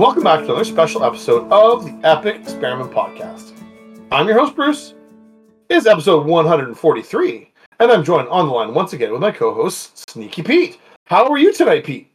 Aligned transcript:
and 0.00 0.06
welcome 0.06 0.24
back 0.24 0.38
to 0.38 0.46
another 0.46 0.64
special 0.64 1.04
episode 1.04 1.46
of 1.52 1.84
the 1.84 2.08
Epic 2.08 2.36
Experiment 2.36 2.90
Podcast. 2.90 3.52
I'm 4.10 4.26
your 4.26 4.38
host, 4.38 4.56
Bruce. 4.56 4.94
It 5.68 5.76
is 5.76 5.86
episode 5.86 6.26
143, 6.26 7.52
and 7.80 7.92
I'm 7.92 8.02
joined 8.02 8.26
on 8.28 8.46
the 8.46 8.52
line 8.52 8.72
once 8.72 8.94
again 8.94 9.12
with 9.12 9.20
my 9.20 9.30
co 9.30 9.52
host, 9.52 10.08
Sneaky 10.08 10.42
Pete. 10.42 10.78
How 11.04 11.30
are 11.30 11.36
you 11.36 11.52
tonight, 11.52 11.84
Pete? 11.84 12.10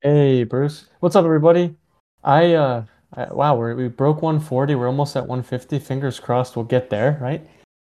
Hey, 0.00 0.44
Bruce. 0.44 0.86
What's 1.00 1.14
up, 1.14 1.26
everybody? 1.26 1.76
I, 2.24 2.54
uh, 2.54 2.84
I, 3.12 3.30
wow, 3.30 3.54
we 3.54 3.74
we 3.74 3.88
broke 3.88 4.22
140. 4.22 4.74
We're 4.74 4.86
almost 4.86 5.14
at 5.14 5.26
150. 5.26 5.78
Fingers 5.78 6.18
crossed 6.18 6.56
we'll 6.56 6.64
get 6.64 6.88
there, 6.88 7.18
right? 7.20 7.46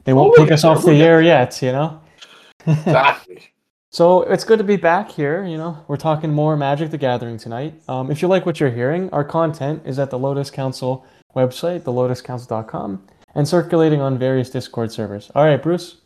They 0.05 0.13
won't 0.13 0.39
Oh, 0.39 0.45
take 0.45 0.53
us 0.53 0.63
off 0.63 0.85
the 0.85 0.95
air 0.95 1.21
yet, 1.21 1.61
you 1.61 1.73
know? 1.73 2.01
Exactly. 2.65 3.52
So 3.93 4.23
it's 4.23 4.45
good 4.45 4.57
to 4.57 4.65
be 4.65 4.77
back 4.77 5.11
here. 5.11 5.45
You 5.45 5.59
know, 5.59 5.85
we're 5.87 5.99
talking 5.99 6.33
more 6.33 6.57
Magic 6.57 6.91
the 6.91 6.97
Gathering 6.97 7.37
tonight. 7.37 7.75
Um, 7.89 8.11
if 8.11 8.23
you 8.23 8.29
like 8.29 8.47
what 8.47 8.59
you're 8.59 8.71
hearing, 8.71 9.11
our 9.11 9.23
content 9.23 9.83
is 9.85 9.99
at 9.99 10.09
the 10.09 10.19
Lotus 10.19 10.51
Council 10.51 11.05
website, 11.37 11.81
thelotuscouncil.com, 11.81 13.07
and 13.35 13.47
circulating 13.47 14.01
on 14.01 14.19
various 14.19 14.49
Discord 14.49 14.91
servers. 14.91 15.31
All 15.35 15.45
right, 15.45 15.63
Bruce. 15.63 15.99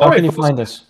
How 0.00 0.06
All 0.06 0.10
right, 0.10 0.16
can 0.16 0.24
you 0.24 0.32
find 0.32 0.58
us? 0.58 0.86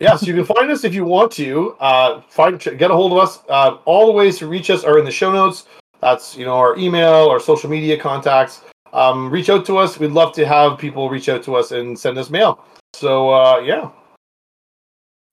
Yeah, 0.00 0.16
so 0.16 0.26
you 0.26 0.34
can 0.34 0.44
find 0.44 0.68
us 0.72 0.82
if 0.82 0.92
you 0.92 1.04
want 1.04 1.30
to. 1.32 1.76
Uh, 1.78 2.22
find 2.22 2.58
get 2.58 2.90
a 2.90 2.94
hold 2.94 3.12
of 3.12 3.18
us. 3.18 3.38
Uh, 3.48 3.76
all 3.84 4.06
the 4.06 4.12
ways 4.12 4.38
to 4.38 4.48
reach 4.48 4.70
us 4.70 4.82
are 4.82 4.98
in 4.98 5.04
the 5.04 5.12
show 5.12 5.30
notes. 5.30 5.66
That's 6.00 6.36
you 6.36 6.44
know 6.44 6.54
our 6.54 6.76
email, 6.76 7.28
our 7.28 7.38
social 7.38 7.70
media 7.70 7.96
contacts. 7.96 8.62
Um, 8.92 9.30
reach 9.30 9.48
out 9.50 9.64
to 9.66 9.78
us. 9.78 10.00
We'd 10.00 10.10
love 10.10 10.34
to 10.34 10.44
have 10.44 10.78
people 10.78 11.08
reach 11.08 11.28
out 11.28 11.44
to 11.44 11.54
us 11.54 11.70
and 11.70 11.96
send 11.96 12.18
us 12.18 12.28
mail. 12.28 12.64
So 12.92 13.30
uh, 13.30 13.60
yeah, 13.60 13.90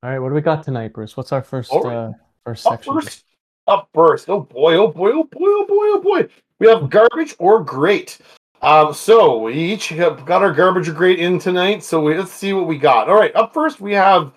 All 0.01 0.09
right, 0.09 0.19
what 0.19 0.29
do 0.29 0.35
we 0.35 0.41
got 0.41 0.63
tonight, 0.63 0.93
Bruce? 0.93 1.17
What's 1.17 1.33
our 1.33 1.41
first 1.41 1.71
right. 1.73 1.93
uh, 1.93 2.11
first 2.45 2.65
up 2.65 2.73
section? 2.73 2.93
first, 2.93 3.25
up 3.67 3.89
first. 3.93 4.29
Oh 4.29 4.39
boy, 4.39 4.75
oh 4.75 4.87
boy, 4.87 5.11
oh 5.11 5.25
boy, 5.25 5.39
oh 5.41 5.65
boy, 5.67 5.75
oh 5.75 6.01
boy. 6.01 6.29
We 6.59 6.67
have 6.69 6.89
garbage 6.89 7.35
or 7.37 7.61
great. 7.61 8.19
Um, 8.61 8.93
so 8.93 9.39
we 9.39 9.53
each 9.53 9.89
have 9.89 10.25
got 10.25 10.41
our 10.41 10.53
garbage 10.53 10.87
or 10.87 10.93
great 10.93 11.19
in 11.19 11.37
tonight. 11.37 11.83
So 11.83 12.01
we, 12.01 12.17
let's 12.17 12.31
see 12.31 12.53
what 12.53 12.65
we 12.65 12.77
got. 12.77 13.09
All 13.09 13.15
right, 13.15 13.35
up 13.35 13.53
first 13.53 13.81
we 13.81 13.93
have 13.93 14.31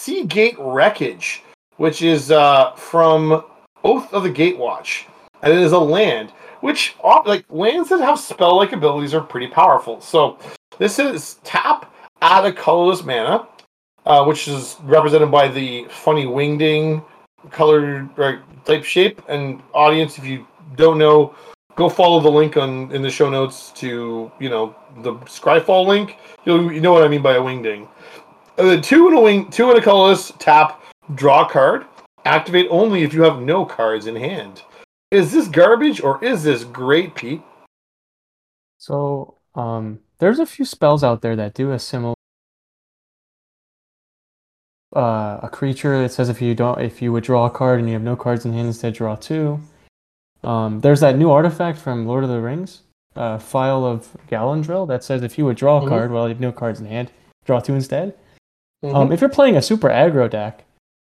Sea 0.00 0.24
Gate 0.24 0.56
Wreckage, 0.58 1.42
which 1.76 2.00
is 2.00 2.30
uh, 2.30 2.72
from 2.72 3.44
Oath 3.84 4.10
of 4.14 4.22
the 4.22 4.30
Gatewatch, 4.30 5.04
and 5.42 5.52
it 5.52 5.58
is 5.58 5.72
a 5.72 5.78
land 5.78 6.30
which 6.62 6.94
like 7.26 7.44
lands 7.50 7.90
that 7.90 8.00
have 8.00 8.18
spell-like 8.18 8.72
abilities 8.72 9.12
are 9.12 9.20
pretty 9.20 9.48
powerful. 9.48 10.00
So 10.00 10.38
this 10.78 10.98
is 10.98 11.34
tap 11.44 11.92
add 12.22 12.46
a 12.46 12.52
colorless 12.52 13.02
mana, 13.02 13.46
uh, 14.06 14.24
which 14.24 14.48
is 14.48 14.76
represented 14.82 15.30
by 15.30 15.48
the 15.48 15.86
funny 15.90 16.24
wingding 16.24 17.04
colored 17.50 18.08
uh, 18.18 18.36
type 18.64 18.84
shape. 18.84 19.22
And 19.28 19.62
audience, 19.74 20.18
if 20.18 20.24
you 20.24 20.46
don't 20.76 20.98
know, 20.98 21.34
go 21.76 21.88
follow 21.88 22.20
the 22.20 22.30
link 22.30 22.56
on 22.56 22.92
in 22.92 23.02
the 23.02 23.10
show 23.10 23.30
notes 23.30 23.70
to 23.72 24.30
you 24.38 24.48
know 24.48 24.74
the 24.98 25.14
Scryfall 25.26 25.86
link. 25.86 26.16
You'll 26.44 26.72
you 26.72 26.80
know 26.80 26.92
what 26.92 27.02
I 27.02 27.08
mean 27.08 27.22
by 27.22 27.34
a 27.34 27.40
wingding. 27.40 27.88
Then 28.56 28.82
two 28.82 29.08
and 29.08 29.16
a 29.16 29.20
wing, 29.20 29.50
two 29.50 29.70
and 29.70 29.78
a 29.78 29.82
colorless 29.82 30.32
tap, 30.38 30.82
draw 31.14 31.48
card. 31.48 31.86
Activate 32.24 32.68
only 32.70 33.02
if 33.02 33.12
you 33.12 33.22
have 33.22 33.40
no 33.40 33.64
cards 33.64 34.06
in 34.06 34.14
hand. 34.14 34.62
Is 35.10 35.32
this 35.32 35.48
garbage 35.48 36.00
or 36.00 36.22
is 36.24 36.42
this 36.42 36.64
great, 36.64 37.14
Pete? 37.14 37.42
So, 38.78 39.38
um, 39.54 40.00
there's 40.18 40.38
a 40.38 40.46
few 40.46 40.64
spells 40.64 41.02
out 41.02 41.20
there 41.20 41.36
that 41.36 41.54
do 41.54 41.72
a 41.72 41.78
similar 41.78 42.14
uh, 44.94 45.40
a 45.42 45.48
creature 45.50 46.00
that 46.02 46.10
says 46.12 46.28
if 46.28 46.42
you 46.42 46.54
don't 46.54 46.80
if 46.80 47.00
you 47.00 47.12
withdraw 47.12 47.46
a 47.46 47.50
card 47.50 47.78
and 47.78 47.88
you 47.88 47.94
have 47.94 48.02
no 48.02 48.16
cards 48.16 48.44
in 48.44 48.52
hand 48.52 48.66
instead 48.66 48.94
draw 48.94 49.16
two. 49.16 49.60
Um, 50.44 50.80
there's 50.80 51.00
that 51.00 51.16
new 51.16 51.30
artifact 51.30 51.78
from 51.78 52.06
Lord 52.06 52.24
of 52.24 52.30
the 52.30 52.40
Rings, 52.40 52.82
uh, 53.14 53.38
Phial 53.38 53.86
of 53.86 54.08
Galadriel 54.28 54.88
that 54.88 55.04
says 55.04 55.22
if 55.22 55.38
you 55.38 55.44
withdraw 55.46 55.78
a 55.78 55.82
Mhm. 55.82 55.88
card 55.88 56.10
while 56.10 56.24
you 56.24 56.34
have 56.34 56.40
no 56.40 56.52
cards 56.52 56.80
in 56.80 56.86
hand, 56.86 57.10
draw 57.44 57.60
two 57.60 57.74
instead. 57.74 58.14
Mhm. 58.84 58.94
Um, 58.94 59.12
if 59.12 59.20
you're 59.20 59.30
playing 59.30 59.56
a 59.56 59.62
super 59.62 59.88
aggro 59.88 60.28
deck, 60.28 60.64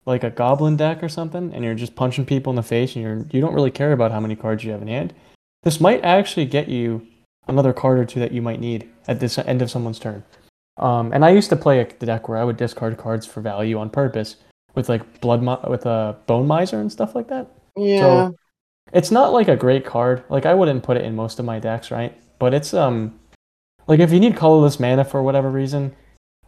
like 0.06 0.24
a 0.24 0.32
goblin 0.32 0.76
deck 0.76 1.04
or 1.04 1.10
something, 1.10 1.54
and 1.54 1.64
you're 1.64 1.76
just 1.76 1.96
punching 1.96 2.26
people 2.26 2.50
in 2.52 2.56
the 2.56 2.64
face 2.64 2.96
and 2.96 3.04
you're 3.04 3.26
you 3.32 3.40
don't 3.42 3.54
really 3.54 3.70
care 3.72 3.92
about 3.92 4.12
how 4.12 4.20
many 4.20 4.36
cards 4.36 4.64
you 4.64 4.72
have 4.72 4.82
in 4.82 4.88
hand, 4.88 5.14
this 5.64 5.80
might 5.80 6.04
actually 6.04 6.46
get 6.46 6.68
you 6.68 7.06
another 7.48 7.74
card 7.74 8.00
or 8.00 8.06
two 8.06 8.20
that 8.20 8.32
you 8.32 8.42
might 8.42 8.60
need 8.60 8.90
at 9.08 9.20
this 9.20 9.38
end 9.38 9.62
of 9.62 9.70
someone's 9.70 10.00
turn. 10.00 10.24
Um, 10.80 11.12
and 11.14 11.26
I 11.26 11.30
used 11.30 11.50
to 11.50 11.56
play 11.56 11.82
a 11.82 11.88
the 12.00 12.06
deck 12.06 12.30
where 12.30 12.38
I 12.38 12.44
would 12.44 12.58
discard 12.58 12.98
cards 12.98 13.26
for 13.26 13.42
value 13.42 13.78
on 13.78 13.90
purpose 13.90 14.38
with 14.76 14.90
like 14.90 15.22
blood 15.22 15.42
mi- 15.42 15.70
with 15.70 15.86
a 15.86 16.16
bone 16.26 16.48
miser 16.48 16.80
and 16.80 16.92
stuff 16.92 17.16
like 17.16 17.28
that. 17.28 17.48
yeah. 17.76 18.00
So 18.00 18.36
it's 18.94 19.12
not 19.12 19.34
like 19.34 19.48
a 19.48 19.56
great 19.56 19.86
card. 19.86 20.24
Like 20.30 20.46
I 20.46 20.54
wouldn't 20.54 20.84
put 20.84 20.98
it 20.98 21.04
in 21.04 21.16
most 21.16 21.40
of 21.40 21.46
my 21.46 21.60
decks, 21.60 21.92
right? 21.92 22.18
But 22.40 22.54
it's 22.54 22.74
um 22.74 23.20
like 23.88 24.00
if 24.00 24.12
you 24.12 24.20
need 24.20 24.38
colorless 24.38 24.80
mana 24.80 25.04
for 25.04 25.22
whatever 25.22 25.50
reason, 25.50 25.96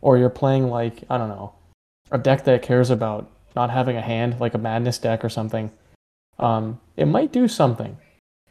or 0.01 0.17
you're 0.17 0.29
playing 0.29 0.69
like 0.69 1.03
I 1.09 1.17
don't 1.17 1.29
know, 1.29 1.53
a 2.11 2.17
deck 2.17 2.45
that 2.45 2.61
cares 2.61 2.89
about 2.89 3.29
not 3.55 3.69
having 3.69 3.97
a 3.97 4.01
hand, 4.01 4.39
like 4.39 4.53
a 4.53 4.57
madness 4.57 4.97
deck 4.97 5.25
or 5.25 5.29
something, 5.29 5.71
um, 6.39 6.79
it 6.95 7.05
might 7.05 7.33
do 7.33 7.47
something. 7.47 7.97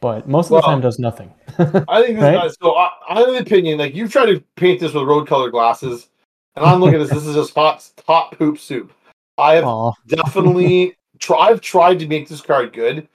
But 0.00 0.26
most 0.28 0.46
of 0.46 0.52
the 0.52 0.62
time 0.62 0.80
does 0.80 0.98
nothing. 0.98 1.32
I 1.58 2.02
think 2.02 2.18
this 2.18 2.22
Right? 2.22 2.46
is, 2.46 2.56
so. 2.60 2.74
I, 2.74 2.90
I 3.08 3.18
have 3.20 3.28
an 3.28 3.36
opinion. 3.36 3.78
Like 3.78 3.94
you 3.94 4.08
try 4.08 4.24
to 4.26 4.40
paint 4.56 4.80
this 4.80 4.94
with 4.94 5.04
road 5.04 5.26
colored 5.28 5.50
glasses, 5.50 6.08
and 6.56 6.64
I'm 6.64 6.80
looking 6.80 7.00
at 7.00 7.08
this. 7.08 7.10
This 7.10 7.26
is 7.26 7.34
just 7.34 7.54
hot, 7.54 7.86
hot 8.06 8.32
poop 8.38 8.58
soup. 8.58 8.92
I 9.36 9.54
have 9.54 9.64
Aw. 9.64 9.92
definitely 10.06 10.96
try, 11.18 11.36
I've 11.48 11.60
tried 11.60 11.98
to 11.98 12.06
make 12.08 12.28
this 12.28 12.40
card 12.40 12.72
good. 12.72 13.06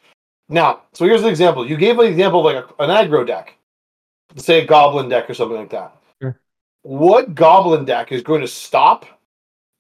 Now, 0.48 0.82
so 0.94 1.06
here's 1.06 1.24
an 1.24 1.30
example. 1.30 1.68
You 1.68 1.76
gave 1.76 1.98
an 1.98 2.06
example 2.06 2.48
of 2.48 2.54
like 2.54 2.66
a, 2.80 2.84
an 2.84 2.90
aggro 2.92 3.26
deck, 3.26 3.56
say 4.36 4.62
a 4.62 4.66
goblin 4.66 5.10
deck 5.10 5.28
or 5.28 5.34
something 5.34 5.58
like 5.58 5.72
that. 5.72 5.96
Sure. 6.22 6.40
What 6.84 7.34
goblin 7.34 7.84
deck 7.86 8.12
is 8.12 8.22
going 8.22 8.42
to 8.42 8.48
stop 8.48 9.08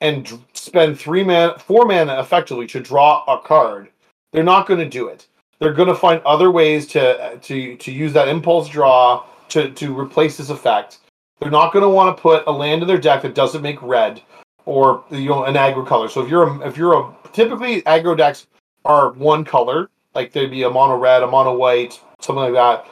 and 0.01 0.25
d- 0.25 0.43
spend 0.53 0.99
three 0.99 1.23
man, 1.23 1.53
four 1.59 1.85
mana 1.85 2.19
effectively 2.19 2.65
to 2.67 2.79
draw 2.79 3.23
a 3.27 3.39
card? 3.45 3.89
They're 4.33 4.43
not 4.43 4.65
going 4.67 4.79
to 4.79 4.89
do 4.89 5.07
it. 5.07 5.27
They're 5.59 5.73
going 5.73 5.87
to 5.87 5.95
find 5.95 6.21
other 6.25 6.51
ways 6.51 6.85
to 6.87 7.37
to 7.37 7.77
to 7.77 7.91
use 7.91 8.13
that 8.13 8.27
impulse 8.27 8.67
draw 8.69 9.25
to 9.49 9.71
to 9.71 9.97
replace 9.97 10.37
this 10.37 10.49
effect. 10.49 10.99
They're 11.39 11.51
not 11.51 11.73
going 11.73 11.83
to 11.83 11.89
want 11.89 12.15
to 12.15 12.21
put 12.21 12.43
a 12.47 12.51
land 12.51 12.81
in 12.81 12.87
their 12.87 12.97
deck 12.97 13.21
that 13.21 13.35
doesn't 13.35 13.61
make 13.61 13.81
red 13.81 14.21
or 14.65 15.03
you 15.11 15.29
know 15.29 15.45
an 15.45 15.55
aggro 15.55 15.85
color. 15.85 16.09
So 16.09 16.21
if 16.21 16.29
you're 16.29 16.43
a, 16.43 16.67
if 16.67 16.77
you're 16.77 16.99
a 16.99 17.15
typically 17.33 17.81
aggro 17.83 18.17
decks 18.17 18.47
are 18.83 19.11
one 19.11 19.43
color, 19.43 19.89
like 20.13 20.31
there'd 20.31 20.51
be 20.51 20.63
a 20.63 20.69
mono 20.69 20.97
red, 20.97 21.23
a 21.23 21.27
mono 21.27 21.55
white, 21.55 21.99
something 22.19 22.43
like 22.43 22.53
that. 22.53 22.87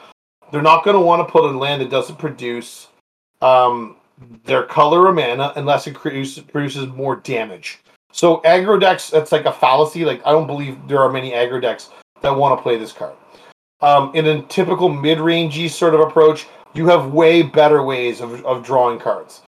They're 0.52 0.62
not 0.62 0.84
going 0.84 0.94
to 0.96 1.00
want 1.00 1.26
to 1.26 1.30
put 1.30 1.44
a 1.44 1.56
land 1.56 1.82
that 1.82 1.90
doesn't 1.90 2.18
produce 2.18 2.88
um, 3.42 3.96
their 4.44 4.62
color 4.62 5.06
or 5.06 5.12
mana 5.12 5.52
unless 5.56 5.86
it 5.86 5.94
produces, 5.94 6.44
produces 6.44 6.86
more 6.88 7.16
damage. 7.16 7.80
So 8.12 8.40
aggro 8.42 8.80
decks, 8.80 9.10
that's 9.10 9.32
like 9.32 9.46
a 9.46 9.52
fallacy. 9.52 10.04
Like 10.04 10.24
I 10.24 10.30
don't 10.30 10.46
believe 10.46 10.78
there 10.86 11.00
are 11.00 11.10
many 11.10 11.32
aggro 11.32 11.60
decks 11.60 11.90
that 12.24 12.34
want 12.34 12.58
to 12.58 12.62
play 12.62 12.76
this 12.76 12.92
card. 12.92 13.14
Um, 13.80 14.10
in 14.14 14.26
a 14.26 14.42
typical 14.42 14.88
mid-rangey 14.88 15.70
sort 15.70 15.94
of 15.94 16.00
approach, 16.00 16.46
you 16.72 16.86
have 16.88 17.12
way 17.12 17.42
better 17.42 17.82
ways 17.82 18.20
of, 18.20 18.44
of 18.46 18.64
drawing 18.64 18.98
cards. 18.98 19.42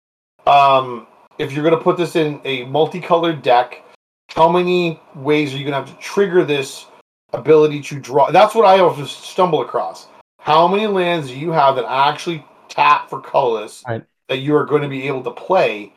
Um, 0.45 1.07
if 1.39 1.51
you're 1.53 1.63
going 1.63 1.77
to 1.77 1.83
put 1.83 1.97
this 1.97 2.15
in 2.15 2.39
a 2.43 2.65
multicolored 2.65 3.41
deck, 3.41 3.81
how 4.29 4.49
many 4.49 4.99
ways 5.15 5.53
are 5.53 5.57
you 5.57 5.63
going 5.63 5.71
to 5.71 5.89
have 5.89 5.97
to 5.97 6.03
trigger 6.03 6.43
this 6.43 6.85
ability 7.33 7.81
to 7.81 7.99
draw? 7.99 8.29
That's 8.29 8.53
what 8.53 8.65
I 8.65 8.79
always 8.79 9.09
stumble 9.09 9.61
across. 9.61 10.07
How 10.39 10.67
many 10.67 10.85
lands 10.85 11.29
do 11.29 11.39
you 11.39 11.51
have 11.51 11.75
that 11.77 11.85
actually 11.85 12.45
tap 12.67 13.09
for 13.09 13.21
colorless 13.21 13.83
Right. 13.87 14.03
that 14.27 14.39
you 14.39 14.55
are 14.55 14.65
going 14.65 14.81
to 14.81 14.89
be 14.89 15.07
able 15.07 15.23
to 15.23 15.31
play 15.31 15.93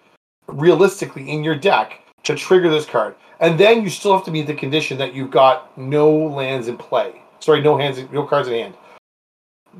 realistically 0.46 1.28
in 1.28 1.42
your 1.42 1.56
deck 1.56 2.00
to 2.28 2.36
trigger 2.36 2.70
this 2.70 2.86
card? 2.86 3.16
And 3.40 3.58
then 3.58 3.82
you 3.82 3.90
still 3.90 4.14
have 4.14 4.24
to 4.24 4.30
meet 4.30 4.46
the 4.46 4.54
condition 4.54 4.98
that 4.98 5.14
you've 5.14 5.30
got 5.30 5.76
no 5.76 6.10
lands 6.10 6.68
in 6.68 6.76
play. 6.76 7.22
Sorry, 7.40 7.60
no 7.60 7.76
hands, 7.76 7.98
no 8.12 8.24
cards 8.24 8.48
in 8.48 8.54
hand. 8.54 8.74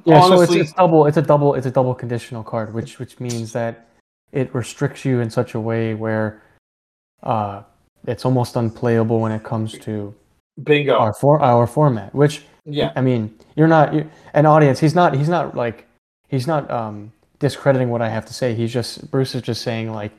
Yeah, 0.05 0.21
Honestly- 0.21 0.47
so 0.47 0.53
it's, 0.53 0.71
it's 0.71 0.73
double. 0.73 1.07
It's 1.07 1.17
a 1.17 1.23
double. 1.23 1.55
It's 1.55 1.67
a 1.67 1.71
double 1.71 1.95
conditional 1.95 2.43
card, 2.43 2.73
which 2.73 2.99
which 2.99 3.19
means 3.19 3.53
that 3.53 3.89
it 4.33 4.55
restricts 4.55 5.05
you 5.05 5.21
in 5.21 5.31
such 5.31 5.55
a 5.55 5.61
way 5.61 5.95
where 5.95 6.43
uh, 7.23 7.63
it's 8.07 8.25
almost 8.25 8.57
unplayable 8.57 9.21
when 9.21 9.33
it 9.33 9.43
comes 9.43 9.77
to 9.79 10.15
Bingo. 10.63 10.97
our 10.97 11.13
for 11.15 11.41
our 11.41 11.67
format. 11.67 12.15
Which 12.15 12.43
yeah. 12.65 12.93
I 12.95 13.01
mean, 13.01 13.37
you're 13.57 13.69
not 13.69 13.93
you 13.93 14.09
an 14.35 14.47
audience. 14.47 14.79
He's 14.79 14.95
not. 14.95 15.17
He's 15.17 15.29
not 15.29 15.57
like 15.57 15.89
he's 16.29 16.47
not 16.47 16.71
um, 16.71 17.13
discrediting 17.39 17.89
what 17.91 18.03
I 18.03 18.09
have 18.09 18.27
to 18.27 18.35
say. 18.35 18.55
He's 18.55 18.73
just 18.73 19.11
Bruce 19.11 19.35
is 19.35 19.43
just 19.43 19.63
saying 19.63 19.93
like 19.93 20.13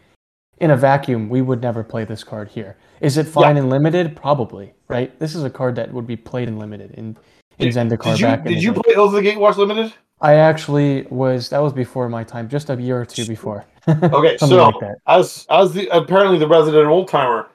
in 0.59 0.71
a 0.71 0.77
vacuum, 0.77 1.29
we 1.29 1.41
would 1.41 1.61
never 1.61 1.83
play 1.83 2.05
this 2.05 2.23
card 2.23 2.49
here. 2.49 2.77
Is 3.01 3.17
it 3.17 3.25
fine 3.25 3.57
in 3.57 3.69
limited? 3.69 4.15
Probably, 4.15 4.73
right? 4.87 5.17
This 5.19 5.35
is 5.35 5.43
a 5.43 5.49
card 5.49 5.75
that 5.75 5.91
would 5.93 6.07
be 6.07 6.15
played 6.15 6.47
in 6.47 6.57
limited 6.57 6.91
in 6.91 7.17
in 7.59 7.69
Zendikar 7.69 8.11
Did 8.11 8.19
you 8.19 8.25
back 8.25 8.43
did 8.45 8.63
you 8.63 8.73
play 8.73 8.95
Oath 8.95 9.13
of 9.13 9.23
the 9.23 9.29
Gatewatch 9.29 9.57
Limited? 9.57 9.93
I 10.21 10.33
actually 10.35 11.03
was. 11.09 11.49
That 11.49 11.59
was 11.59 11.71
before 11.73 12.09
my 12.09 12.23
time, 12.23 12.49
just 12.49 12.69
a 12.69 12.75
year 12.75 13.01
or 13.01 13.05
two 13.05 13.25
before. 13.25 13.65
Okay, 13.87 14.37
so 14.37 14.45
like 14.45 14.95
as 15.07 15.47
as 15.49 15.73
the 15.73 15.87
apparently 15.89 16.37
the 16.37 16.47
resident 16.47 16.85
old 16.85 17.07
timer, 17.07 17.47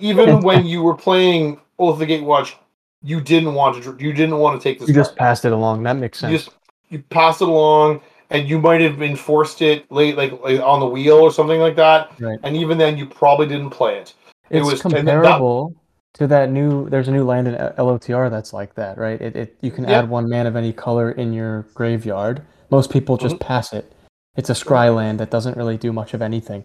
even 0.00 0.40
when 0.42 0.64
you 0.64 0.82
were 0.82 0.94
playing 0.94 1.60
Oath 1.78 1.94
of 1.94 1.98
the 1.98 2.06
Gatewatch 2.06 2.54
you 3.02 3.20
didn't 3.20 3.54
want 3.54 3.82
to 3.82 3.96
you 3.98 4.12
didn't 4.12 4.38
want 4.38 4.60
to 4.60 4.68
take 4.68 4.78
this 4.78 4.88
You 4.88 4.94
just 4.94 5.16
passed 5.16 5.44
it 5.44 5.52
along. 5.52 5.82
That 5.84 5.96
makes 5.96 6.22
you 6.22 6.28
sense. 6.28 6.44
just 6.44 6.56
you 6.88 7.02
pass 7.10 7.40
it 7.40 7.48
along 7.48 8.00
and 8.30 8.48
you 8.48 8.58
might 8.58 8.80
have 8.80 9.00
enforced 9.02 9.62
it 9.62 9.90
late 9.90 10.16
like, 10.16 10.32
like 10.42 10.60
on 10.60 10.80
the 10.80 10.86
wheel 10.86 11.16
or 11.16 11.30
something 11.32 11.60
like 11.60 11.76
that 11.76 12.10
Right. 12.20 12.38
and 12.42 12.56
even 12.56 12.76
then 12.78 12.96
you 12.98 13.06
probably 13.06 13.46
didn't 13.46 13.70
play 13.70 13.96
it 13.98 14.14
it 14.50 14.62
was- 14.62 14.82
then 14.82 15.04
that- 15.04 15.12
comparable 15.22 15.74
to 16.14 16.26
that 16.26 16.50
new. 16.50 16.88
There's 16.88 17.06
a 17.06 17.12
new 17.12 17.22
land 17.22 17.46
in 17.48 17.54
LOTR 17.54 18.28
that's 18.30 18.52
like 18.52 18.74
that, 18.74 18.96
right? 18.98 19.20
It, 19.20 19.36
it 19.36 19.56
you 19.60 19.70
can 19.70 19.84
Yeah. 19.84 19.98
add 19.98 20.08
one 20.08 20.28
man 20.28 20.46
of 20.46 20.56
any 20.56 20.72
color 20.72 21.10
in 21.12 21.32
your 21.34 21.66
graveyard. 21.74 22.40
Most 22.70 22.90
people 22.90 23.16
just 23.18 23.36
Mm-hmm. 23.36 23.46
pass 23.46 23.72
it. 23.74 23.92
It's 24.36 24.48
a 24.50 24.54
scry 24.54 24.92
land 24.92 25.20
that 25.20 25.30
doesn't 25.30 25.56
really 25.56 25.76
do 25.76 25.92
much 25.92 26.14
of 26.14 26.22
anything 26.22 26.64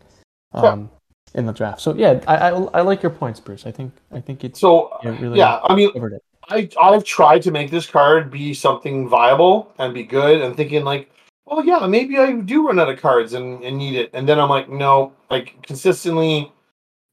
Yeah. 0.56 0.62
um, 0.62 0.90
in 1.36 1.46
the 1.46 1.52
draft. 1.54 1.82
So 1.82 1.94
yeah, 1.94 2.22
I, 2.26 2.36
I 2.36 2.50
I 2.80 2.82
like 2.82 3.04
your 3.04 3.12
points, 3.12 3.40
Bruce. 3.42 3.66
I 3.68 3.72
think 3.72 3.92
I 4.14 4.22
think 4.22 4.44
it's 4.44 4.60
so 4.60 4.90
really 5.04 5.38
yeah 5.40 5.60
i 5.66 5.76
mean 5.76 5.92
it. 5.94 6.24
I 6.50 6.70
I've 6.82 7.04
tried 7.04 7.42
to 7.44 7.52
make 7.52 7.70
this 7.70 7.86
card 7.86 8.32
be 8.32 8.54
something 8.54 9.08
viable 9.10 9.72
and 9.78 9.94
be 9.94 10.04
good 10.04 10.42
and 10.42 10.56
thinking 10.56 10.84
like, 10.86 11.12
well 11.54 11.66
yeah, 11.66 11.86
maybe 11.88 12.18
I 12.18 12.34
do 12.34 12.68
run 12.68 12.80
out 12.80 12.90
of 12.90 13.00
cards 13.00 13.34
and, 13.34 13.64
and 13.64 13.78
need 13.78 13.96
it. 13.96 14.10
And 14.14 14.28
then 14.28 14.40
I'm 14.40 14.50
like, 14.50 14.70
no, 14.70 15.14
like 15.30 15.62
consistently 15.64 16.52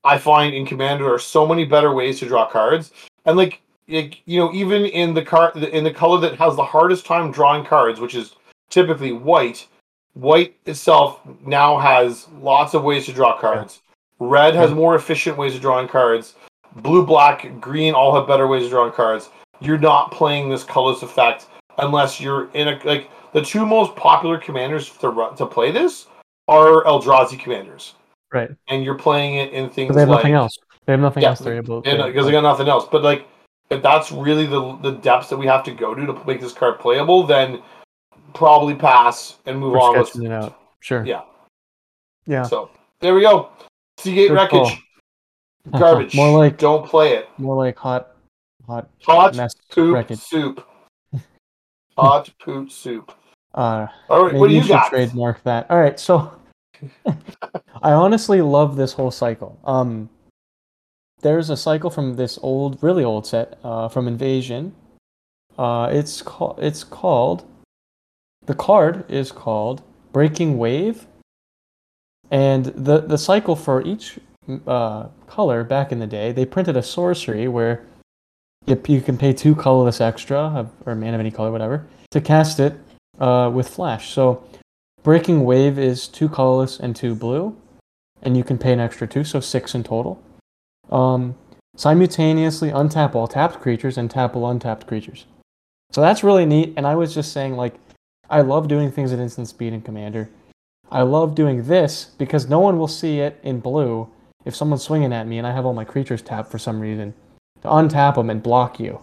I 0.05 0.19
find 0.19 0.55
in 0.55 0.67
Commander 0.67 1.05
there 1.05 1.15
are 1.15 1.19
so 1.19 1.47
many 1.47 1.65
better 1.65 1.93
ways 1.93 2.19
to 2.21 2.27
draw 2.27 2.49
cards. 2.49 2.93
And 3.27 3.37
like 3.37 3.61
like, 3.89 4.23
you 4.25 4.39
know, 4.39 4.53
even 4.53 4.87
in 4.87 5.15
the 5.15 5.23
card 5.23 5.57
in 5.57 5.85
the 5.85 5.93
color 5.93 6.21
that 6.21 6.37
has 6.37 6.57
the 6.57 6.65
hardest 6.65 7.07
time 7.07 7.31
drawing 7.33 7.65
cards, 7.65 8.01
which 8.01 8.15
is 8.15 8.37
typically 8.71 9.13
white, 9.13 9.67
white 10.15 10.55
itself 10.67 11.21
now 11.45 11.79
has 11.79 12.29
lots 12.41 12.75
of 12.75 12.85
ways 12.85 13.07
to 13.07 13.13
draw 13.13 13.39
cards. 13.39 13.83
Red 14.21 14.55
has 14.55 14.71
more 14.71 14.95
efficient 14.95 15.37
ways 15.37 15.55
of 15.55 15.61
drawing 15.61 15.89
cards 15.89 16.35
blue, 16.77 17.05
black, 17.05 17.61
green 17.61 17.95
all 17.95 18.15
have 18.15 18.29
better 18.29 18.47
ways 18.47 18.65
of 18.65 18.71
drawing 18.71 18.93
cards. 18.93 19.31
You're 19.61 19.79
not 19.79 20.13
playing 20.13 20.49
this 20.49 20.65
colorless 20.65 21.03
effect 21.03 21.47
unless 21.79 22.21
you're 22.21 22.51
in 22.53 22.69
a 22.69 22.81
like 22.85 23.11
the 23.33 23.43
two 23.43 23.65
most 23.67 23.95
popular 23.97 24.39
commanders 24.39 24.91
to 24.99 25.09
run, 25.11 25.37
to 25.37 25.47
play 25.47 25.71
this 25.71 26.07
are 26.49 26.85
Eldrazi 26.85 27.39
commanders, 27.39 27.95
Right. 28.33 28.51
and 28.69 28.85
you're 28.85 28.99
playing 28.99 29.35
it 29.37 29.53
in 29.53 29.69
things 29.71 29.89
But 29.89 29.95
they 29.95 30.01
have 30.01 30.09
like 30.09 30.19
nothing 30.19 30.35
else. 30.35 30.59
They 30.87 30.93
have 30.93 31.01
nothing 31.01 31.23
Yeah, 31.23 31.29
else 31.31 31.39
they're 31.39 31.57
able 31.57 31.81
because 31.83 32.27
they 32.27 32.33
got 32.33 32.43
nothing 32.43 32.69
else. 32.69 32.87
But 32.91 33.03
like, 33.03 33.27
if 33.71 33.83
that's 33.83 34.11
really 34.11 34.47
the 34.47 34.77
the 34.83 34.93
depths 34.93 35.29
that 35.29 35.37
we 35.37 35.47
have 35.47 35.63
to 35.65 35.71
go 35.73 35.95
to 35.95 36.07
to 36.07 36.13
make 36.27 36.41
this 36.41 36.53
card 36.53 36.81
playable, 36.81 37.23
then 37.25 37.63
probably 38.35 38.75
pass 38.75 39.37
and 39.47 39.59
move 39.59 39.73
We're 39.73 39.81
on. 39.81 39.97
Let's- 39.97 40.17
it 40.17 40.31
out. 40.33 40.59
Sure. 40.81 41.05
Yeah. 41.05 41.23
Yeah. 42.27 42.43
So 42.43 42.71
there 43.01 43.15
we 43.15 43.21
go. 43.21 43.51
Sea 43.99 44.15
Gate 44.15 44.29
Good 44.29 44.35
wreckage, 44.35 44.83
call. 45.71 45.79
garbage. 45.81 46.15
More 46.15 46.37
like 46.39 46.59
don't 46.59 46.87
play 46.87 47.15
it. 47.17 47.29
more 47.39 47.55
like 47.57 47.77
hot 47.79 48.17
hot 48.67 48.89
Hot 49.05 49.37
mess 49.37 49.55
poop 49.71 49.95
wreckage. 49.95 50.19
soup. 50.19 50.67
Hot 51.99 52.31
poop 52.43 52.71
soup. 52.71 53.13
Uh, 53.55 53.87
All 54.09 54.25
right, 54.25 54.33
maybe 54.33 54.39
what 54.39 54.49
do 54.49 54.55
you 54.55 54.63
should 54.63 54.69
got? 54.69 54.91
trademark 54.91 55.43
that. 55.45 55.71
All 55.71 55.79
right, 55.81 55.99
so 55.99 56.33
I 57.83 57.93
honestly 57.93 58.41
love 58.43 58.77
this 58.77 58.93
whole 58.93 59.11
cycle. 59.11 59.59
Um, 59.65 60.09
there's 61.21 61.51
a 61.51 61.57
cycle 61.57 61.91
from 61.91 62.17
this 62.17 62.39
old, 62.43 62.83
really 62.83 63.05
old 63.05 63.27
set 63.27 63.59
uh, 63.63 63.89
from 63.89 64.09
Invasion. 64.09 64.75
Uh, 65.59 65.89
it's 65.93 66.23
called. 66.23 66.59
It's 66.63 66.85
called. 66.85 67.45
The 68.47 68.55
card 68.55 69.05
is 69.11 69.31
called 69.31 69.83
Breaking 70.13 70.57
Wave, 70.57 71.07
and 72.31 72.67
the 72.67 73.01
the 73.01 73.19
cycle 73.19 73.57
for 73.57 73.83
each 73.83 74.19
uh, 74.67 75.09
color 75.27 75.65
back 75.65 75.93
in 75.93 75.99
the 75.99 76.07
day, 76.07 76.33
they 76.33 76.45
printed 76.45 76.77
a 76.77 76.83
sorcery 76.83 77.49
where 77.49 77.85
you, 78.67 78.81
you 78.89 79.01
can 79.01 79.17
pay 79.17 79.33
two 79.33 79.55
colorless 79.55 80.01
extra 80.01 80.69
or 80.87 80.95
man 80.95 81.15
of 81.15 81.21
any 81.21 81.31
color, 81.31 81.53
whatever, 81.53 81.87
to 82.11 82.21
cast 82.21 82.61
it 82.61 82.79
uh, 83.21 83.51
with 83.53 83.69
flash. 83.69 84.13
So 84.13 84.43
breaking 85.03 85.45
wave 85.45 85.79
is 85.79 86.09
two 86.09 86.29
colorless 86.29 86.81
and 86.81 86.97
two 86.97 87.15
blue, 87.15 87.57
and 88.23 88.37
you 88.37 88.45
can 88.45 88.59
pay 88.59 88.73
an 88.73 88.81
extra 88.81 89.07
two, 89.07 89.25
so 89.25 89.41
six 89.41 89.75
in 89.75 89.85
total. 89.85 90.23
Um, 90.91 91.37
simultaneously 91.77 92.71
untap 92.71 93.15
all 93.15 93.29
tapped 93.29 93.61
creatures 93.61 93.97
and 93.97 94.11
tap 94.11 94.35
all 94.35 94.51
untapped 94.51 94.87
creatures. 94.87 95.27
So 95.93 96.01
that's 96.01 96.25
really 96.25 96.47
neat. 96.47 96.75
And 96.77 96.87
I 96.87 96.95
was 96.95 97.15
just 97.15 97.33
saying, 97.33 97.57
like, 97.57 97.75
I 98.29 98.43
love 98.43 98.69
doing 98.69 98.91
things 98.91 99.13
at 99.13 99.19
instant 99.19 99.49
speed 99.49 99.73
in 99.73 99.83
Commander. 99.83 100.31
I 100.91 101.03
love 101.03 101.35
doing 101.35 101.65
this 101.65 102.07
because 102.19 102.49
no 102.49 102.59
one 102.59 102.79
will 102.79 102.89
see 102.89 103.21
it 103.21 103.39
in 103.43 103.61
blue 103.61 104.09
if 104.45 104.57
someone's 104.57 104.83
swinging 104.83 105.13
at 105.13 105.27
me 105.27 105.39
and 105.39 105.47
I 105.47 105.53
have 105.53 105.67
all 105.67 105.75
my 105.75 105.85
creatures 105.85 106.23
tapped 106.23 106.51
for 106.51 106.59
some 106.59 106.81
reason. 106.81 107.15
To 107.63 107.69
untap 107.69 108.15
them 108.15 108.31
and 108.31 108.43
block 108.43 108.81
you, 108.81 109.01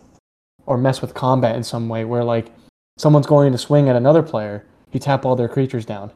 or 0.65 0.77
mess 0.77 1.01
with 1.01 1.13
combat 1.13 1.55
in 1.55 1.63
some 1.63 1.87
way 1.89 2.03
where 2.05 2.23
like 2.23 2.51
someone's 2.97 3.25
going 3.27 3.51
to 3.53 3.57
swing 3.57 3.87
at 3.89 3.95
another 3.95 4.21
player, 4.21 4.65
you 4.91 4.99
tap 4.99 5.25
all 5.25 5.35
their 5.35 5.47
creatures 5.47 5.85
down. 5.85 6.11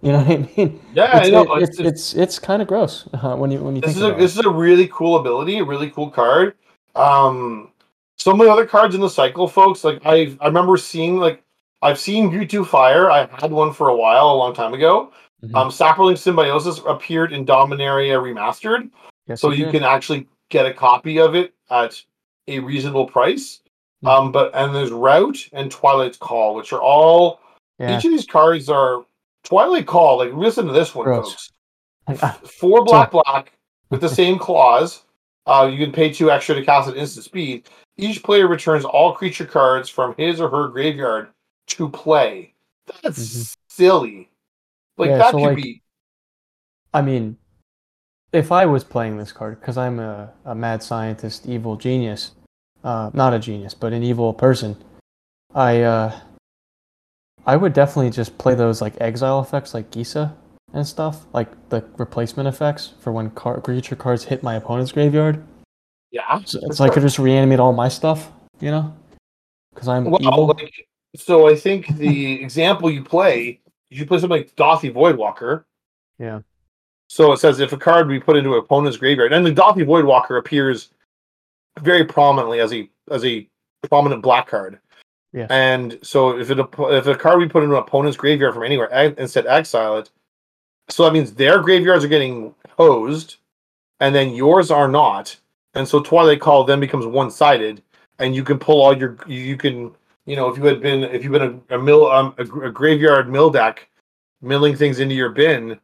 You 0.00 0.12
know 0.12 0.18
what 0.18 0.30
I 0.30 0.36
mean? 0.56 0.80
Yeah, 0.94 1.18
it's, 1.18 1.26
I 1.28 1.30
know. 1.30 1.54
it- 1.54 1.62
It's, 1.62 1.78
it's 1.78 1.88
it's 1.88 2.14
it's 2.14 2.38
kind 2.38 2.60
of 2.62 2.66
gross 2.68 3.06
uh, 3.14 3.36
when 3.36 3.50
you 3.50 3.62
when 3.62 3.76
you 3.76 3.82
this 3.82 3.94
think 3.94 4.04
is 4.04 4.10
a 4.12 4.14
this 4.18 4.36
is 4.38 4.44
a 4.44 4.50
really 4.50 4.88
cool 4.88 5.16
ability, 5.16 5.58
a 5.58 5.64
really 5.64 5.90
cool 5.90 6.10
card. 6.10 6.54
Um, 6.96 7.70
some 8.18 8.40
of 8.40 8.46
the 8.46 8.52
other 8.52 8.66
cards 8.66 8.94
in 8.94 9.00
the 9.00 9.08
cycle, 9.10 9.46
folks, 9.46 9.84
like 9.84 10.00
I 10.04 10.36
I 10.40 10.46
remember 10.46 10.76
seeing 10.76 11.18
like 11.18 11.42
I've 11.82 11.98
seen 11.98 12.30
Ghitu 12.30 12.66
Fire. 12.66 13.10
I 13.10 13.26
had 13.40 13.52
one 13.52 13.72
for 13.72 13.88
a 13.88 13.96
while, 13.96 14.30
a 14.30 14.34
long 14.36 14.54
time 14.54 14.74
ago. 14.74 15.12
Mhm. 15.44 15.54
Um, 15.56 15.68
Saproling 15.70 16.16
Symbiosis 16.18 16.80
appeared 16.86 17.32
in 17.32 17.44
Dominaria 17.44 18.20
Remastered. 18.20 18.90
Yes, 19.26 19.40
so 19.40 19.50
you 19.50 19.64
did. 19.66 19.72
can 19.72 19.82
actually 19.84 20.28
get 20.50 20.66
a 20.66 20.72
copy 20.74 21.18
of 21.18 21.34
it 21.34 21.54
at 21.70 22.00
a 22.48 22.58
reasonable 22.60 23.06
price. 23.06 23.60
Um, 24.04 24.32
but 24.32 24.50
and 24.54 24.74
there's 24.74 24.90
Rout 24.90 25.36
and 25.52 25.70
Twilight's 25.70 26.18
Call, 26.18 26.54
which 26.54 26.72
are 26.72 26.80
all 26.80 27.40
yeah. 27.78 27.96
each 27.96 28.04
of 28.04 28.10
these 28.10 28.26
cards 28.26 28.68
are 28.68 29.04
Twilight 29.44 29.86
Call. 29.86 30.18
Like 30.18 30.32
listen 30.32 30.66
to 30.66 30.72
this 30.72 30.94
one, 30.94 31.04
Gross. 31.04 31.50
folks. 32.08 32.40
Four 32.60 32.84
black 32.84 33.10
black 33.10 33.52
with 33.90 34.00
the 34.00 34.08
same 34.20 34.38
clause. 34.38 35.04
Uh, 35.46 35.68
you 35.72 35.78
can 35.84 35.92
pay 35.92 36.12
two 36.12 36.30
extra 36.30 36.54
to 36.54 36.64
cast 36.64 36.88
at 36.88 36.96
instant 36.96 37.24
speed. 37.24 37.68
Each 37.96 38.22
player 38.22 38.46
returns 38.48 38.84
all 38.84 39.12
creature 39.12 39.44
cards 39.46 39.88
from 39.88 40.14
his 40.16 40.40
or 40.40 40.48
her 40.48 40.68
graveyard 40.68 41.28
to 41.68 41.88
play. 41.88 42.54
That's 43.02 43.18
Mhm. 43.18 43.56
silly. 43.68 44.28
Like 44.96 45.10
Yeah, 45.10 45.18
that 45.18 45.30
so, 45.32 45.38
could 45.38 45.44
like, 45.44 45.56
be 45.56 45.82
I 46.94 47.02
mean, 47.02 47.38
if 48.32 48.52
I 48.52 48.66
was 48.66 48.84
playing 48.84 49.16
this 49.16 49.32
card, 49.32 49.60
because 49.60 49.78
I'm 49.78 49.98
a, 49.98 50.32
a 50.44 50.54
mad 50.54 50.82
scientist, 50.82 51.46
evil 51.46 51.76
genius, 51.76 52.32
uh, 52.84 53.10
not 53.14 53.34
a 53.34 53.38
genius, 53.38 53.74
but 53.74 53.92
an 53.92 54.02
evil 54.02 54.32
person, 54.32 54.76
I 55.54 55.82
uh, 55.82 56.20
I 57.46 57.56
would 57.56 57.72
definitely 57.72 58.10
just 58.10 58.38
play 58.38 58.54
those 58.54 58.80
like 58.80 58.94
exile 59.00 59.40
effects, 59.40 59.74
like 59.74 59.90
Gisa 59.90 60.32
and 60.72 60.86
stuff, 60.86 61.24
like 61.32 61.48
the 61.70 61.84
replacement 61.98 62.48
effects 62.48 62.94
for 63.00 63.12
when 63.12 63.30
car- 63.30 63.60
creature 63.60 63.96
cards 63.96 64.24
hit 64.24 64.42
my 64.42 64.54
opponent's 64.54 64.92
graveyard. 64.92 65.42
yeah. 66.10 66.40
So, 66.44 66.60
so 66.70 66.84
I 66.84 66.88
could 66.88 67.02
just 67.02 67.18
reanimate 67.18 67.60
all 67.60 67.72
my 67.72 67.88
stuff, 67.88 68.30
you 68.60 68.70
know, 68.70 68.94
because 69.74 69.88
I'm 69.88 70.04
Well, 70.06 70.22
evil. 70.22 70.46
like, 70.46 70.86
so 71.16 71.48
I 71.48 71.56
think 71.56 71.88
the 71.98 72.32
example 72.42 72.90
you 72.90 73.04
play, 73.04 73.60
you 73.90 74.06
play 74.06 74.18
something 74.18 74.38
like 74.38 74.56
Dauthi 74.56 74.92
Voidwalker. 74.92 75.64
Yeah. 76.18 76.40
So 77.08 77.32
it 77.32 77.38
says 77.38 77.60
if 77.60 77.72
a 77.74 77.76
card 77.76 78.08
be 78.08 78.18
put 78.18 78.36
into 78.38 78.54
an 78.54 78.60
opponent's 78.60 78.96
graveyard, 78.96 79.34
and 79.34 79.44
the 79.44 79.52
Dauthi 79.52 79.84
Voidwalker 79.84 80.38
appears 80.38 80.90
very 81.80 82.04
prominently 82.04 82.60
as 82.60 82.72
a 82.72 82.88
as 83.10 83.24
a 83.24 83.48
prominent 83.88 84.22
black 84.22 84.46
card. 84.48 84.78
Yes. 85.32 85.48
And 85.50 85.98
so 86.02 86.38
if 86.38 86.50
it 86.50 86.58
if 86.58 87.06
a 87.06 87.14
card 87.14 87.38
we 87.38 87.48
put 87.48 87.62
into 87.62 87.76
an 87.76 87.82
opponent's 87.82 88.16
graveyard 88.16 88.54
from 88.54 88.64
anywhere, 88.64 88.92
and 88.92 89.18
instead 89.18 89.46
exile 89.46 89.98
it. 89.98 90.10
So 90.88 91.04
that 91.04 91.12
means 91.12 91.32
their 91.32 91.60
graveyards 91.60 92.04
are 92.04 92.08
getting 92.08 92.54
hosed, 92.76 93.36
and 94.00 94.14
then 94.14 94.34
yours 94.34 94.70
are 94.70 94.88
not. 94.88 95.36
And 95.74 95.88
so 95.88 96.00
Twilight 96.00 96.40
Call 96.40 96.64
then 96.64 96.80
becomes 96.80 97.06
one 97.06 97.30
sided, 97.30 97.82
and 98.18 98.34
you 98.34 98.44
can 98.44 98.58
pull 98.58 98.82
all 98.82 98.96
your 98.96 99.16
you 99.26 99.56
can 99.56 99.92
you 100.26 100.36
know 100.36 100.48
if 100.48 100.56
you 100.56 100.64
had 100.64 100.80
been 100.80 101.04
if 101.04 101.22
you've 101.24 101.32
been 101.32 101.62
a, 101.70 101.76
a 101.76 101.78
mill 101.82 102.10
um, 102.10 102.34
a, 102.38 102.42
a 102.42 102.70
graveyard 102.70 103.30
mill 103.30 103.50
deck 103.50 103.88
milling 104.40 104.76
things 104.76 105.00
into 105.00 105.14
your 105.14 105.30
bin 105.30 105.78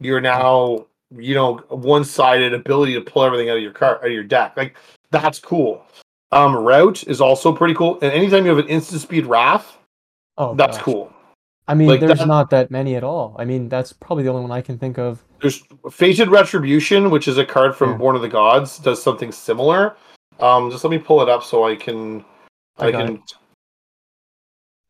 you're 0.00 0.20
now 0.20 0.86
you 1.16 1.34
know 1.34 1.56
one 1.68 2.04
sided 2.04 2.54
ability 2.54 2.94
to 2.94 3.00
pull 3.00 3.22
everything 3.22 3.50
out 3.50 3.56
of 3.56 3.62
your 3.62 3.72
car 3.72 3.96
out 3.98 4.06
of 4.06 4.12
your 4.12 4.24
deck 4.24 4.56
like 4.56 4.76
that's 5.12 5.38
cool 5.38 5.84
um 6.32 6.56
rout 6.56 7.06
is 7.06 7.20
also 7.20 7.52
pretty 7.52 7.74
cool 7.74 7.94
and 8.02 8.10
anytime 8.12 8.44
you 8.44 8.50
have 8.50 8.58
an 8.58 8.68
instant 8.68 9.00
speed 9.00 9.24
wrath 9.26 9.78
oh, 10.38 10.54
that's 10.54 10.76
gosh. 10.78 10.84
cool 10.84 11.12
I 11.68 11.74
mean, 11.74 11.86
Like, 11.88 12.00
there's 12.00 12.18
that- 12.18 12.26
not 12.26 12.50
that 12.50 12.72
many 12.72 12.96
at 12.96 13.04
all. 13.04 13.36
I 13.38 13.44
mean, 13.44 13.68
that's 13.68 13.92
probably 13.92 14.24
the 14.24 14.30
only 14.30 14.42
one 14.42 14.50
I 14.50 14.60
can 14.60 14.76
think 14.78 14.98
of. 14.98 15.22
there's 15.40 15.62
fated 15.92 16.28
retribution 16.28 17.08
which 17.08 17.28
is 17.28 17.38
a 17.38 17.44
card 17.44 17.76
from 17.76 17.90
Yeah. 17.90 17.96
born 17.98 18.16
of 18.16 18.22
the 18.22 18.28
gods 18.28 18.78
does 18.78 19.00
something 19.00 19.30
similar 19.30 19.94
um 20.40 20.70
just 20.72 20.82
let 20.82 20.90
me 20.90 20.98
pull 20.98 21.22
it 21.22 21.28
up 21.28 21.42
so 21.44 21.64
i 21.64 21.76
can 21.76 22.24
I 22.78 22.88
i, 22.88 22.92
can 22.92 23.22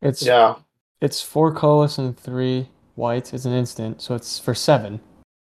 It's 0.01 0.23
yeah 0.25 0.55
It's 1.01 1.21
four 1.21 1.53
colorless 1.53 1.97
and 1.99 2.17
three 2.17 2.69
white. 2.95 3.33
It's 3.33 3.45
an 3.45 3.53
instant, 3.53 4.01
so 4.01 4.15
it's 4.15 4.39
for 4.39 4.55
seven. 4.55 4.99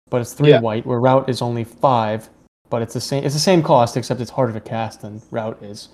But 0.09 0.21
it's 0.21 0.33
three 0.33 0.49
Yeah. 0.49 0.59
white, 0.61 0.85
where 0.85 0.99
rout 0.99 1.29
is 1.29 1.41
only 1.41 1.63
five. 1.63 2.29
But 2.69 2.81
it's 2.81 2.93
the 2.93 3.01
same. 3.01 3.23
It's 3.23 3.35
the 3.35 3.39
same 3.39 3.61
cost, 3.61 3.95
except 3.97 4.19
it's 4.21 4.31
harder 4.31 4.53
to 4.53 4.61
cast 4.61 5.01
than 5.01 5.21
rout 5.31 5.61
is. 5.61 5.89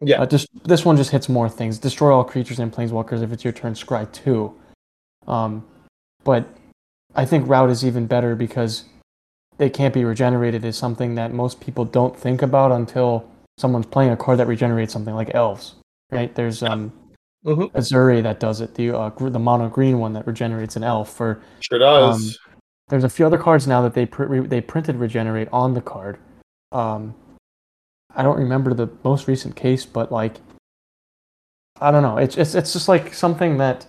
Yeah. 0.00 0.20
Uh, 0.22 0.26
just 0.26 0.48
this 0.64 0.84
one 0.84 0.96
just 0.96 1.10
hits 1.10 1.28
more 1.28 1.48
things. 1.48 1.78
Destroy 1.78 2.12
all 2.14 2.24
creatures 2.24 2.58
and 2.58 2.72
planeswalkers 2.72 3.22
if 3.22 3.32
it's 3.32 3.44
your 3.44 3.52
turn. 3.52 3.74
Scry 3.74 4.10
two. 4.12 4.54
Um, 5.26 5.64
but 6.24 6.46
I 7.14 7.24
think 7.24 7.48
rout 7.48 7.70
is 7.70 7.84
even 7.84 8.06
better 8.06 8.34
because 8.34 8.84
they 9.58 9.70
can't 9.70 9.94
be 9.94 10.04
regenerated 10.04 10.64
is 10.64 10.76
something 10.76 11.14
that 11.14 11.32
most 11.32 11.60
people 11.60 11.84
don't 11.84 12.18
think 12.18 12.42
about 12.42 12.72
until 12.72 13.28
someone's 13.58 13.86
playing 13.86 14.10
a 14.10 14.16
card 14.16 14.38
that 14.38 14.46
regenerates 14.46 14.92
something 14.92 15.14
like 15.14 15.34
elves. 15.34 15.74
Right? 16.10 16.34
There's 16.34 16.62
um 16.62 16.92
Mhm. 17.44 17.72
Azuri 17.72 18.22
that 18.22 18.38
does 18.38 18.60
it. 18.60 18.74
The 18.76 18.90
uh, 18.96 19.08
gr- 19.10 19.28
the 19.28 19.38
mono 19.38 19.68
green 19.68 19.98
one 19.98 20.12
that 20.12 20.26
regenerates 20.28 20.76
an 20.76 20.84
elf. 20.84 21.12
For 21.12 21.40
Sure 21.60 21.78
does. 21.78 22.38
There's 22.92 23.04
a 23.04 23.08
few 23.08 23.24
other 23.24 23.38
cards 23.38 23.66
now 23.66 23.80
that 23.80 23.94
they 23.94 24.04
pr- 24.04 24.24
re- 24.24 24.46
they 24.46 24.60
printed 24.60 24.96
regenerate 24.96 25.48
on 25.50 25.72
the 25.72 25.80
card. 25.80 26.18
Um, 26.72 27.14
I 28.14 28.22
don't 28.22 28.36
remember 28.36 28.74
the 28.74 28.90
most 29.02 29.26
recent 29.26 29.56
case, 29.56 29.86
but 29.86 30.12
like, 30.12 30.34
I 31.80 31.90
don't 31.90 32.02
know. 32.02 32.18
It's 32.18 32.36
it's 32.36 32.54
it's 32.54 32.74
just 32.74 32.88
like 32.88 33.14
something 33.14 33.56
that, 33.56 33.86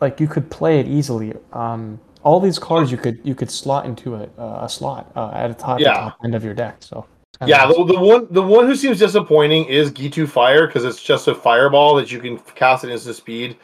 like, 0.00 0.18
you 0.18 0.26
could 0.26 0.50
play 0.50 0.80
it 0.80 0.88
easily. 0.88 1.34
Um, 1.52 2.00
all 2.22 2.40
these 2.40 2.58
cards 2.58 2.90
you 2.90 2.96
could 2.96 3.20
you 3.22 3.34
could 3.34 3.50
slot 3.50 3.84
into 3.84 4.14
a 4.14 4.30
a 4.64 4.66
slot 4.66 5.12
uh, 5.14 5.32
at 5.34 5.50
a 5.50 5.54
top, 5.54 5.76
the 5.76 5.84
Yeah. 5.84 5.92
top 5.92 6.16
end 6.24 6.34
of 6.34 6.42
your 6.42 6.54
deck. 6.54 6.76
So 6.80 7.04
yeah, 7.44 7.66
the, 7.66 7.74
the 7.84 8.00
one 8.00 8.26
the 8.30 8.40
one 8.42 8.64
who 8.64 8.76
seems 8.76 8.98
disappointing 8.98 9.66
is 9.66 9.90
Ghitu 9.90 10.26
Fire 10.26 10.66
because 10.66 10.86
it's 10.86 11.02
just 11.02 11.28
a 11.28 11.34
fireball 11.34 11.96
that 11.96 12.10
you 12.10 12.18
can 12.18 12.38
cast 12.54 12.82
at 12.84 12.88
instant 12.88 13.16
speed, 13.16 13.58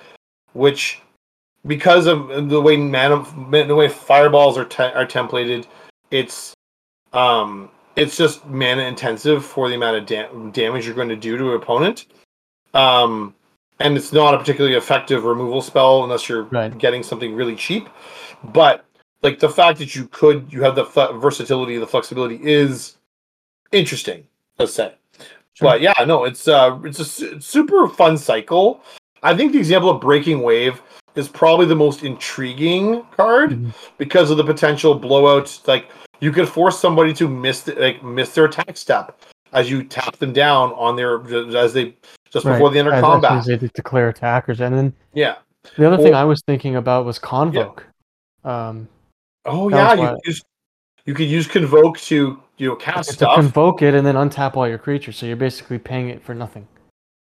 which 0.52 1.00
because 1.66 2.06
of 2.06 2.48
the 2.48 2.60
way 2.60 2.76
mana 2.76 3.24
the 3.66 3.74
way 3.74 3.88
fireballs 3.88 4.56
are 4.58 4.64
te- 4.64 4.82
are 4.94 5.06
templated, 5.06 5.66
it's 6.10 6.54
um 7.12 7.70
it's 7.96 8.16
just 8.16 8.46
mana 8.46 8.82
intensive 8.82 9.44
for 9.44 9.68
the 9.68 9.74
amount 9.74 9.96
of 9.96 10.06
da- 10.06 10.50
damage 10.50 10.86
you're 10.86 10.94
going 10.94 11.08
to 11.08 11.16
do 11.16 11.36
to 11.36 11.50
an 11.50 11.56
opponent. 11.56 12.06
Um 12.74 13.34
and 13.78 13.96
it's 13.96 14.12
not 14.12 14.34
a 14.34 14.38
particularly 14.38 14.76
effective 14.76 15.24
removal 15.24 15.62
spell 15.62 16.04
unless 16.04 16.28
you're 16.28 16.44
Right. 16.44 16.76
getting 16.76 17.02
something 17.02 17.34
really 17.34 17.56
cheap. 17.56 17.88
But 18.44 18.84
like 19.22 19.38
the 19.38 19.48
fact 19.48 19.78
that 19.78 19.94
you 19.94 20.06
could 20.08 20.50
you 20.52 20.62
have 20.62 20.74
the 20.76 20.84
fle- 20.84 21.18
versatility, 21.18 21.76
the 21.78 21.86
flexibility 21.86 22.38
is 22.42 22.96
interesting. 23.72 24.26
Let's 24.58 24.72
say. 24.74 24.94
Sure. 25.54 25.68
But 25.70 25.80
yeah, 25.80 25.92
no, 26.06 26.24
it's 26.24 26.46
uh, 26.48 26.78
it's 26.84 27.00
a 27.00 27.04
su- 27.04 27.40
super 27.40 27.88
fun 27.88 28.16
cycle. 28.16 28.82
I 29.22 29.34
think 29.36 29.52
the 29.52 29.58
example 29.58 29.90
of 29.90 30.00
Breaking 30.00 30.42
Wave 30.42 30.80
is 31.14 31.28
probably 31.28 31.66
the 31.66 31.74
most 31.74 32.02
intriguing 32.04 33.02
card 33.16 33.50
Mhm. 33.50 33.72
because 33.98 34.30
of 34.30 34.36
the 34.36 34.44
potential 34.44 34.94
blowout. 34.94 35.58
Like 35.66 35.86
you 36.20 36.30
could 36.32 36.48
force 36.48 36.78
somebody 36.78 37.12
to 37.14 37.28
miss 37.28 37.62
the, 37.62 37.74
like 37.74 38.02
miss 38.02 38.34
their 38.34 38.44
attack 38.46 38.76
step 38.76 39.20
as 39.52 39.70
you 39.70 39.82
tap 39.82 40.16
them 40.16 40.32
down 40.32 40.72
on 40.72 40.96
their 40.96 41.20
as 41.56 41.72
they 41.72 41.96
just 42.30 42.44
Right. 42.46 42.52
before 42.52 42.70
they 42.70 42.78
enter 42.78 42.92
As- 42.92 43.00
combat. 43.02 43.32
as 43.32 43.46
they 43.46 43.56
declare 43.56 44.08
attackers, 44.08 44.60
and 44.60 44.76
then 44.76 44.92
Yeah. 45.14 45.36
the 45.76 45.86
other 45.86 46.02
thing 46.02 46.14
I 46.14 46.24
was 46.24 46.42
thinking 46.46 46.76
about 46.76 47.04
was 47.04 47.18
convoke. 47.18 47.84
Um, 48.44 48.88
Oh 49.46 49.68
yeah, 49.70 49.94
you 49.94 50.06
could 50.08 50.18
use 50.26 50.42
you 51.06 51.14
could 51.14 51.26
use 51.28 51.46
convoke 51.48 51.98
to 51.98 52.38
you 52.58 52.68
know 52.68 52.74
to 52.76 52.84
cast 52.84 53.12
stuff. 53.12 53.34
convoke 53.34 53.80
it 53.82 53.94
and 53.94 54.06
then 54.06 54.14
untap 54.14 54.54
all 54.56 54.68
your 54.68 54.78
creatures, 54.78 55.16
so 55.16 55.24
you're 55.26 55.34
basically 55.36 55.78
paying 55.78 56.08
it 56.10 56.22
for 56.22 56.34
nothing. 56.34 56.68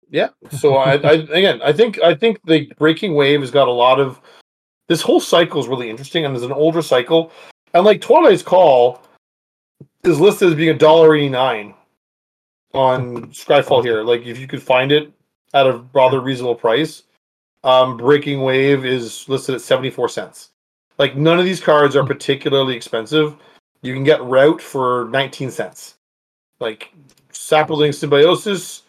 Yeah. 0.10 0.30
So 0.52 0.76
I, 0.76 0.94
I 0.94 1.12
again, 1.14 1.62
I 1.62 1.74
think 1.74 2.02
I 2.02 2.16
think 2.16 2.40
the 2.46 2.72
Breaking 2.78 3.16
Wave 3.16 3.42
has 3.42 3.52
got 3.52 3.68
a 3.68 3.72
lot 3.72 4.00
of 4.00 4.22
this 4.88 5.02
whole 5.02 5.20
cycle 5.20 5.60
is 5.60 5.68
really 5.68 5.90
interesting, 5.90 6.26
and 6.26 6.34
there's 6.34 6.46
an 6.46 6.52
older 6.52 6.82
cycle, 6.82 7.32
and 7.74 7.86
like 7.86 8.02
Twilight's 8.02 8.44
Call 8.44 9.02
is 10.04 10.20
listed 10.20 10.50
as 10.50 10.56
being 10.56 10.70
a 10.70 10.78
dollar 10.78 11.16
eighty 11.16 11.30
nine 11.30 11.74
on 12.74 13.28
Scryfall 13.28 13.84
here. 13.84 14.04
Like 14.04 14.26
if 14.26 14.40
you 14.40 14.48
could 14.48 14.64
find 14.64 14.92
it 14.92 15.12
at 15.54 15.68
a 15.68 15.84
rather 15.94 16.22
reasonable 16.22 16.56
price, 16.56 17.04
um, 17.64 17.98
Breaking 17.98 18.44
Wave 18.44 18.86
is 18.86 19.28
listed 19.28 19.56
at 19.56 19.62
seventy 19.62 19.90
four 19.90 20.08
cents. 20.08 20.52
Like 20.98 21.18
none 21.18 21.38
of 21.38 21.46
these 21.46 21.60
cards 21.60 21.96
are 21.96 22.06
particularly 22.06 22.76
expensive. 22.76 23.36
You 23.82 23.94
can 23.94 24.04
get 24.04 24.24
Rout 24.24 24.62
for 24.62 25.10
nineteen 25.12 25.52
cents. 25.52 25.96
Like 26.60 26.94
Saproling 27.34 27.94
Symbiosis, 27.94 28.84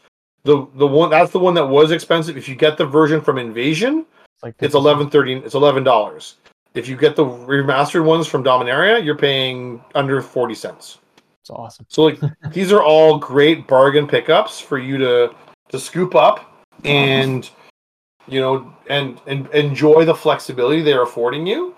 the 0.48 0.66
the 0.76 0.86
one 0.86 1.10
that's 1.10 1.30
the 1.30 1.38
one 1.38 1.52
that 1.54 1.66
was 1.66 1.90
expensive. 1.90 2.38
If 2.38 2.48
you 2.48 2.56
get 2.56 2.78
the 2.78 2.86
version 2.86 3.20
from 3.20 3.36
Invasion, 3.36 4.06
It's 4.34 4.42
like 4.42 4.54
it's 4.60 4.74
eleven 4.74 5.10
thirty. 5.10 5.34
It's 5.34 5.54
eleven 5.54 5.84
dollars. 5.84 6.36
If 6.72 6.88
you 6.88 6.96
get 6.96 7.16
the 7.16 7.24
remastered 7.24 8.02
ones 8.04 8.26
from 8.26 8.42
Dominaria, 8.42 9.04
you're 9.04 9.18
paying 9.18 9.84
under 9.94 10.22
forty 10.22 10.54
cents. 10.54 11.00
It's 11.42 11.50
awesome. 11.50 11.84
So 11.90 12.04
like 12.04 12.18
these 12.50 12.72
are 12.72 12.82
all 12.82 13.18
great 13.18 13.66
bargain 13.66 14.06
pickups 14.06 14.58
for 14.58 14.78
you 14.78 14.96
to 14.96 15.34
to 15.68 15.78
scoop 15.78 16.14
up 16.14 16.64
and 16.82 17.50
you 18.26 18.40
know 18.40 18.74
and 18.88 19.20
and 19.26 19.48
enjoy 19.48 20.06
the 20.06 20.14
flexibility 20.14 20.80
they're 20.80 21.02
affording 21.02 21.46
you. 21.46 21.74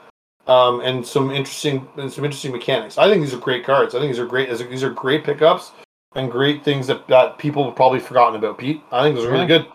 Um, 0.46 0.80
and 0.80 1.04
some 1.04 1.32
interesting 1.32 1.88
and 1.96 2.12
some 2.12 2.24
interesting 2.24 2.52
mechanics. 2.52 2.98
I 2.98 3.08
think 3.08 3.20
these 3.20 3.34
are 3.34 3.38
great 3.38 3.64
cards. 3.64 3.96
I 3.96 3.98
think 3.98 4.12
these 4.12 4.20
are 4.20 4.26
great. 4.26 4.48
These 4.48 4.84
are 4.84 4.90
great 4.90 5.24
pickups 5.24 5.72
and 6.14 6.30
great 6.30 6.64
things 6.64 6.86
that, 6.86 7.06
that 7.08 7.38
people 7.38 7.64
have 7.64 7.76
probably 7.76 8.00
forgotten 8.00 8.36
about. 8.36 8.58
Pete, 8.58 8.82
I 8.90 9.02
think 9.02 9.16
those 9.16 9.26
are 9.26 9.30
really 9.30 9.46
good. 9.46 9.66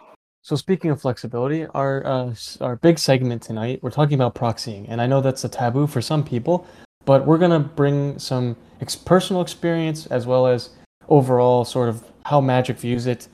So 0.42 0.56
speaking 0.56 0.92
of 0.92 1.02
flexibility, 1.02 1.66
our 1.68 2.06
uh, 2.06 2.36
our 2.62 2.76
big 2.76 3.00
segment 3.00 3.42
tonight, 3.42 3.80
we're 3.82 3.90
talking 3.90 4.14
about 4.14 4.36
proxying, 4.36 4.86
and 4.88 5.02
I 5.02 5.08
know 5.08 5.20
that's 5.20 5.44
a 5.44 5.50
taboo 5.50 5.88
for 5.88 6.02
some 6.02 6.24
people, 6.24 6.68
but 7.06 7.26
we're 7.26 7.40
gonna 7.40 7.60
bring 7.60 8.20
some 8.20 8.56
ex- 8.80 8.96
personal 8.96 9.42
experience 9.42 10.06
as 10.08 10.28
well 10.28 10.46
as 10.46 10.70
overall 11.10 11.66
sort 11.66 11.90
of 11.90 12.04
how 12.26 12.42
Magic 12.42 12.78
views 12.78 13.08
it 13.08 13.28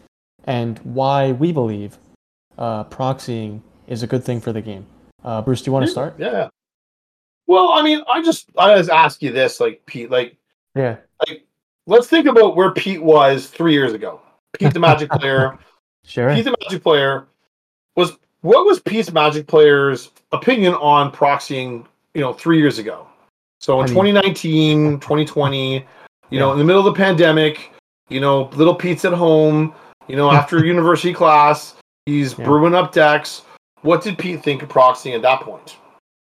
and 0.45 0.79
why 0.79 1.33
we 1.33 1.51
believe 1.51 1.97
uh, 2.57 2.83
proxying 2.85 3.61
is 3.87 4.03
a 4.03 4.07
good 4.07 4.23
thing 4.23 4.39
for 4.39 4.53
the 4.53 4.61
game. 4.61 4.85
Uh, 5.23 5.41
Bruce, 5.41 5.61
do 5.61 5.69
you 5.69 5.73
want 5.73 5.85
to 5.85 5.91
start? 5.91 6.15
Yeah. 6.17 6.47
Well, 7.45 7.71
I 7.71 7.81
mean, 7.83 8.01
I 8.09 8.23
just 8.23 8.49
I 8.57 8.77
just 8.77 8.89
ask 8.89 9.21
you 9.21 9.33
this, 9.33 9.59
like 9.59 9.85
Pete, 9.85 10.09
like 10.09 10.37
Yeah. 10.75 10.97
Let's 11.87 12.07
think 12.07 12.25
about 12.27 12.55
where 12.55 12.71
Pete 12.71 13.01
was 13.01 13.47
three 13.47 13.73
years 13.73 13.93
ago. 13.93 14.21
Pete, 14.57 14.73
the 14.73 14.79
Magic 14.79 15.09
player. 15.19 15.57
Sure. 16.03 16.33
Pete, 16.33 16.45
the 16.45 16.55
Magic 16.63 16.83
player, 16.83 17.27
was 17.95 18.17
what 18.41 18.65
was 18.65 18.79
Pete's 18.79 19.11
Magic 19.11 19.47
player's 19.47 20.11
opinion 20.31 20.73
on 20.75 21.11
proxying? 21.11 21.85
You 22.13 22.21
know, 22.21 22.33
three 22.33 22.57
years 22.57 22.77
ago. 22.79 23.07
So 23.59 23.79
in 23.79 23.83
I 23.83 23.87
mean- 23.87 24.15
2019, 24.15 24.99
2020, 24.99 25.85
you 26.29 26.39
know, 26.39 26.51
in 26.51 26.57
the 26.57 26.63
middle 26.65 26.85
of 26.85 26.93
the 26.93 26.97
pandemic, 26.97 27.71
you 28.09 28.19
know, 28.19 28.49
little 28.53 28.75
Pete's 28.75 29.05
at 29.05 29.13
home. 29.13 29.73
You 30.07 30.15
know, 30.17 30.31
after 30.31 30.65
university 30.65 31.13
class, 31.13 31.75
he's 32.05 32.37
Yeah. 32.37 32.43
brewing 32.45 32.73
up 32.75 32.91
decks. 32.91 33.43
What 33.83 34.03
did 34.03 34.17
Pete 34.17 34.43
think 34.43 34.61
of 34.63 34.69
proxying 34.69 35.15
at 35.15 35.21
that 35.21 35.41
point? 35.41 35.77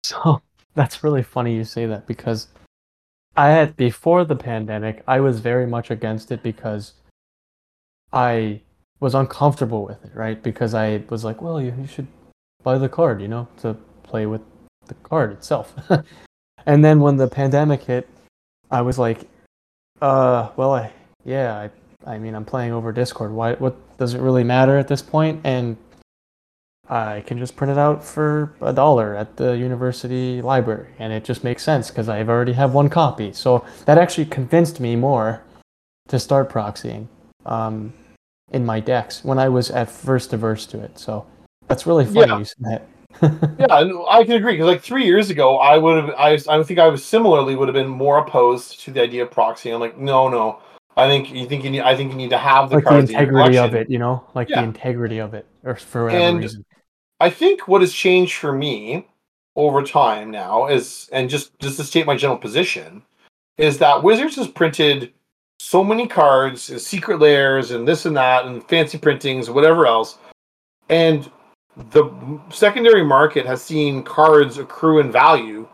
So 0.05 0.41
that's 0.75 1.03
really 1.03 1.23
funny 1.23 1.55
you 1.57 1.65
say 1.65 1.87
that 1.87 2.07
because 2.07 2.49
I 3.37 3.49
had 3.49 3.77
before 3.77 4.25
the 4.25 4.37
pandemic, 4.37 5.03
I 5.07 5.21
was 5.21 5.41
very 5.41 5.67
much 5.67 5.91
against 5.91 6.31
it 6.31 6.43
because 6.43 6.95
I 8.13 8.61
was 9.01 9.15
uncomfortable 9.15 9.85
with 9.85 10.05
it, 10.05 10.13
right? 10.15 10.41
Because 10.41 10.73
I 10.73 11.03
was 11.09 11.25
like, 11.25 11.43
well, 11.43 11.61
you, 11.61 11.75
you 11.79 11.87
should 11.87 12.07
buy 12.63 12.79
the 12.79 12.89
card, 12.89 13.21
you 13.21 13.29
know, 13.29 13.49
to 13.59 13.77
play 14.05 14.27
with 14.27 14.41
the 14.87 14.95
card 14.95 15.33
itself. 15.33 15.75
and 16.67 16.85
then 16.85 17.01
when 17.01 17.17
the 17.17 17.29
pandemic 17.29 17.83
hit, 17.83 18.09
I 18.71 18.83
was 18.83 18.99
like, 18.99 19.29
uh, 20.01 20.51
well, 20.57 20.73
I, 20.75 20.93
yeah, 21.25 21.69
I, 22.07 22.11
I 22.11 22.19
mean, 22.19 22.35
I'm 22.35 22.45
playing 22.45 22.73
over 22.73 22.93
Discord. 22.93 23.33
Why, 23.33 23.55
what 23.55 23.77
does 23.99 24.15
it 24.15 24.21
really 24.21 24.45
matter 24.45 24.79
at 24.79 24.89
this 24.89 25.03
point? 25.03 25.41
And 25.45 25.77
I 26.89 27.23
can 27.27 27.39
just 27.39 27.57
print 27.57 27.71
it 27.71 27.79
out 27.79 28.05
for 28.05 28.53
a 28.61 28.73
dollar 28.73 29.15
at 29.17 29.37
the 29.37 29.57
university 29.57 30.43
library, 30.43 30.89
and 30.99 31.13
it 31.13 31.25
just 31.25 31.43
makes 31.43 31.63
sense 31.63 31.91
because 31.91 32.09
I 32.09 32.23
already 32.23 32.53
have 32.53 32.75
one 32.75 32.89
copy. 32.91 33.33
So 33.33 33.65
that 33.87 33.97
actually 33.97 34.27
convinced 34.27 34.81
me 34.81 34.95
more 34.95 35.43
to 36.09 36.19
start 36.19 36.51
proxying 36.51 37.07
um, 37.47 37.93
in 38.53 38.67
my 38.67 38.81
decks 38.81 39.25
when 39.25 39.39
I 39.39 39.49
was 39.49 39.71
at 39.71 39.91
first 39.91 40.33
averse 40.35 40.67
to 40.67 40.81
it. 40.81 40.99
So 40.99 41.27
that's 41.69 41.87
really 41.87 42.05
funny 42.05 42.21
Yeah. 42.29 42.39
you 42.39 42.45
said 42.45 42.57
that. 42.61 42.87
yeah, 43.59 43.79
and 43.79 43.95
I 44.11 44.25
can 44.25 44.33
agree 44.33 44.53
because 44.53 44.67
like 44.67 44.83
three 44.83 45.05
years 45.05 45.31
ago, 45.31 45.57
I 45.59 45.79
would 45.79 46.05
have, 46.05 46.15
I, 46.19 46.39
I 46.49 46.63
think 46.65 46.79
I 46.81 46.89
was 46.89 47.03
similarly 47.05 47.55
would 47.57 47.69
have 47.69 47.75
been 47.75 47.89
more 47.89 48.19
opposed 48.19 48.81
to 48.81 48.91
the 48.91 49.01
idea 49.01 49.23
of 49.23 49.31
proxy. 49.31 49.71
I'm 49.71 49.81
like, 49.81 49.97
no, 49.97 50.29
no, 50.29 50.59
I 50.97 51.07
think 51.09 51.31
you 51.33 51.47
think 51.47 51.65
you 51.65 51.71
need, 51.71 51.81
I 51.83 51.97
think 51.97 52.11
you 52.11 52.19
need 52.19 52.31
to 52.31 52.39
have 52.39 52.69
the 52.71 52.77
like 52.77 52.85
the 52.85 52.91
cards 52.91 53.11
in 53.11 53.17
integrity 53.17 53.57
of 53.57 53.75
it, 53.75 53.89
you 53.89 53.99
know, 53.99 54.25
like 54.35 54.49
Yeah. 54.51 54.61
the 54.61 54.67
integrity 54.67 55.19
of 55.19 55.33
it, 55.33 55.47
or 55.63 55.77
for 55.77 56.05
whatever 56.05 56.23
And- 56.25 56.39
reason. 56.41 56.65
I 57.21 57.31
think 57.31 57.69
what 57.69 57.81
has 57.81 57.93
changed 57.93 58.35
for 58.35 58.53
me 58.53 59.07
over 59.57 59.83
time 59.83 60.31
now 60.31 60.67
is, 60.67 61.09
and 61.13 61.31
just 61.31 61.59
just 61.61 61.77
to 61.79 61.85
state 61.85 62.07
my 62.07 62.17
general 62.17 62.39
position, 62.39 63.03
is 63.59 63.79
that 63.79 64.03
Wizards 64.03 64.37
has 64.37 64.49
printed 64.49 65.13
so 65.61 65.85
many 65.85 66.07
cards, 66.07 66.71
and 66.71 66.81
secret 66.81 67.21
layers, 67.21 67.71
and 67.71 67.87
this 67.87 68.07
and 68.07 68.17
that, 68.17 68.47
and 68.47 68.63
fancy 68.69 68.99
printings, 68.99 69.49
whatever 69.49 69.87
else, 69.87 70.19
and 70.89 71.31
the 71.91 72.11
secondary 72.51 73.05
market 73.05 73.47
has 73.47 73.63
seen 73.63 74.03
cards 74.03 74.59
accrue 74.59 74.99
in 75.01 75.11
value, 75.11 75.69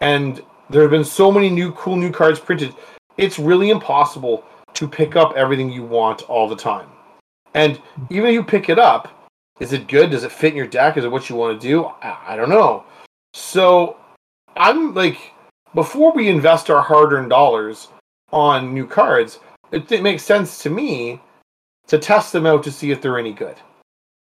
and 0.00 0.42
there 0.70 0.82
have 0.82 0.90
been 0.90 1.04
so 1.04 1.30
many 1.30 1.50
new 1.50 1.72
cool 1.72 1.96
new 1.96 2.10
cards 2.10 2.40
printed. 2.40 2.74
It's 3.18 3.38
really 3.38 3.70
impossible 3.70 4.44
to 4.74 4.88
pick 4.88 5.16
up 5.16 5.34
everything 5.36 5.70
you 5.70 5.84
want 5.84 6.22
all 6.30 6.48
the 6.48 6.56
time. 6.56 6.88
And 7.54 7.80
even 8.08 8.30
if 8.30 8.34
you 8.34 8.42
pick 8.42 8.70
it 8.70 8.78
up, 8.78 9.21
is 9.60 9.72
it 9.72 9.88
good? 9.88 10.10
Does 10.10 10.24
it 10.24 10.32
fit 10.32 10.52
in 10.52 10.56
your 10.56 10.66
deck? 10.66 10.96
Is 10.96 11.04
it 11.04 11.10
what 11.10 11.28
you 11.28 11.36
want 11.36 11.60
to 11.60 11.66
do? 11.66 11.84
I, 11.84 12.18
I 12.28 12.36
don't 12.36 12.48
know. 12.48 12.84
So 13.34 13.96
I'm 14.56 14.94
like, 14.94 15.18
before 15.74 16.12
we 16.12 16.28
invest 16.28 16.70
our 16.70 16.82
hard-earned 16.82 17.30
dollars 17.30 17.88
on 18.30 18.74
new 18.74 18.86
cards, 18.86 19.40
it, 19.70 19.90
it 19.90 20.02
makes 20.02 20.22
sense 20.22 20.62
to 20.62 20.70
me 20.70 21.20
to 21.86 21.98
test 21.98 22.32
them 22.32 22.46
out 22.46 22.62
to 22.64 22.72
see 22.72 22.90
if 22.90 23.00
they're 23.00 23.18
any 23.18 23.32
good. 23.32 23.56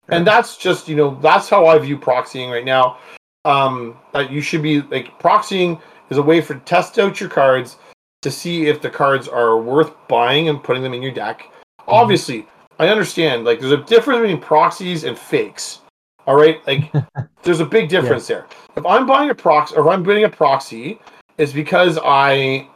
And 0.09 0.25
that's 0.25 0.57
just 0.57 0.87
you 0.87 0.95
know 0.95 1.17
that's 1.21 1.47
how 1.47 1.67
I 1.67 1.77
view 1.77 1.97
proxying 1.97 2.51
right 2.51 2.65
now. 2.65 2.97
Um, 3.45 3.97
that 4.13 4.31
you 4.31 4.41
should 4.41 4.61
be 4.61 4.81
like 4.81 5.17
proxying 5.19 5.81
is 6.09 6.17
a 6.17 6.21
way 6.21 6.41
for 6.41 6.55
test 6.55 6.99
out 6.99 7.19
your 7.19 7.29
cards 7.29 7.77
to 8.21 8.29
see 8.29 8.67
if 8.67 8.81
the 8.81 8.89
cards 8.89 9.27
are 9.27 9.57
worth 9.57 9.93
buying 10.07 10.49
and 10.49 10.63
putting 10.63 10.83
them 10.83 10.93
in 10.93 11.01
your 11.01 11.13
deck. 11.13 11.51
Obviously, 11.87 12.45
I 12.81 12.89
understand 12.89 13.45
like 13.45 13.59
there's 13.59 13.71
a 13.71 13.83
difference 13.83 14.21
between 14.21 14.41
proxies 14.41 15.03
and 15.03 15.15
fakes. 15.15 15.81
All 16.25 16.35
right, 16.35 16.65
like 16.65 16.91
there's 17.43 17.59
a 17.59 17.65
big 17.65 17.89
difference 17.89 18.25
there. 18.25 18.47
If 18.75 18.83
I'm 18.87 19.05
buying 19.05 19.29
a 19.29 19.35
proxy 19.35 19.75
or 19.75 19.81
if 19.81 19.93
I'm 19.93 20.01
buying 20.01 20.23
a 20.23 20.29
proxy, 20.29 20.99
it's 21.37 21.53
because 21.53 21.99
I 22.03 22.67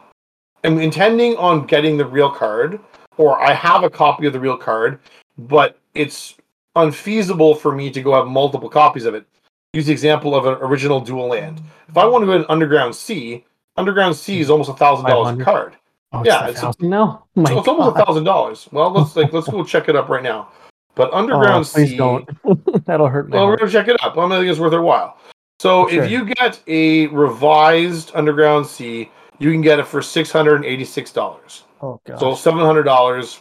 am 0.62 0.78
intending 0.78 1.36
on 1.38 1.66
getting 1.66 1.96
the 1.96 2.04
real 2.04 2.30
card, 2.30 2.78
or 3.16 3.40
I 3.40 3.52
have 3.52 3.82
a 3.82 3.90
copy 3.90 4.28
of 4.28 4.32
the 4.32 4.38
real 4.38 4.56
card, 4.56 5.00
but 5.38 5.76
it's 5.94 6.36
unfeasible 6.76 7.56
for 7.56 7.74
me 7.74 7.90
to 7.90 8.00
go 8.00 8.14
have 8.14 8.28
multiple 8.28 8.68
copies 8.68 9.06
of 9.06 9.14
it. 9.14 9.26
Use 9.72 9.86
the 9.86 9.92
example 9.92 10.36
of 10.36 10.46
an 10.46 10.54
original 10.60 11.00
dual 11.00 11.26
land. 11.26 11.60
If 11.88 11.96
I 11.96 12.04
want 12.04 12.22
to 12.22 12.26
go 12.26 12.38
to 12.38 12.52
Underground 12.52 12.94
Sea, 12.94 13.44
Underground 13.76 14.14
Sea 14.14 14.38
is 14.38 14.50
almost 14.50 14.70
a 14.70 14.74
thousand 14.74 15.06
dollars 15.06 15.36
a 15.36 15.42
card. 15.42 15.76
Oh, 16.12 16.22
Yeah, 16.24 16.46
it's 16.48 16.62
it's 16.62 16.76
a 16.80 16.84
a- 16.84 16.88
now. 16.88 17.24
Oh 17.36 17.40
my 17.42 17.52
it's 17.58 17.68
almost 17.68 17.96
a 17.98 18.04
thousand 18.04 18.24
dollars. 18.24 18.68
Well, 18.72 18.90
let's 18.90 19.16
like 19.16 19.32
let's 19.32 19.48
go 19.48 19.64
check 19.64 19.88
it 19.88 19.96
up 19.96 20.08
right 20.08 20.22
now. 20.22 20.48
But 20.94 21.10
Oh, 21.12 21.16
Underground 21.18 21.64
please 21.66 21.90
Sea. 21.90 21.96
don't. 21.96 22.28
That'll 22.86 23.08
hurt 23.08 23.30
Well, 23.30 23.46
we're 23.46 23.56
gonna 23.56 23.70
check 23.70 23.88
it 23.88 23.96
up. 24.02 24.16
I 24.16 24.28
think 24.28 24.48
it's 24.50 24.58
worth 24.60 24.70
their 24.70 24.82
while. 24.82 25.18
So 25.60 25.88
Sure. 25.88 26.02
if 26.04 26.10
you 26.10 26.24
get 26.24 26.60
a 26.66 27.06
revised 27.08 28.12
Underground 28.14 28.66
Sea, 28.66 29.10
you 29.38 29.50
can 29.52 29.60
get 29.62 29.78
it 29.78 29.86
for 29.86 30.00
six 30.02 30.30
hundred 30.30 30.56
and 30.56 30.64
eighty-six 30.64 31.12
dollars. 31.12 31.64
Oh 31.82 32.00
god. 32.06 32.20
So 32.20 32.34
seven 32.34 32.60
hundred 32.60 32.84
dollars, 32.84 33.40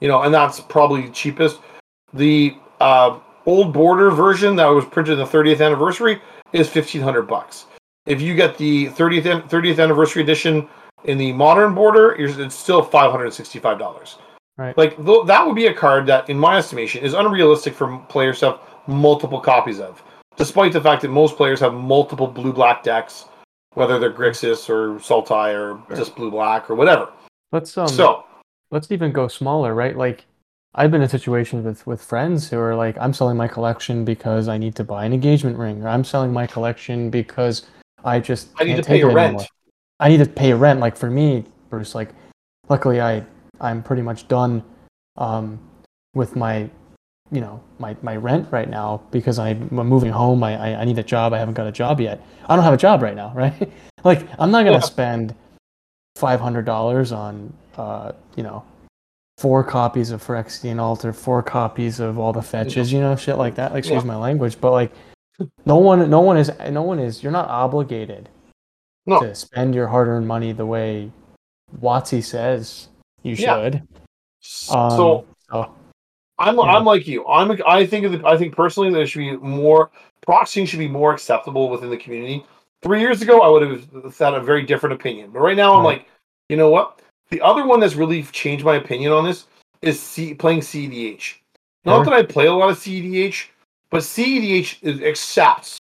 you 0.00 0.08
know, 0.08 0.22
and 0.22 0.32
that's 0.32 0.60
probably 0.60 1.10
cheapest. 1.10 1.60
The 2.12 2.56
uh, 2.80 3.18
old 3.46 3.72
border 3.72 4.10
version 4.10 4.56
that 4.56 4.66
was 4.66 4.84
printed 4.84 5.14
in 5.14 5.18
the 5.18 5.24
30th 5.26 5.64
anniversary 5.64 6.20
is 6.52 6.68
fifteen 6.68 7.02
hundred 7.02 7.22
bucks. 7.22 7.66
If 8.06 8.20
you 8.20 8.34
get 8.34 8.56
the 8.56 8.86
30th 8.88 9.24
an- 9.26 9.42
30th 9.48 9.82
anniversary 9.82 10.22
edition 10.22 10.68
in 11.04 11.18
the 11.18 11.32
modern 11.32 11.74
border, 11.74 12.14
you're- 12.18 12.42
it's 12.44 12.54
still 12.54 12.82
five 12.82 13.10
hundred 13.10 13.32
sixty-five 13.32 13.78
dollars. 13.78 14.18
Right. 14.56 14.76
Like 14.78 14.96
th- 15.04 15.26
that 15.26 15.46
would 15.46 15.56
be 15.56 15.66
a 15.66 15.74
card 15.74 16.06
that, 16.06 16.30
in 16.30 16.38
my 16.38 16.56
estimation, 16.58 17.02
is 17.02 17.12
unrealistic 17.14 17.74
for 17.74 17.98
players 18.08 18.38
to 18.40 18.46
have 18.52 18.60
multiple 18.86 19.40
copies 19.40 19.80
of, 19.80 20.02
despite 20.36 20.72
the 20.72 20.80
fact 20.80 21.02
that 21.02 21.08
most 21.08 21.36
players 21.36 21.58
have 21.60 21.74
multiple 21.74 22.26
blue-black 22.28 22.82
decks, 22.84 23.26
whether 23.74 23.98
they're 23.98 24.12
Grixis 24.12 24.68
or 24.68 24.94
Sultai 25.00 25.54
or 25.54 25.82
Sure. 25.88 25.96
just 25.96 26.14
blue-black 26.14 26.70
or 26.70 26.74
whatever. 26.76 27.08
let's 27.52 27.76
um 27.78 27.88
so 27.88 28.24
let's 28.70 28.90
even 28.92 29.10
go 29.12 29.26
smaller, 29.28 29.74
right? 29.74 29.96
Like 29.96 30.24
I've 30.76 30.90
been 30.90 31.02
in 31.02 31.08
situations 31.08 31.64
with 31.64 31.86
with 31.86 32.00
friends 32.02 32.48
who 32.50 32.58
are 32.60 32.74
like, 32.76 32.96
I'm 33.00 33.12
selling 33.12 33.36
my 33.36 33.48
collection 33.48 34.04
because 34.04 34.46
I 34.48 34.56
need 34.58 34.74
to 34.76 34.84
buy 34.84 35.04
an 35.04 35.12
engagement 35.12 35.56
ring, 35.58 35.82
or 35.82 35.88
I'm 35.88 36.04
selling 36.04 36.32
my 36.32 36.46
collection 36.46 37.10
because 37.10 37.66
I 38.04 38.20
just 38.20 38.48
I 38.60 38.64
need 38.64 38.72
can't 38.74 38.84
to 38.84 38.88
pay 38.88 38.94
take 39.02 39.04
a 39.04 39.06
rent. 39.14 39.18
anymore. 39.34 39.46
I 40.00 40.08
need 40.08 40.18
to 40.18 40.26
pay 40.26 40.52
rent. 40.52 40.80
Like 40.80 40.96
for 40.96 41.10
me, 41.10 41.44
Bruce, 41.70 41.94
like 41.94 42.10
luckily 42.68 43.00
I 43.00 43.24
I'm 43.60 43.82
pretty 43.82 44.02
much 44.02 44.26
done 44.28 44.62
um, 45.16 45.58
with 46.14 46.36
my 46.36 46.68
you 47.30 47.40
know 47.40 47.60
my, 47.78 47.96
my 48.02 48.16
rent 48.16 48.48
right 48.50 48.68
now 48.68 49.02
because 49.10 49.38
I'm 49.38 49.68
moving 49.70 50.10
home. 50.12 50.42
I, 50.44 50.74
I 50.74 50.80
I 50.80 50.84
need 50.84 50.98
a 50.98 51.02
job. 51.02 51.32
I 51.32 51.38
haven't 51.38 51.54
got 51.54 51.66
a 51.66 51.72
job 51.72 52.00
yet. 52.00 52.20
I 52.48 52.54
don't 52.56 52.64
have 52.64 52.74
a 52.74 52.78
job 52.78 53.02
right 53.02 53.16
now, 53.16 53.32
right? 53.36 53.70
like 54.04 54.26
I'm 54.38 54.50
not 54.50 54.64
gonna 54.64 54.76
Yeah. 54.76 54.80
spend 54.80 55.34
five 56.16 56.40
hundred 56.40 56.64
dollars 56.64 57.12
on 57.12 57.52
uh, 57.76 58.12
you 58.36 58.42
know 58.42 58.64
four 59.38 59.64
copies 59.64 60.10
of 60.12 60.22
Phyrexian 60.24 60.78
Altar, 60.80 61.12
four 61.12 61.42
copies 61.42 61.98
of 61.98 62.18
all 62.20 62.32
the 62.32 62.40
fetches, 62.42 62.92
you 62.92 63.00
know, 63.00 63.16
shit 63.16 63.36
like 63.36 63.56
that. 63.56 63.72
Like, 63.72 63.80
excuse 63.80 64.02
Yeah. 64.04 64.06
my 64.06 64.16
language, 64.16 64.60
but 64.60 64.70
like, 64.70 64.92
no 65.66 65.76
one, 65.76 66.08
no 66.08 66.20
one 66.20 66.36
is, 66.36 66.52
no 66.70 66.82
one 66.82 67.00
is. 67.00 67.20
You're 67.20 67.32
not 67.32 67.48
obligated 67.48 68.28
No. 69.06 69.20
to 69.20 69.34
spend 69.34 69.74
your 69.74 69.86
hard-earned 69.88 70.26
money 70.26 70.52
the 70.52 70.66
way 70.66 71.10
Watsy 71.80 72.22
says 72.22 72.88
you 73.22 73.34
Yeah. 73.34 73.62
should. 73.62 73.82
so 74.40 74.74
Um, 74.74 75.26
so, 75.50 75.74
I'm 76.38 76.56
yeah. 76.56 76.62
I'm 76.62 76.84
like 76.84 77.06
you. 77.06 77.26
I'm 77.26 77.60
I 77.66 77.86
think 77.86 78.04
of 78.06 78.12
the, 78.12 78.26
I 78.26 78.36
think 78.36 78.54
personally 78.54 78.90
there 78.92 79.06
should 79.06 79.18
be 79.20 79.36
more 79.36 79.90
proxying 80.26 80.66
should 80.66 80.78
be 80.78 80.88
more 80.88 81.12
acceptable 81.12 81.68
within 81.70 81.90
the 81.90 81.96
community. 81.96 82.44
Three 82.82 83.00
years 83.00 83.22
ago, 83.22 83.40
I 83.40 83.48
would 83.48 83.62
have 83.62 84.18
had 84.18 84.34
a 84.34 84.40
very 84.40 84.62
different 84.62 84.94
opinion, 84.94 85.30
but 85.30 85.40
right 85.40 85.56
now 85.56 85.74
I'm 85.74 85.84
Right. 85.84 85.98
like, 85.98 86.08
you 86.48 86.56
know 86.56 86.68
what? 86.70 87.00
The 87.30 87.40
other 87.40 87.66
one 87.66 87.80
that's 87.80 87.94
really 87.94 88.22
changed 88.24 88.64
my 88.64 88.74
opinion 88.76 89.12
on 89.12 89.24
this 89.24 89.46
is 89.80 90.00
C, 90.00 90.34
playing 90.34 90.60
CDH. 90.60 91.40
Not 91.84 91.96
Sure. 91.98 92.04
that 92.06 92.14
I 92.14 92.22
play 92.22 92.46
a 92.46 92.52
lot 92.52 92.68
of 92.70 92.78
CEDH, 92.78 93.48
but 93.90 94.02
CEDH 94.02 94.78
is, 94.82 95.00
accepts 95.02 95.78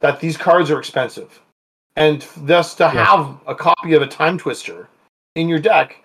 that 0.00 0.18
these 0.20 0.36
cards 0.36 0.70
are 0.70 0.78
expensive, 0.78 1.40
and 1.96 2.26
thus 2.36 2.74
to 2.76 2.84
Yeah. 2.84 3.04
have 3.04 3.36
a 3.46 3.54
copy 3.54 3.94
of 3.94 4.02
a 4.02 4.06
Timetwister 4.06 4.86
in 5.34 5.48
your 5.48 5.58
deck 5.58 6.02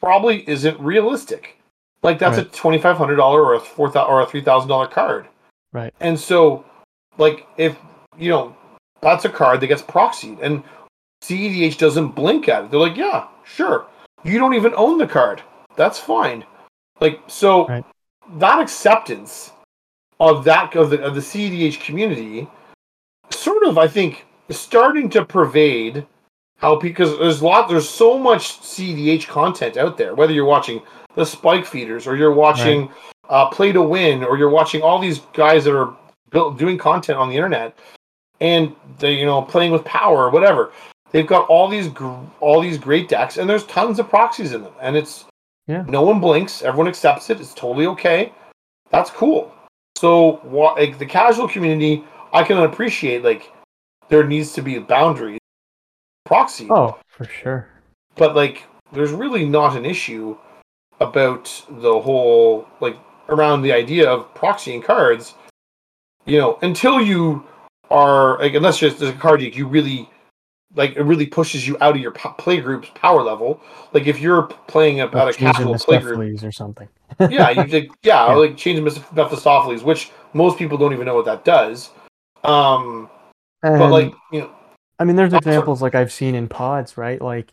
probably 0.00 0.48
isn't 0.48 0.78
realistic. 0.80 1.58
Like 2.02 2.18
that's 2.18 2.36
Right. 2.38 2.46
a 2.46 2.50
twenty 2.50 2.78
five 2.78 2.96
hundred 2.96 3.16
dollar 3.16 3.42
or 3.44 3.54
a 3.54 3.60
four 3.60 3.90
thousand 3.90 4.12
or 4.12 4.20
a 4.20 4.26
three 4.26 4.42
thousand 4.42 4.68
dollar 4.68 4.86
card. 4.86 5.26
Right. 5.72 5.92
And 6.00 6.18
so, 6.18 6.64
like 7.18 7.46
if 7.56 7.76
you 8.18 8.30
know, 8.30 8.56
that's 9.00 9.24
a 9.24 9.28
card 9.28 9.60
that 9.60 9.66
gets 9.66 9.82
proxied, 9.82 10.38
and 10.42 10.62
CEDH 11.22 11.76
doesn't 11.78 12.08
blink 12.08 12.48
at 12.48 12.64
it. 12.64 12.70
They're 12.70 12.80
like, 12.80 12.96
yeah, 12.96 13.28
sure. 13.44 13.86
You 14.24 14.38
don't 14.38 14.54
even 14.54 14.72
own 14.76 14.98
the 14.98 15.06
card. 15.06 15.42
That's 15.76 15.98
fine. 15.98 16.44
Like 17.00 17.20
so, 17.26 17.66
Right. 17.66 17.84
that 18.36 18.60
acceptance 18.60 19.52
of 20.20 20.44
that 20.44 20.74
of 20.76 20.90
the 20.90 21.02
of 21.02 21.14
the 21.14 21.20
CEDH 21.20 21.80
community, 21.84 22.48
sort 23.30 23.64
of, 23.64 23.76
I 23.78 23.88
think, 23.88 24.24
is 24.48 24.58
starting 24.58 25.08
to 25.10 25.24
pervade 25.24 26.06
how 26.58 26.76
because 26.76 27.18
there's 27.18 27.40
a 27.40 27.44
lot 27.44 27.68
there's 27.68 27.88
so 27.88 28.18
much 28.18 28.60
CDH 28.60 29.26
content 29.28 29.76
out 29.76 29.96
there. 29.98 30.14
Whether 30.14 30.32
you're 30.32 30.44
watching 30.46 30.80
the 31.14 31.24
Spike 31.26 31.66
Feeders 31.66 32.06
or 32.06 32.16
you're 32.16 32.32
watching 32.32 32.90
uh, 33.28 33.48
Play 33.50 33.72
to 33.72 33.82
Win 33.82 34.24
or 34.24 34.38
you're 34.38 34.50
watching 34.50 34.82
all 34.82 34.98
these 34.98 35.20
guys 35.34 35.64
that 35.64 35.76
are 35.76 35.94
built 36.30 36.58
doing 36.58 36.78
content 36.78 37.18
on 37.18 37.28
the 37.28 37.34
internet 37.36 37.76
and 38.40 38.74
they 38.98 39.14
you 39.14 39.26
know 39.26 39.42
playing 39.42 39.72
with 39.72 39.84
power 39.84 40.24
or 40.24 40.30
whatever. 40.30 40.72
They've 41.12 41.26
got 41.26 41.48
all 41.48 41.68
these 41.68 41.88
gr- 41.88 42.14
all 42.40 42.60
these 42.60 42.78
great 42.78 43.08
decks 43.08 43.36
and 43.36 43.48
there's 43.48 43.64
tons 43.66 43.98
of 43.98 44.08
proxies 44.08 44.52
in 44.52 44.62
them 44.62 44.72
and 44.80 44.96
it's 44.96 45.24
Yeah. 45.66 45.84
no 45.88 46.02
one 46.02 46.20
blinks. 46.20 46.62
Everyone 46.62 46.88
accepts 46.88 47.30
it. 47.30 47.40
It's 47.40 47.54
totally 47.54 47.86
okay. 47.86 48.32
That's 48.90 49.10
cool. 49.10 49.52
So, 49.96 50.40
like 50.76 50.98
the 50.98 51.06
casual 51.06 51.48
community, 51.48 52.04
I 52.32 52.42
can 52.44 52.58
appreciate 52.58 53.24
like 53.24 53.50
there 54.08 54.24
needs 54.24 54.52
to 54.52 54.62
be 54.62 54.78
boundaries, 54.78 55.40
proxy, 56.24 56.68
oh, 56.70 56.98
for 57.08 57.24
sure. 57.24 57.68
but 58.16 58.34
like 58.36 58.64
there's 58.92 59.12
really 59.12 59.44
not 59.44 59.76
an 59.76 59.84
issue 59.84 60.36
about 61.00 61.64
the 61.68 62.00
whole 62.00 62.66
like 62.80 62.96
around 63.28 63.62
the 63.62 63.72
idea 63.72 64.08
of 64.08 64.32
proxying 64.34 64.82
cards. 64.82 65.34
You 66.24 66.38
know, 66.38 66.58
until 66.62 67.00
you 67.00 67.44
are 67.90 68.38
like 68.38 68.54
unless 68.54 68.80
there's, 68.80 69.00
a 69.00 69.12
card 69.12 69.42
you, 69.42 69.50
you 69.50 69.66
really 69.66 70.08
like 70.74 70.96
it 70.96 71.02
really 71.02 71.26
pushes 71.26 71.66
you 71.66 71.76
out 71.80 71.94
of 71.94 72.00
your 72.00 72.12
po- 72.12 72.32
play 72.32 72.60
group's 72.60 72.90
power 72.94 73.22
level. 73.22 73.60
Like 73.92 74.06
if 74.06 74.20
you're 74.20 74.42
playing 74.42 75.00
about 75.00 75.28
a 75.28 75.32
casual 75.32 75.74
play 75.78 75.98
group, 75.98 76.42
or 76.42 76.52
something. 76.52 76.88
yeah, 77.30 77.50
you 77.50 77.64
did, 77.64 77.90
yeah, 78.02 78.26
Yeah. 78.28 78.34
like 78.34 78.56
change 78.56 78.80
Meph- 78.80 79.14
Mephistopheles, 79.14 79.84
which 79.84 80.10
most 80.32 80.58
people 80.58 80.76
don't 80.76 80.92
even 80.92 81.06
know 81.06 81.14
what 81.14 81.24
that 81.24 81.44
does. 81.44 81.90
Um, 82.42 83.08
but 83.70 83.90
like 83.90 84.14
you 84.32 84.40
know, 84.40 84.50
I 84.98 85.04
mean, 85.04 85.16
there's 85.16 85.34
examples 85.34 85.82
like 85.82 85.94
I've 85.94 86.12
seen 86.12 86.34
in 86.34 86.48
pods, 86.48 86.96
right? 86.96 87.20
Like, 87.20 87.52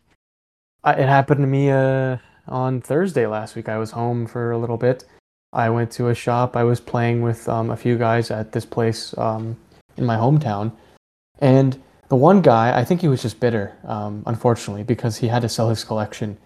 I, 0.83 0.93
it 0.93 1.09
happened 1.09 1.41
to 1.41 1.47
me 1.47 1.71
uh, 1.71 2.17
on 2.47 2.81
Thursday 2.81 3.27
last 3.27 3.55
week. 3.55 3.67
I 3.67 3.77
was 3.77 3.91
home 3.91 4.27
for 4.27 4.51
a 4.51 4.57
little 4.57 4.77
bit. 4.77 5.05
I 5.51 5.69
went 5.69 5.91
to 5.91 6.07
a 6.07 6.15
shop. 6.15 6.55
I 6.55 6.63
was 6.63 6.79
playing 6.79 7.21
with 7.21 7.47
um, 7.49 7.69
a 7.69 7.77
few 7.77 7.97
guys 7.97 8.31
at 8.31 8.51
this 8.51 8.65
place 8.65 9.15
um, 9.17 9.57
in 9.97 10.05
my 10.05 10.15
hometown, 10.15 10.71
and 11.39 11.81
the 12.07 12.15
one 12.15 12.41
guy, 12.41 12.77
I 12.77 12.85
think 12.85 13.01
he 13.01 13.07
was 13.07 13.21
just 13.21 13.39
bitter, 13.39 13.75
um, 13.85 14.23
unfortunately, 14.25 14.83
because 14.83 15.17
he 15.17 15.27
had 15.27 15.41
to 15.41 15.49
sell 15.49 15.69
his 15.69 15.83
collection. 15.83 16.37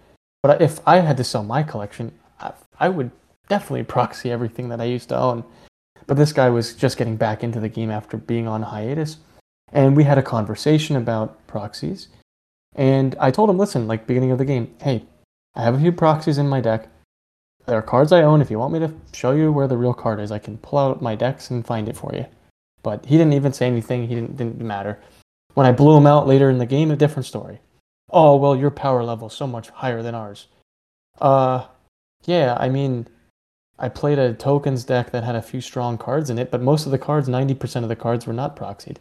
But 0.42 0.62
if 0.62 0.80
I 0.86 1.00
had 1.00 1.16
to 1.18 1.24
sell 1.24 1.42
my 1.42 1.62
collection, 1.62 2.12
I, 2.40 2.52
I 2.80 2.88
would 2.88 3.10
definitely 3.48 3.82
proxy 3.94 4.30
everything 4.30 4.68
that 4.70 4.80
I 4.80 4.84
used 4.84 5.08
to 5.10 5.18
own. 5.18 5.44
But 6.06 6.16
this 6.16 6.32
guy 6.32 6.48
was 6.48 6.74
just 6.74 6.96
getting 6.96 7.16
back 7.16 7.44
into 7.44 7.60
the 7.60 7.68
game 7.68 7.90
after 7.90 8.16
being 8.16 8.48
on 8.48 8.62
hiatus. 8.62 9.18
And 9.72 9.96
we 9.96 10.04
had 10.04 10.18
a 10.18 10.22
conversation 10.22 10.96
about 10.96 11.46
proxies. 11.46 12.08
And 12.74 13.16
I 13.20 13.30
told 13.30 13.50
him, 13.50 13.58
listen, 13.58 13.86
like 13.86 14.06
beginning 14.06 14.30
of 14.30 14.38
the 14.38 14.44
game, 14.44 14.74
hey, 14.82 15.04
I 15.54 15.62
have 15.62 15.74
a 15.74 15.80
few 15.80 15.92
proxies 15.92 16.38
in 16.38 16.48
my 16.48 16.60
deck. 16.60 16.88
There 17.66 17.76
are 17.76 17.82
cards 17.82 18.12
I 18.12 18.22
own. 18.22 18.40
If 18.40 18.50
you 18.50 18.58
want 18.58 18.72
me 18.72 18.78
to 18.78 18.94
show 19.12 19.32
you 19.32 19.52
where 19.52 19.68
the 19.68 19.76
real 19.76 19.92
card 19.92 20.20
is, 20.20 20.32
I 20.32 20.38
can 20.38 20.56
pull 20.58 20.78
out 20.78 21.02
my 21.02 21.14
decks 21.14 21.50
and 21.50 21.66
find 21.66 21.88
it 21.88 21.96
for 21.96 22.14
you. 22.14 22.24
But 22.82 23.04
he 23.04 23.18
didn't 23.18 23.34
even 23.34 23.52
say 23.52 23.66
anything. 23.66 24.08
He 24.08 24.14
didn't 24.14 24.36
didn't 24.36 24.60
matter. 24.60 24.98
When 25.54 25.66
I 25.66 25.72
blew 25.72 25.96
him 25.96 26.06
out 26.06 26.26
later 26.26 26.48
in 26.48 26.58
the 26.58 26.66
game, 26.66 26.90
a 26.90 26.96
different 26.96 27.26
story. 27.26 27.60
Oh 28.10 28.36
well, 28.36 28.56
your 28.56 28.70
power 28.70 29.04
level 29.04 29.26
is 29.26 29.34
so 29.34 29.46
much 29.46 29.68
higher 29.68 30.02
than 30.02 30.14
ours. 30.14 30.46
Uh, 31.20 31.66
yeah. 32.24 32.56
I 32.58 32.68
mean, 32.68 33.06
I 33.78 33.88
played 33.88 34.18
a 34.18 34.32
tokens 34.32 34.84
deck 34.84 35.10
that 35.10 35.24
had 35.24 35.34
a 35.34 35.42
few 35.42 35.60
strong 35.60 35.98
cards 35.98 36.30
in 36.30 36.38
it, 36.38 36.50
but 36.50 36.62
most 36.62 36.86
of 36.86 36.92
the 36.92 36.98
cards, 36.98 37.28
ninety 37.28 37.54
percent 37.54 37.84
of 37.84 37.88
the 37.88 37.96
cards, 37.96 38.26
were 38.26 38.32
not 38.32 38.56
proxied. 38.56 38.96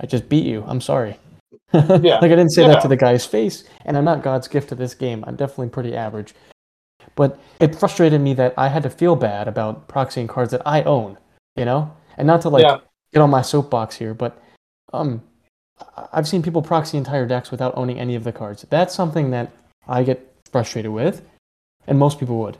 I 0.00 0.06
just 0.06 0.28
beat 0.28 0.46
you. 0.46 0.64
I'm 0.66 0.80
sorry. 0.80 1.16
Yeah. 1.72 2.18
like 2.18 2.24
I 2.32 2.36
didn't 2.36 2.50
say 2.50 2.62
Yeah. 2.62 2.68
that 2.68 2.82
to 2.82 2.88
the 2.88 2.96
guy's 2.96 3.24
face, 3.24 3.64
and 3.84 3.96
I'm 3.96 4.04
not 4.04 4.22
God's 4.22 4.48
gift 4.48 4.68
to 4.70 4.74
this 4.74 4.94
game. 4.94 5.24
I'm 5.26 5.36
definitely 5.36 5.68
pretty 5.68 5.94
average. 5.96 6.34
But 7.14 7.38
it 7.60 7.76
frustrated 7.76 8.20
me 8.20 8.34
that 8.34 8.54
I 8.56 8.68
had 8.68 8.82
to 8.84 8.90
feel 8.90 9.14
bad 9.16 9.46
about 9.48 9.86
proxying 9.88 10.28
cards 10.28 10.50
that 10.52 10.62
I 10.66 10.82
own, 10.82 11.16
you 11.56 11.64
know? 11.64 11.92
And 12.16 12.26
not 12.26 12.40
to 12.42 12.48
like 12.48 12.62
Yeah. 12.64 12.78
get 13.12 13.20
on 13.20 13.30
my 13.30 13.42
soapbox 13.42 13.96
here, 13.96 14.14
but 14.14 14.40
um 14.92 15.22
I've 16.12 16.28
seen 16.28 16.42
people 16.42 16.60
proxy 16.62 16.98
entire 16.98 17.24
decks 17.26 17.50
without 17.50 17.76
owning 17.76 17.98
any 17.98 18.14
of 18.14 18.24
the 18.24 18.32
cards. 18.32 18.66
That's 18.68 18.94
something 18.94 19.30
that 19.30 19.50
I 19.88 20.02
get 20.02 20.30
frustrated 20.52 20.90
with, 20.92 21.22
and 21.86 21.98
most 21.98 22.18
people 22.20 22.36
would. 22.38 22.58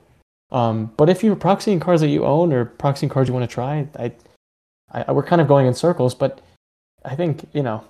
Um, 0.52 0.92
but 0.96 1.08
if 1.08 1.22
you're 1.22 1.36
proxying 1.36 1.80
cards 1.80 2.00
that 2.00 2.08
you 2.08 2.24
own 2.24 2.52
or 2.52 2.64
proxying 2.64 3.10
cards 3.10 3.28
you 3.28 3.34
want 3.34 3.48
to 3.48 3.54
try, 3.54 3.86
I, 3.98 4.12
I, 4.90 5.12
we're 5.12 5.22
kind 5.22 5.40
of 5.42 5.48
going 5.48 5.66
in 5.66 5.74
circles. 5.74 6.14
But 6.14 6.40
I 7.04 7.14
think 7.14 7.48
you 7.52 7.62
know, 7.62 7.84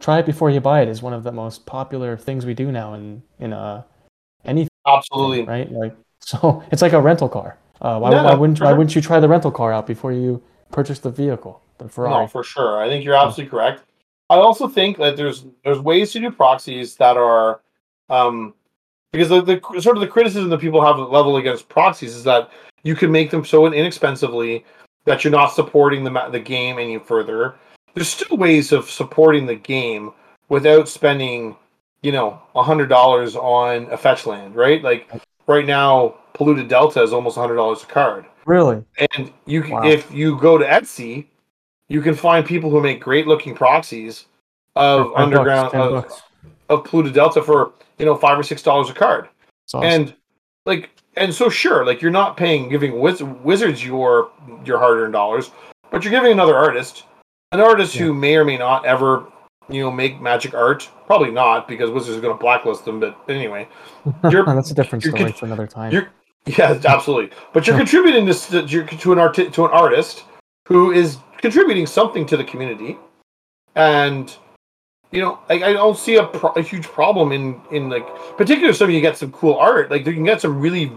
try 0.00 0.18
it 0.18 0.26
before 0.26 0.50
you 0.50 0.60
buy 0.60 0.82
it 0.82 0.88
is 0.88 1.02
one 1.02 1.12
of 1.12 1.22
the 1.22 1.32
most 1.32 1.66
popular 1.66 2.16
things 2.16 2.44
we 2.46 2.54
do 2.54 2.72
now 2.72 2.94
in 2.94 3.22
in 3.38 3.52
uh 3.52 3.82
anything, 4.44 4.70
Absolutely. 4.86 5.44
right? 5.44 5.70
Like 5.70 5.96
so, 6.20 6.62
it's 6.72 6.82
like 6.82 6.92
a 6.92 7.00
rental 7.00 7.28
car. 7.28 7.58
Uh, 7.80 7.98
why, 7.98 8.10
why 8.10 8.34
wouldn't 8.34 8.58
for 8.58 8.64
why 8.64 8.72
wouldn't 8.72 8.94
you 8.94 9.02
try 9.02 9.18
the 9.18 9.28
rental 9.28 9.50
car 9.50 9.72
out 9.72 9.86
before 9.86 10.12
you 10.12 10.42
purchase 10.70 11.00
the 11.00 11.10
vehicle, 11.10 11.60
the 11.78 11.88
Ferrari? 11.88 12.22
No, 12.22 12.26
for 12.28 12.44
sure. 12.44 12.80
I 12.80 12.88
think 12.88 13.04
you're 13.04 13.14
absolutely 13.14 13.50
correct. 13.50 13.82
I 14.30 14.36
also 14.36 14.68
think 14.68 14.98
that 14.98 15.16
there's 15.16 15.44
there's 15.64 15.80
ways 15.80 16.12
to 16.12 16.20
do 16.20 16.30
proxies 16.30 16.96
that 16.96 17.16
are 17.16 17.60
um 18.08 18.54
because 19.12 19.28
the, 19.28 19.42
the 19.42 19.80
sort 19.80 19.96
of 19.96 20.00
the 20.00 20.06
criticism 20.06 20.48
that 20.48 20.60
people 20.60 20.82
have 20.84 20.98
level 20.98 21.36
against 21.36 21.68
proxies 21.68 22.14
is 22.14 22.24
that 22.24 22.50
you 22.82 22.94
can 22.94 23.12
make 23.12 23.30
them 23.30 23.44
so 23.44 23.66
inexpensively 23.66 24.64
that 25.04 25.22
you're 25.22 25.30
not 25.30 25.48
supporting 25.48 26.04
the 26.04 26.28
the 26.30 26.40
game 26.40 26.78
any 26.78 26.98
further. 26.98 27.56
There's 27.94 28.08
still 28.08 28.36
ways 28.36 28.72
of 28.72 28.90
supporting 28.90 29.46
the 29.46 29.54
game 29.54 30.12
without 30.48 30.88
spending, 30.88 31.56
you 32.02 32.12
know, 32.12 32.40
a 32.54 32.62
hundred 32.62 32.88
dollars 32.88 33.36
on 33.36 33.86
a 33.90 33.96
fetch 33.96 34.26
land, 34.26 34.54
right? 34.54 34.82
Like 34.82 35.10
right 35.46 35.66
now, 35.66 36.16
polluted 36.34 36.68
delta 36.68 37.02
is 37.02 37.12
almost 37.12 37.36
a 37.36 37.40
hundred 37.40 37.56
dollars 37.56 37.82
a 37.82 37.86
card. 37.86 38.24
Really? 38.46 38.82
And 38.98 39.32
you, 39.46 39.64
Wow. 39.68 39.86
if 39.86 40.10
you 40.12 40.38
go 40.38 40.58
to 40.58 40.64
Etsy, 40.64 41.26
you 41.88 42.00
can 42.00 42.14
find 42.14 42.44
people 42.44 42.70
who 42.70 42.80
make 42.80 43.00
great 43.00 43.26
looking 43.26 43.54
proxies 43.54 44.26
of 44.74 45.12
underground 45.14 45.72
bucks, 45.72 46.22
of, 46.68 46.78
of 46.80 46.84
polluted 46.84 47.12
delta 47.14 47.42
for 47.42 47.72
you 47.98 48.06
know 48.06 48.16
five 48.16 48.38
or 48.38 48.42
six 48.42 48.62
dollars 48.62 48.88
a 48.90 48.94
card. 48.94 49.28
Awesome. 49.74 49.84
And 49.84 50.14
like, 50.64 50.90
and 51.16 51.32
so 51.34 51.48
sure, 51.50 51.84
like 51.84 52.00
you're 52.00 52.10
not 52.10 52.36
paying 52.36 52.68
giving 52.68 52.98
wiz- 52.98 53.22
wizards 53.22 53.84
your 53.84 54.30
your 54.64 54.78
hard 54.78 54.98
earned 54.98 55.12
dollars, 55.12 55.50
but 55.90 56.02
you're 56.02 56.10
giving 56.10 56.32
another 56.32 56.56
artist, 56.56 57.04
an 57.52 57.60
artist 57.60 57.94
who 57.96 58.12
may 58.14 58.36
or 58.36 58.44
may 58.44 58.56
not 58.58 58.84
ever 58.84 59.26
you 59.68 59.80
know 59.82 59.90
make 59.90 60.20
magic 60.20 60.54
art. 60.54 60.88
Probably 61.06 61.30
not 61.30 61.68
because 61.68 61.90
wizards 61.90 62.18
are 62.18 62.20
going 62.20 62.36
to 62.36 62.40
blacklist 62.40 62.84
them. 62.84 62.98
But 63.00 63.16
anyway, 63.28 63.68
that's 64.22 64.70
a 64.70 64.74
different 64.74 65.04
story 65.04 65.18
con- 65.24 65.32
for 65.32 65.46
another 65.46 65.66
time. 65.66 65.92
you're 65.92 66.08
yeah, 66.46 66.80
absolutely. 66.86 67.36
But 67.52 67.66
you're 67.66 67.76
contributing 67.76 68.24
this 68.26 68.48
to, 68.48 68.66
to 68.66 69.12
an 69.12 69.18
art 69.18 69.34
to 69.34 69.64
an 69.64 69.70
artist 69.70 70.24
who 70.66 70.90
is 70.92 71.18
contributing 71.38 71.86
something 71.86 72.26
to 72.26 72.36
the 72.36 72.44
community, 72.44 72.98
and 73.76 74.34
you 75.12 75.20
know, 75.20 75.38
I, 75.50 75.54
I 75.54 75.72
don't 75.74 75.96
see 75.98 76.16
a, 76.16 76.24
pro- 76.24 76.52
a 76.52 76.62
huge 76.62 76.84
problem 76.84 77.32
in 77.32 77.60
in 77.70 77.90
like 77.90 78.06
particularly 78.36 78.74
some 78.74 78.88
of 78.88 78.94
you 78.94 79.00
get 79.00 79.16
some 79.16 79.30
cool 79.32 79.54
art. 79.56 79.90
Like 79.90 80.06
you 80.06 80.12
can 80.14 80.24
get 80.24 80.40
some 80.40 80.58
really 80.60 80.90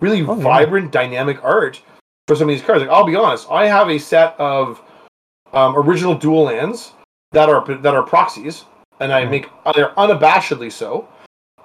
really 0.00 0.22
Oh, 0.22 0.36
yeah. 0.36 0.42
vibrant, 0.42 0.92
dynamic 0.92 1.42
art 1.44 1.82
for 2.28 2.36
some 2.36 2.48
of 2.48 2.54
these 2.54 2.62
cards. 2.64 2.80
Like 2.82 2.90
I'll 2.90 3.04
be 3.04 3.16
honest, 3.16 3.50
I 3.50 3.66
have 3.66 3.88
a 3.90 3.98
set 3.98 4.38
of 4.38 4.80
um, 5.52 5.76
original 5.76 6.14
dual 6.14 6.44
lands 6.44 6.92
that 7.32 7.48
are 7.48 7.64
that 7.76 7.94
are 7.94 8.02
proxies, 8.02 8.64
and 9.00 9.12
I 9.12 9.24
make 9.24 9.48
they're 9.74 9.90
unabashedly 9.90 10.72
so. 10.72 11.08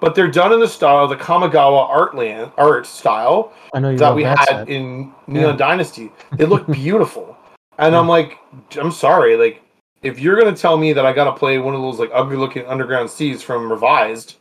But 0.00 0.14
they're 0.14 0.30
done 0.30 0.52
in 0.52 0.60
the 0.60 0.68
style 0.68 1.04
of 1.04 1.10
the 1.10 1.16
Kamigawa 1.16 1.88
art 1.88 2.14
land 2.14 2.52
art 2.58 2.84
style 2.86 3.52
I 3.72 3.78
know 3.80 3.90
you 3.90 3.98
that 3.98 4.14
we 4.14 4.24
had 4.24 4.68
in 4.68 5.12
Neon 5.26 5.50
Yeah. 5.52 5.56
Dynasty. 5.56 6.12
They 6.36 6.44
look 6.44 6.66
beautiful, 6.70 7.36
and 7.78 7.94
I'm 7.94 8.08
like, 8.08 8.38
I'm 8.76 8.92
sorry, 8.92 9.36
like 9.36 9.62
if 10.02 10.20
you're 10.20 10.38
gonna 10.38 10.54
tell 10.54 10.76
me 10.76 10.92
that 10.92 11.06
I 11.06 11.12
gotta 11.12 11.32
play 11.32 11.58
one 11.58 11.74
of 11.74 11.80
those 11.80 11.98
like 11.98 12.10
ugly 12.12 12.36
looking 12.36 12.66
Underground 12.66 13.08
Seas 13.08 13.42
from 13.42 13.70
Revised, 13.70 14.36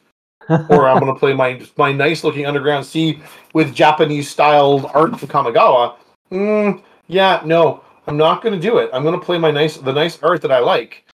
or 0.49 0.87
I'm 0.87 0.99
gonna 0.99 1.15
play 1.15 1.33
my 1.33 1.61
my 1.77 1.93
nice 1.93 2.23
looking 2.23 2.45
Underground 2.45 2.85
Sea 2.85 3.21
with 3.53 3.73
Japanese 3.73 4.29
styled 4.29 4.89
art 4.93 5.17
from 5.17 5.29
Kamigawa, 5.29 5.95
mm, 6.31 6.81
yeah, 7.07 7.41
no, 7.45 7.81
I'm 8.07 8.17
not 8.17 8.41
gonna 8.41 8.59
do 8.59 8.77
it. 8.77 8.89
I'm 8.93 9.03
gonna 9.03 9.19
play 9.19 9.37
my 9.37 9.51
nice 9.51 9.77
the 9.77 9.93
nice 9.93 10.21
art 10.21 10.41
that 10.41 10.51
I 10.51 10.59
like 10.59 11.05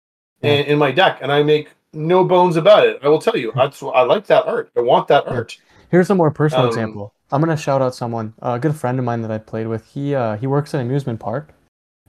in, 0.42 0.64
in 0.66 0.78
my 0.78 0.90
deck, 0.90 1.18
and 1.22 1.30
I 1.30 1.42
make 1.42 1.70
no 1.92 2.24
bones 2.24 2.56
about 2.56 2.86
it. 2.86 2.98
I 3.02 3.08
will 3.08 3.20
tell 3.20 3.36
you, 3.36 3.52
that's 3.54 3.82
I 3.82 4.02
like 4.02 4.26
that 4.26 4.46
art. 4.46 4.70
I 4.76 4.80
want 4.80 5.08
that 5.08 5.26
art. 5.26 5.56
Here's 5.90 6.10
a 6.10 6.14
more 6.14 6.30
personal 6.30 6.64
Um, 6.64 6.68
example. 6.68 7.12
I'm 7.30 7.40
gonna 7.40 7.56
shout 7.56 7.82
out 7.82 7.94
someone, 7.94 8.34
a 8.40 8.58
good 8.58 8.74
friend 8.74 8.98
of 8.98 9.04
mine 9.04 9.22
that 9.22 9.30
I 9.30 9.38
played 9.38 9.66
with. 9.66 9.86
He 9.86 10.14
uh, 10.14 10.36
he 10.36 10.46
works 10.46 10.74
at 10.74 10.80
an 10.80 10.86
amusement 10.86 11.20
park, 11.20 11.52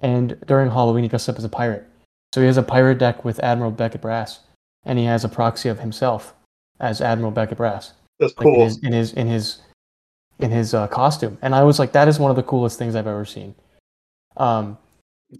and 0.01 0.37
during 0.47 0.71
Halloween 0.71 1.03
he 1.03 1.09
dressed 1.09 1.29
up 1.29 1.37
as 1.37 1.43
a 1.43 1.49
pirate. 1.49 1.85
So 2.33 2.41
he 2.41 2.47
has 2.47 2.57
a 2.57 2.63
pirate 2.63 2.99
deck 2.99 3.25
with 3.25 3.39
Admiral 3.39 3.71
Beckett 3.71 4.01
Brass, 4.01 4.39
and 4.85 4.99
he 4.99 5.05
has 5.05 5.25
a 5.25 5.29
proxy 5.29 5.67
of 5.67 5.79
himself 5.79 6.33
as 6.79 7.01
Admiral 7.01 7.31
Beckett 7.31 7.57
Brass, 7.57 7.93
That's 8.19 8.37
like 8.37 8.47
in 8.47 8.53
cool. 8.53 8.63
his 8.63 8.77
in 8.83 8.93
his 8.93 9.13
in 9.13 9.27
his 9.27 9.61
in 10.39 10.51
his 10.51 10.73
uh, 10.73 10.87
costume. 10.87 11.37
And 11.41 11.53
I 11.53 11.63
was 11.63 11.79
like, 11.79 11.91
that 11.91 12.07
is 12.07 12.17
one 12.19 12.29
of 12.29 12.37
the 12.37 12.43
coolest 12.43 12.77
things 12.79 12.95
I've 12.95 13.07
ever 13.07 13.25
seen. 13.25 13.55
Um, 14.39 14.77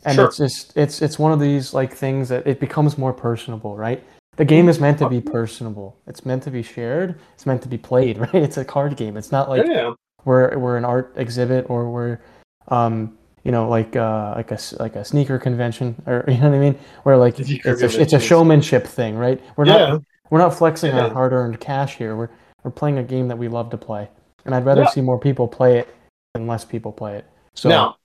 and 0.06 0.16
Sure. 0.16 0.26
it's 0.26 0.38
just 0.38 0.78
it's 0.78 1.02
it's 1.02 1.18
one 1.18 1.32
of 1.32 1.40
these 1.40 1.74
like 1.74 1.94
things 1.94 2.30
that 2.30 2.46
it 2.46 2.60
becomes 2.60 2.98
more 2.98 3.14
personable, 3.14 3.76
right? 3.76 4.04
The 4.36 4.46
game 4.46 4.70
is 4.70 4.80
meant 4.80 5.00
to 5.00 5.10
be 5.10 5.20
personable. 5.20 5.98
It's 6.08 6.26
meant 6.26 6.44
to 6.44 6.52
be 6.52 6.62
shared. 6.62 7.20
It's 7.34 7.46
meant 7.46 7.62
to 7.64 7.68
be 7.68 7.78
played, 7.78 8.18
right? 8.26 8.36
It's 8.36 8.58
a 8.58 8.66
card 8.66 8.96
game. 8.98 9.18
It's 9.18 9.32
not 9.32 9.50
like 9.50 9.66
yeah. 9.66 9.94
we're 10.26 10.58
we're 10.58 10.78
an 10.78 10.86
art 10.86 11.14
exhibit 11.16 11.70
or 11.70 11.90
we're 11.90 12.20
um 12.68 13.18
you 13.44 13.52
know 13.52 13.68
like 13.68 13.96
uh 13.96 14.34
like 14.36 14.52
a 14.52 14.60
like 14.80 14.96
a 14.96 15.04
sneaker 15.04 15.40
convention 15.40 15.96
or 16.06 16.24
you 16.28 16.36
know 16.38 16.50
what 16.50 16.56
I 16.56 16.60
mean 16.60 16.78
where 17.04 17.18
like 17.18 17.40
it's 17.40 17.50
a, 17.66 18.02
it's 18.02 18.14
a 18.14 18.20
showmanship 18.20 18.86
thing 18.86 19.16
right 19.16 19.42
we're 19.56 19.66
Yeah. 19.66 19.78
not 19.88 20.04
we're 20.30 20.40
not 20.40 20.54
flexing 20.54 20.92
our 20.92 21.10
hard-earned 21.10 21.60
cash 21.60 21.96
here 21.96 22.16
we're 22.16 22.30
we're 22.64 22.72
playing 22.72 22.98
a 23.00 23.04
game 23.04 23.28
that 23.30 23.38
we 23.38 23.48
love 23.48 23.70
to 23.72 23.78
play 23.78 24.10
and 24.46 24.54
I'd 24.54 24.66
rather 24.66 24.82
Yeah. 24.84 24.90
see 24.90 25.02
more 25.02 25.18
people 25.18 25.48
play 25.48 25.80
it 25.80 25.88
than 26.36 26.46
less 26.48 26.64
people 26.66 26.92
play 26.92 27.16
it 27.16 27.26
so 27.56 27.70
Now, 27.70 27.96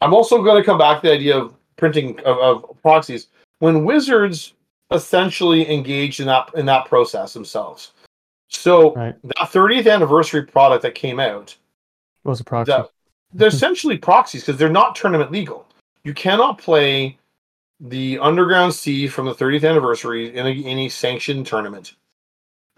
I'm 0.00 0.14
also 0.14 0.42
going 0.42 0.60
to 0.60 0.64
come 0.64 0.78
back 0.78 1.00
to 1.02 1.08
the 1.08 1.14
idea 1.14 1.36
of 1.36 1.54
printing 1.76 2.18
of, 2.20 2.38
of 2.38 2.82
proxies. 2.82 3.28
When 3.58 3.84
Wizards 3.84 4.54
essentially 4.90 5.70
engaged 5.70 6.20
in 6.20 6.26
that 6.26 6.50
in 6.54 6.66
that 6.66 6.86
process 6.86 7.32
themselves, 7.32 7.92
so 8.48 8.94
Right. 8.94 9.14
that 9.22 9.36
30th 9.50 9.90
anniversary 9.92 10.44
product 10.44 10.82
that 10.82 10.94
came 10.94 11.20
out, 11.20 11.56
it 12.24 12.28
was 12.28 12.40
a 12.40 12.44
proxy 12.44 12.72
that, 12.72 12.90
they're 13.34 13.48
essentially 13.48 13.98
proxies 13.98 14.42
because 14.42 14.58
they're 14.58 14.70
not 14.70 14.94
tournament 14.96 15.30
legal. 15.30 15.66
You 16.04 16.14
cannot 16.14 16.58
play 16.58 17.18
the 17.80 18.18
Underground 18.18 18.72
Sea 18.74 19.06
from 19.06 19.26
the 19.26 19.34
30th 19.34 19.68
anniversary 19.68 20.34
in 20.34 20.46
a, 20.46 20.50
any 20.64 20.88
sanctioned 20.88 21.46
tournament, 21.46 21.94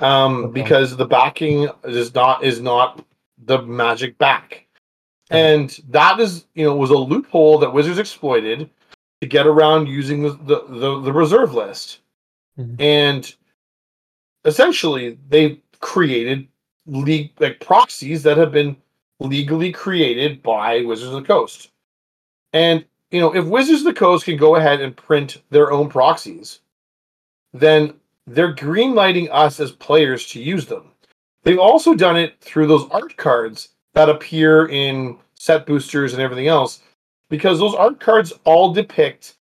um, 0.00 0.46
Okay. 0.46 0.52
because 0.62 0.96
the 0.96 1.06
backing 1.06 1.68
is 1.84 2.14
not 2.14 2.42
is 2.42 2.60
not 2.60 3.04
the 3.44 3.62
magic 3.62 4.18
back, 4.18 4.66
and 5.30 5.80
that 5.90 6.20
is 6.20 6.46
you 6.54 6.64
know 6.64 6.76
was 6.76 6.90
a 6.90 6.96
loophole 6.98 7.58
that 7.58 7.72
Wizards 7.72 7.98
exploited 7.98 8.70
to 9.20 9.28
get 9.28 9.46
around 9.46 9.88
using 9.88 10.22
the 10.22 10.30
the, 10.44 10.64
the, 10.68 11.00
the 11.02 11.12
reserve 11.12 11.54
list, 11.54 12.00
Mhm. 12.58 12.80
and 12.80 13.34
essentially 14.44 15.18
they 15.28 15.60
created 15.80 16.48
league 16.86 17.32
like 17.40 17.60
proxies 17.60 18.22
that 18.24 18.38
have 18.38 18.52
been 18.52 18.76
legally 19.20 19.72
created 19.72 20.42
by 20.42 20.82
Wizards 20.82 21.14
of 21.14 21.22
the 21.22 21.26
Coast. 21.26 21.70
And 22.52 22.84
you 23.10 23.20
know, 23.20 23.34
if 23.34 23.44
Wizards 23.46 23.80
of 23.80 23.86
the 23.86 23.94
Coast 24.00 24.24
can 24.26 24.36
go 24.36 24.56
ahead 24.56 24.80
and 24.80 24.96
print 24.96 25.42
their 25.50 25.72
own 25.72 25.88
proxies, 25.88 26.60
then 27.52 27.94
they're 28.26 28.54
greenlighting 28.54 29.28
us 29.32 29.60
as 29.60 29.72
players 29.72 30.28
to 30.28 30.42
use 30.42 30.66
them. 30.66 30.90
They've 31.44 31.58
also 31.58 31.94
done 31.94 32.16
it 32.16 32.40
through 32.40 32.68
those 32.68 32.88
art 32.90 33.16
cards 33.16 33.70
that 33.94 34.08
appear 34.08 34.68
in 34.68 35.18
set 35.34 35.66
boosters 35.66 36.12
and 36.12 36.22
everything 36.22 36.48
else, 36.48 36.80
because 37.28 37.58
those 37.58 37.74
art 37.74 38.00
cards 38.00 38.32
all 38.44 38.72
depict 38.72 39.36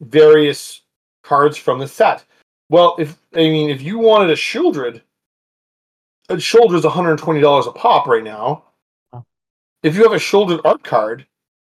various 0.00 0.82
cards 1.22 1.56
from 1.56 1.78
the 1.78 1.86
set. 1.88 2.24
Well, 2.68 2.96
if 2.98 3.18
I 3.34 3.38
mean, 3.38 3.70
if 3.70 3.82
you 3.82 3.98
wanted 3.98 4.30
a 4.30 4.36
Sheoldred, 4.36 5.02
a 6.28 6.36
Sheoldred's 6.36 6.84
one 6.84 6.92
hundred 6.92 7.18
twenty 7.18 7.40
dollars 7.40 7.66
a 7.66 7.72
pop 7.72 8.06
right 8.06 8.24
now, 8.24 8.64
if 9.82 9.94
you 9.94 10.02
have 10.02 10.12
a 10.12 10.16
Sheoldred 10.16 10.62
art 10.64 10.82
card, 10.82 11.26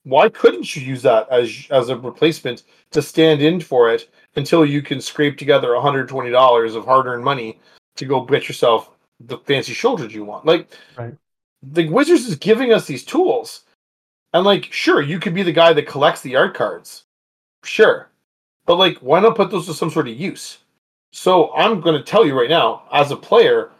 why 0.05 0.29
couldn't 0.29 0.75
you 0.75 0.83
use 0.83 1.03
that 1.03 1.29
as 1.31 1.67
as 1.71 1.89
a 1.89 1.97
replacement 1.97 2.63
to 2.93 3.03
stand 3.03 3.43
in 3.43 3.61
for 3.61 3.93
it 3.93 4.09
until 4.37 4.65
you 4.65 4.81
can 4.83 5.01
scrape 5.01 5.37
together 5.37 5.69
$120 5.69 6.77
of 6.77 6.85
hard-earned 6.85 7.25
money 7.25 7.59
to 7.97 8.05
go 8.05 8.21
get 8.21 8.49
yourself 8.49 8.91
the 9.21 9.39
fancy 9.39 9.73
shoulders 9.73 10.15
you 10.15 10.25
want? 10.25 10.47
Like 10.47 10.69
Right. 10.97 11.15
The 11.73 11.89
Wizards 11.89 12.27
is 12.27 12.37
giving 12.37 12.73
us 12.73 12.87
these 12.87 13.05
tools. 13.05 13.65
And 14.33 14.45
like, 14.45 14.73
sure, 14.73 15.01
you 15.01 15.19
could 15.19 15.35
be 15.35 15.43
the 15.43 15.53
guy 15.53 15.73
that 15.73 15.87
collects 15.87 16.21
the 16.21 16.37
art 16.37 16.55
cards. 16.55 17.05
Sure. 17.65 18.09
But 18.67 18.77
like, 18.77 18.99
why 18.99 19.21
not 19.21 19.37
put 19.37 19.51
those 19.51 19.67
to 19.67 19.75
some 19.75 19.91
sort 19.91 20.09
of 20.09 20.17
use? 20.17 20.59
So 21.13 21.53
I'm 21.55 21.81
gonna 21.81 22.03
tell 22.03 22.27
you 22.27 22.39
right 22.39 22.51
now, 22.51 22.83
as 22.93 23.11
a 23.11 23.17
player, 23.17 23.71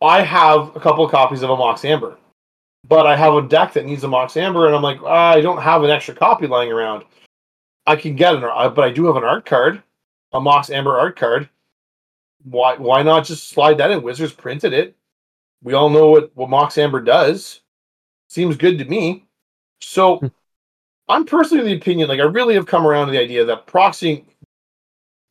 I 0.00 0.22
have 0.22 0.74
a 0.74 0.80
couple 0.80 1.04
of 1.04 1.10
copies 1.10 1.42
of 1.42 1.50
a 1.50 1.56
Mox 1.56 1.84
Amber. 1.84 2.16
But 2.88 3.06
I 3.06 3.16
have 3.16 3.34
a 3.34 3.42
deck 3.42 3.72
that 3.72 3.84
needs 3.84 4.04
a 4.04 4.08
Mox 4.08 4.36
Amber, 4.36 4.66
and 4.66 4.74
I'm 4.74 4.82
like, 4.82 5.00
"Ah, 5.02 5.32
I 5.32 5.40
don't 5.40 5.60
have 5.60 5.82
an 5.82 5.90
extra 5.90 6.14
copy 6.14 6.46
lying 6.46 6.70
around. 6.70 7.04
I 7.86 7.96
can 7.96 8.16
get 8.16 8.34
an, 8.34 8.42
but 8.42 8.78
I 8.78 8.90
do 8.90 9.06
have 9.06 9.16
an 9.16 9.24
art 9.24 9.44
card, 9.44 9.82
a 10.32 10.40
Mox 10.40 10.70
Amber 10.70 10.96
art 10.96 11.16
card. 11.16 11.48
Why, 12.44 12.76
why 12.76 13.02
not 13.02 13.24
just 13.24 13.48
slide 13.48 13.78
that 13.78 13.90
in? 13.90 14.02
Wizards 14.02 14.32
printed 14.32 14.72
it. 14.72 14.95
We 15.66 15.74
all 15.74 15.90
know 15.90 16.10
what 16.10 16.30
what 16.36 16.48
Mox 16.48 16.78
Amber 16.78 17.00
does. 17.00 17.60
Seems 18.28 18.56
good 18.56 18.78
to 18.78 18.84
me. 18.84 19.26
So, 19.80 20.18
Hmm. 20.18 20.26
I'm 21.08 21.24
personally 21.24 21.60
of 21.60 21.66
the 21.66 21.76
opinion, 21.76 22.08
like 22.08 22.20
I 22.20 22.24
really 22.24 22.54
have 22.54 22.66
come 22.66 22.86
around 22.86 23.06
to 23.06 23.12
the 23.12 23.20
idea 23.20 23.44
that 23.44 23.66
proxying, 23.66 24.24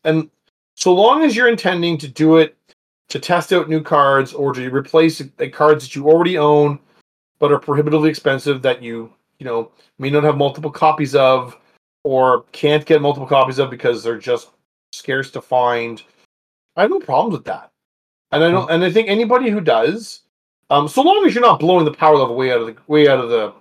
and 0.03 0.29
so 0.75 0.93
long 0.93 1.23
as 1.23 1.35
you're 1.35 1.47
intending 1.47 1.97
to 1.99 2.07
do 2.09 2.37
it 2.37 2.57
to 3.09 3.19
test 3.19 3.53
out 3.53 3.69
new 3.69 3.81
cards 3.81 4.33
or 4.33 4.53
to 4.53 4.69
replace 4.69 5.19
the 5.37 5.49
cards 5.49 5.85
that 5.85 5.95
you 5.95 6.09
already 6.09 6.37
own 6.37 6.79
but 7.39 7.51
are 7.51 7.59
prohibitively 7.59 8.09
expensive 8.09 8.61
that 8.61 8.81
you 8.81 9.13
you 9.39 9.45
know 9.45 9.71
may 9.99 10.09
not 10.09 10.23
have 10.23 10.37
multiple 10.37 10.71
copies 10.71 11.15
of 11.15 11.57
or 12.03 12.43
can't 12.51 12.85
get 12.85 13.01
multiple 13.01 13.27
copies 13.27 13.59
of 13.59 13.69
because 13.69 14.03
they're 14.03 14.17
just 14.17 14.49
scarce 14.91 15.31
to 15.31 15.41
find 15.41 16.03
i 16.75 16.81
have 16.81 16.91
no 16.91 16.99
problems 16.99 17.33
with 17.33 17.45
that 17.45 17.71
and 18.31 18.43
i 18.43 18.49
don't 18.49 18.69
and 18.71 18.83
i 18.83 18.91
think 18.91 19.07
anybody 19.07 19.49
who 19.49 19.61
does 19.61 20.21
um 20.69 20.87
so 20.87 21.01
long 21.01 21.25
as 21.25 21.33
you're 21.35 21.43
not 21.43 21.59
blowing 21.59 21.85
the 21.85 21.91
power 21.93 22.15
level 22.17 22.35
way 22.35 22.51
out 22.51 22.61
of 22.61 22.67
the 22.67 22.75
way 22.87 23.07
out 23.07 23.19
of 23.19 23.29
the 23.29 23.53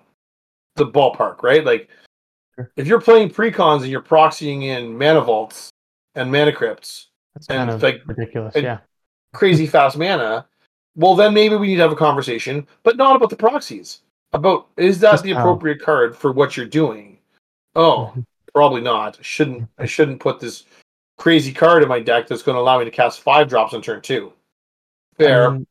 the 0.77 0.87
ballpark 0.87 1.43
right 1.43 1.65
like 1.65 1.89
Sure. 2.57 2.71
if 2.77 2.87
you're 2.87 3.01
playing 3.01 3.31
precons 3.31 3.81
and 3.83 3.89
you're 3.89 4.01
proxying 4.03 4.63
in 4.65 4.97
mana 4.97 5.21
vaults 5.21 5.71
and 6.15 6.31
mana 6.31 6.53
crypts 6.53 7.09
That's 7.35 7.49
And 7.49 7.69
kind 7.71 7.83
like- 7.83 8.03
ridiculous. 8.07 8.55
yeah. 8.55 8.79
crazy 9.33 9.67
fast 9.67 9.99
mana, 9.99 10.47
well 10.95 11.17
then 11.17 11.35
maybe 11.35 11.57
we 11.57 11.67
need 11.67 11.77
to 11.77 11.83
have 11.83 11.91
a 11.91 11.97
conversation, 11.97 12.65
but 12.85 12.97
not 12.97 13.17
about 13.17 13.31
the 13.31 13.37
proxies. 13.37 14.03
About 14.33 14.69
is 14.77 15.01
that 15.01 15.11
Just 15.13 15.25
the 15.25 15.33
how. 15.33 15.41
appropriate 15.41 15.81
card 15.83 16.17
for 16.17 16.31
what 16.31 16.57
you're 16.57 16.67
doing? 16.67 17.19
Oh, 17.75 18.13
Mhm. 18.17 18.25
probably 18.55 18.81
not. 18.81 19.19
I 19.19 19.23
shouldn't 19.23 19.69
I 19.79 19.87
shouldn't 19.87 20.21
put 20.21 20.39
this 20.39 20.65
crazy 21.19 21.53
card 21.53 21.83
in 21.83 21.89
my 21.89 21.99
deck 21.99 22.29
that's 22.29 22.43
going 22.45 22.55
to 22.55 22.61
allow 22.61 22.79
me 22.79 22.85
to 22.85 22.91
cast 22.93 23.21
five 23.21 23.49
drops 23.49 23.75
on 23.75 23.83
turn 23.83 24.01
two. 24.01 24.33
Fair. 25.19 25.49
Um, 25.49 25.67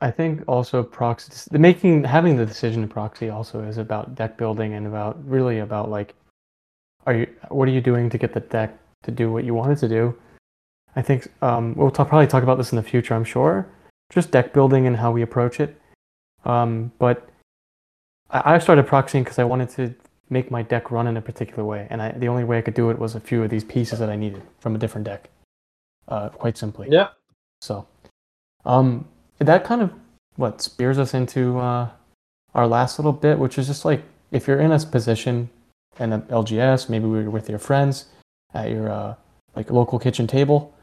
I 0.00 0.10
think 0.10 0.42
also 0.46 0.82
proxy 0.82 1.48
the 1.50 1.58
making 1.58 2.04
having 2.04 2.36
the 2.36 2.44
decision 2.44 2.82
to 2.82 2.88
proxy 2.88 3.30
also 3.30 3.62
is 3.62 3.78
about 3.78 4.14
deck 4.14 4.36
building 4.36 4.74
and 4.74 4.86
about 4.86 5.16
really 5.26 5.60
about 5.60 5.90
like 5.90 6.14
are 7.06 7.14
you 7.14 7.26
what 7.48 7.68
are 7.68 7.72
you 7.72 7.80
doing 7.80 8.10
to 8.10 8.18
get 8.18 8.34
the 8.34 8.40
deck 8.40 8.76
to 9.04 9.10
do 9.10 9.32
what 9.32 9.44
you 9.44 9.54
want 9.54 9.72
it 9.72 9.76
to 9.76 9.88
do? 9.88 10.14
I 10.96 11.02
think 11.02 11.28
um, 11.42 11.74
we'll 11.74 11.90
probably 11.90 12.26
talk 12.26 12.42
about 12.42 12.58
this 12.58 12.72
in 12.72 12.76
the 12.76 12.82
future. 12.82 13.14
I'm 13.14 13.24
sure 13.24 13.66
just 14.10 14.30
deck 14.30 14.52
building 14.52 14.86
and 14.86 14.96
how 14.96 15.10
we 15.10 15.22
approach 15.22 15.60
it. 15.60 15.80
Um, 16.44 16.92
but 16.98 17.28
I, 18.30 18.54
I 18.54 18.58
started 18.58 18.86
proxying 18.86 19.24
because 19.24 19.38
I 19.38 19.44
wanted 19.44 19.70
to 19.70 19.94
make 20.30 20.50
my 20.50 20.62
deck 20.62 20.90
run 20.90 21.06
in 21.06 21.16
a 21.16 21.22
particular 21.22 21.64
way, 21.64 21.86
and 21.90 22.02
I, 22.02 22.12
the 22.12 22.28
only 22.28 22.44
way 22.44 22.58
I 22.58 22.60
could 22.60 22.74
do 22.74 22.90
it 22.90 22.98
was 22.98 23.14
a 23.14 23.20
few 23.20 23.42
of 23.42 23.50
these 23.50 23.64
pieces 23.64 23.98
that 23.98 24.08
I 24.08 24.16
needed 24.16 24.42
from 24.60 24.74
a 24.74 24.78
different 24.78 25.04
deck. 25.04 25.30
Uh, 26.08 26.28
quite 26.28 26.56
simply. 26.56 26.88
yeah. 26.90 27.08
So, 27.60 27.86
um, 28.64 29.08
that 29.38 29.64
kind 29.64 29.82
of 29.82 29.92
what 30.36 30.60
spears 30.62 30.98
us 30.98 31.14
into 31.14 31.58
uh, 31.58 31.88
our 32.54 32.66
last 32.66 32.98
little 32.98 33.12
bit, 33.12 33.38
which 33.38 33.58
is 33.58 33.66
just 33.66 33.84
like 33.84 34.02
if 34.30 34.46
you're 34.46 34.60
in 34.60 34.72
a 34.72 34.78
position 34.78 35.50
in 35.98 36.12
an 36.12 36.22
LGS, 36.22 36.88
maybe 36.88 37.06
we're 37.06 37.30
with 37.30 37.48
your 37.48 37.58
friends 37.58 38.06
at 38.54 38.70
your 38.70 38.90
uh, 38.90 39.14
like 39.54 39.70
local 39.70 39.98
kitchen 39.98 40.26
table 40.26 40.74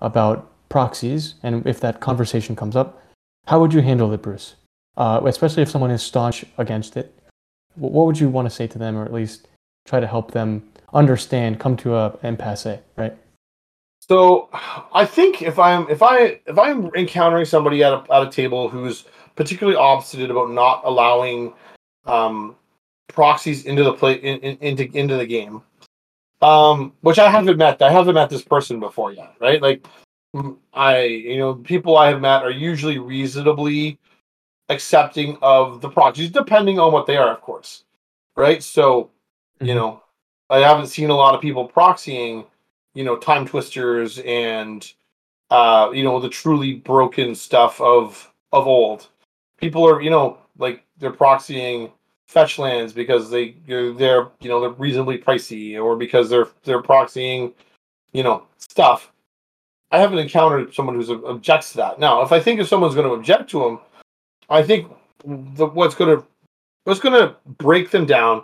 about 0.00 0.50
proxies, 0.68 1.34
and 1.42 1.66
if 1.66 1.80
that 1.80 2.00
conversation 2.00 2.56
comes 2.56 2.76
up, 2.76 3.02
how 3.46 3.60
would 3.60 3.72
you 3.72 3.80
handle 3.80 4.12
it, 4.12 4.22
Bruce? 4.22 4.56
Uh, 4.96 5.20
especially 5.24 5.62
if 5.62 5.70
someone 5.70 5.90
is 5.90 6.02
staunch 6.02 6.44
against 6.58 6.96
it, 6.96 7.14
what 7.74 8.06
would 8.06 8.18
you 8.18 8.28
want 8.28 8.46
to 8.46 8.54
say 8.54 8.66
to 8.66 8.78
them, 8.78 8.96
or 8.96 9.04
at 9.04 9.12
least 9.12 9.48
try 9.86 10.00
to 10.00 10.06
help 10.06 10.30
them 10.30 10.68
understand, 10.92 11.60
come 11.60 11.76
to 11.76 11.94
a 11.94 12.18
impasse, 12.22 12.78
right? 12.96 13.16
So 14.08 14.50
I 14.92 15.06
think 15.06 15.40
if 15.42 15.58
I'm 15.58 15.88
if 15.88 16.02
I 16.02 16.40
if 16.46 16.58
I'm 16.58 16.94
encountering 16.94 17.46
somebody 17.46 17.82
at 17.82 17.92
a 17.92 18.04
at 18.12 18.28
a 18.28 18.30
table 18.30 18.68
who's 18.68 19.04
particularly 19.34 19.78
obstinate 19.78 20.30
about 20.30 20.50
not 20.50 20.82
allowing 20.84 21.54
um, 22.04 22.54
proxies 23.08 23.64
into 23.64 23.82
the 23.82 23.94
play 23.94 24.14
in, 24.14 24.40
in, 24.40 24.58
into 24.60 24.98
into 24.98 25.16
the 25.16 25.26
game, 25.26 25.62
um, 26.42 26.92
which 27.00 27.18
I 27.18 27.30
haven't 27.30 27.56
met. 27.56 27.80
I 27.80 27.90
haven't 27.90 28.14
met 28.14 28.28
this 28.28 28.42
person 28.42 28.78
before 28.78 29.12
yet, 29.12 29.34
right? 29.40 29.62
Like 29.62 29.86
I 30.74 31.04
you 31.04 31.38
know 31.38 31.54
people 31.54 31.96
I 31.96 32.08
have 32.08 32.20
met 32.20 32.42
are 32.42 32.50
usually 32.50 32.98
reasonably 32.98 33.98
accepting 34.68 35.38
of 35.42 35.80
the 35.80 35.88
proxies, 35.88 36.30
depending 36.30 36.78
on 36.78 36.92
what 36.92 37.06
they 37.06 37.16
are, 37.16 37.30
of 37.30 37.40
course, 37.40 37.84
right? 38.36 38.62
So 38.62 39.10
you 39.60 39.72
Mhm. 39.74 39.76
know 39.76 40.02
I 40.50 40.58
haven't 40.58 40.88
seen 40.88 41.10
a 41.10 41.16
lot 41.16 41.34
of 41.34 41.40
people 41.40 41.66
proxying 41.68 42.46
you 42.94 43.04
know 43.04 43.16
timetwisters 43.16 44.24
and 44.26 44.92
uh 45.50 45.90
you 45.92 46.02
know 46.02 46.18
the 46.20 46.28
truly 46.28 46.74
broken 46.74 47.34
stuff 47.34 47.80
of 47.80 48.32
of 48.52 48.66
old. 48.66 49.08
People 49.58 49.88
are 49.88 50.00
you 50.00 50.10
know 50.10 50.38
like 50.58 50.84
they're 50.98 51.12
proxying 51.12 51.90
fetch 52.26 52.58
lands 52.58 52.92
because 52.92 53.30
they 53.30 53.56
they're, 53.66 54.28
you 54.40 54.48
know 54.48 54.60
they're 54.60 54.70
reasonably 54.70 55.18
pricey 55.18 55.80
or 55.80 55.96
because 55.96 56.30
they're 56.30 56.48
they're 56.64 56.82
proxying 56.82 57.52
you 58.12 58.22
know 58.22 58.44
stuff. 58.58 59.10
I 59.90 59.98
haven't 59.98 60.18
encountered 60.18 60.74
someone 60.74 60.96
who's 60.96 61.10
objects 61.10 61.72
to 61.72 61.76
that. 61.78 61.98
Now 62.00 62.22
if 62.22 62.32
i 62.32 62.40
think 62.40 62.60
if 62.60 62.68
someone's 62.68 62.94
going 62.94 63.06
to 63.06 63.14
object 63.14 63.50
to 63.50 63.60
them 63.60 63.78
i 64.48 64.62
think 64.62 64.90
the 65.24 65.66
what's 65.66 65.94
going 65.94 66.16
to 66.16 66.26
what's 66.84 67.00
going 67.00 67.14
to 67.14 67.34
break 67.58 67.90
them 67.90 68.06
down 68.06 68.42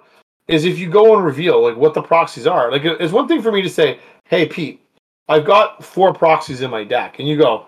is 0.49 0.65
if 0.65 0.79
you 0.79 0.91
go 0.91 1.15
and 1.15 1.25
reveal 1.25 1.63
like 1.63 1.77
what 1.77 1.95
the 1.95 2.03
proxies 2.03 2.47
are. 2.47 2.71
Like 2.71 2.85
it's 2.85 3.13
one 3.13 3.29
thing 3.29 3.41
for 3.41 3.53
me 3.53 3.63
to 3.63 3.69
say 3.69 4.01
hey 4.31 4.47
Pete, 4.47 4.81
I've 5.29 5.45
got 5.45 5.85
four 5.85 6.15
proxies 6.15 6.63
in 6.63 6.71
my 6.71 6.85
deck, 6.85 7.19
and 7.19 7.29
you 7.29 7.37
go, 7.37 7.67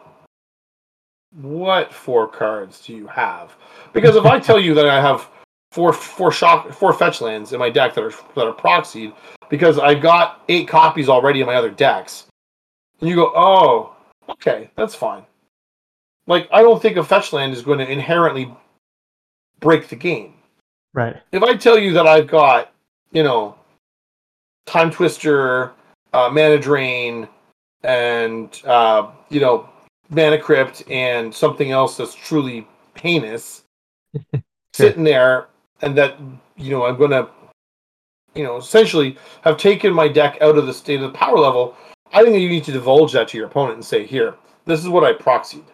what 1.32 1.92
four 1.92 2.28
cards 2.28 2.80
do 2.86 2.94
you 2.94 3.06
have? 3.08 3.54
Because 3.92 4.16
if 4.16 4.24
I 4.24 4.38
tell 4.38 4.60
you 4.60 4.72
that 4.74 4.86
I 4.86 5.00
have 5.00 5.28
four 5.72 5.92
four 5.92 6.30
shock 6.30 6.72
four 6.72 6.92
fetch 6.92 7.20
lands 7.20 7.52
in 7.52 7.58
my 7.58 7.68
deck 7.68 7.94
that 7.94 8.04
are 8.04 8.12
that 8.34 8.46
are 8.46 8.54
proxied, 8.54 9.12
because 9.50 9.78
I've 9.78 10.00
got 10.00 10.42
eight 10.48 10.68
copies 10.68 11.08
already 11.08 11.40
in 11.40 11.46
my 11.46 11.56
other 11.56 11.70
decks, 11.70 12.26
and 13.00 13.08
you 13.08 13.16
go, 13.16 13.32
oh, 13.34 13.96
okay, 14.30 14.70
that's 14.76 14.94
fine. 14.94 15.24
Like 16.28 16.48
I 16.52 16.62
don't 16.62 16.80
think 16.80 16.96
a 16.96 17.04
fetch 17.04 17.32
land 17.32 17.52
is 17.52 17.62
going 17.62 17.80
to 17.80 17.90
inherently 17.90 18.54
break 19.58 19.88
the 19.88 19.96
game 19.96 20.34
Right. 20.94 21.16
if 21.32 21.42
I 21.42 21.56
tell 21.56 21.78
you 21.78 21.92
that 21.94 22.06
I've 22.06 22.26
got, 22.26 22.72
you 23.12 23.22
know, 23.22 23.56
Timetwister, 24.66 25.72
uh, 26.12 26.28
Mana 26.30 26.58
Drain, 26.58 27.28
and 27.82 28.60
uh, 28.64 29.10
you 29.30 29.40
know, 29.40 29.68
Mana 30.10 30.38
Crypt, 30.38 30.82
and 30.90 31.34
something 31.34 31.70
else 31.70 31.96
that's 31.96 32.14
truly 32.14 32.66
heinous, 32.96 33.62
sitting 34.72 35.04
there, 35.04 35.48
and 35.80 35.96
that 35.96 36.16
you 36.56 36.70
know 36.70 36.86
I'm 36.86 36.98
gonna, 36.98 37.28
you 38.34 38.44
know, 38.44 38.56
essentially 38.56 39.16
have 39.42 39.56
taken 39.56 39.92
my 39.92 40.08
deck 40.08 40.38
out 40.40 40.58
of 40.58 40.66
the 40.66 40.74
state 40.74 41.02
of 41.02 41.12
the 41.12 41.18
power 41.18 41.38
level. 41.38 41.76
I 42.12 42.22
think 42.22 42.38
you 42.38 42.48
need 42.48 42.64
to 42.64 42.72
divulge 42.72 43.12
that 43.12 43.28
to 43.28 43.38
your 43.38 43.46
opponent 43.46 43.76
and 43.76 43.84
say, 43.84 44.06
"Here, 44.06 44.34
this 44.66 44.80
is 44.80 44.88
what 44.88 45.04
I 45.04 45.12
proxied," 45.12 45.64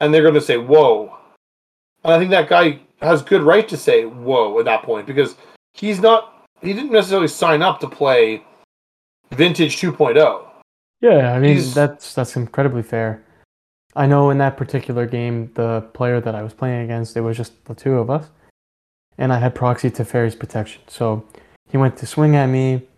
and 0.00 0.12
they're 0.12 0.22
going 0.22 0.34
to 0.34 0.40
say, 0.40 0.56
"Whoa," 0.56 1.16
and 2.04 2.12
I 2.12 2.18
think 2.18 2.30
that 2.30 2.48
guy 2.48 2.80
has 3.00 3.22
good 3.22 3.42
right 3.42 3.68
to 3.68 3.76
say 3.76 4.04
"Whoa" 4.04 4.58
at 4.58 4.64
that 4.64 4.82
point 4.82 5.06
because 5.06 5.36
he's 5.74 6.00
not 6.00 6.46
he 6.62 6.72
didn't 6.72 6.92
necessarily 6.92 7.28
sign 7.28 7.62
up 7.62 7.78
to 7.80 7.88
play 7.88 8.42
vintage 9.34 9.84
oh. 9.84 9.92
2.0 9.92 10.46
Yeah, 11.00 11.32
I 11.32 11.38
mean 11.38 11.56
He's- 11.56 11.74
that's 11.74 12.14
that's 12.14 12.36
incredibly 12.36 12.82
fair. 12.82 13.22
I 13.96 14.06
know 14.06 14.30
in 14.30 14.38
that 14.38 14.56
particular 14.56 15.06
game, 15.06 15.52
the 15.54 15.82
player 15.92 16.20
that 16.20 16.34
I 16.34 16.42
was 16.42 16.52
playing 16.52 16.82
against, 16.84 17.16
it 17.16 17.20
was 17.20 17.36
just 17.36 17.64
the 17.66 17.74
two 17.74 17.98
of 17.98 18.10
us, 18.10 18.28
and 19.18 19.32
I 19.32 19.38
had 19.38 19.54
proxy 19.54 19.88
to 19.90 20.02
Teferi's 20.02 20.34
Protection. 20.34 20.82
So 20.88 21.24
he 21.70 21.76
went 21.76 21.96
to 21.98 22.06
swing 22.06 22.34
at 22.34 22.46
me, 22.46 22.88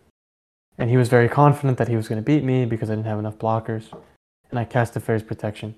and 0.79 0.89
he 0.89 0.97
was 0.97 1.11
very 1.11 1.29
confident 1.29 1.77
that 1.77 1.89
he 1.89 1.97
was 1.97 2.09
going 2.09 2.17
to 2.17 2.25
beat 2.25 2.45
me 2.45 2.65
because 2.65 2.89
I 2.89 2.95
didn't 2.95 3.07
have 3.09 3.19
enough 3.19 3.37
blockers, 3.37 3.93
and 4.51 4.59
I 4.59 4.65
cast 4.65 4.95
the 4.95 5.01
Teferi's 5.01 5.23
Protection. 5.23 5.75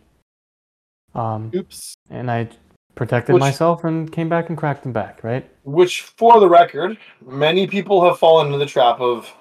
Um, 1.16 1.50
oops 1.54 1.94
and 2.10 2.30
I 2.30 2.48
protected 2.94 3.32
Which- 3.34 3.40
myself 3.40 3.82
and 3.84 4.12
came 4.12 4.28
back 4.28 4.50
and 4.50 4.56
cracked 4.58 4.86
him 4.86 4.92
back, 4.92 5.24
right? 5.24 5.48
Which, 5.64 6.02
for 6.02 6.38
the 6.38 6.48
record, 6.48 6.96
many 7.26 7.66
people 7.66 8.04
have 8.04 8.18
fallen 8.18 8.46
into 8.48 8.58
the 8.58 8.66
trap 8.66 9.00
of 9.00 9.32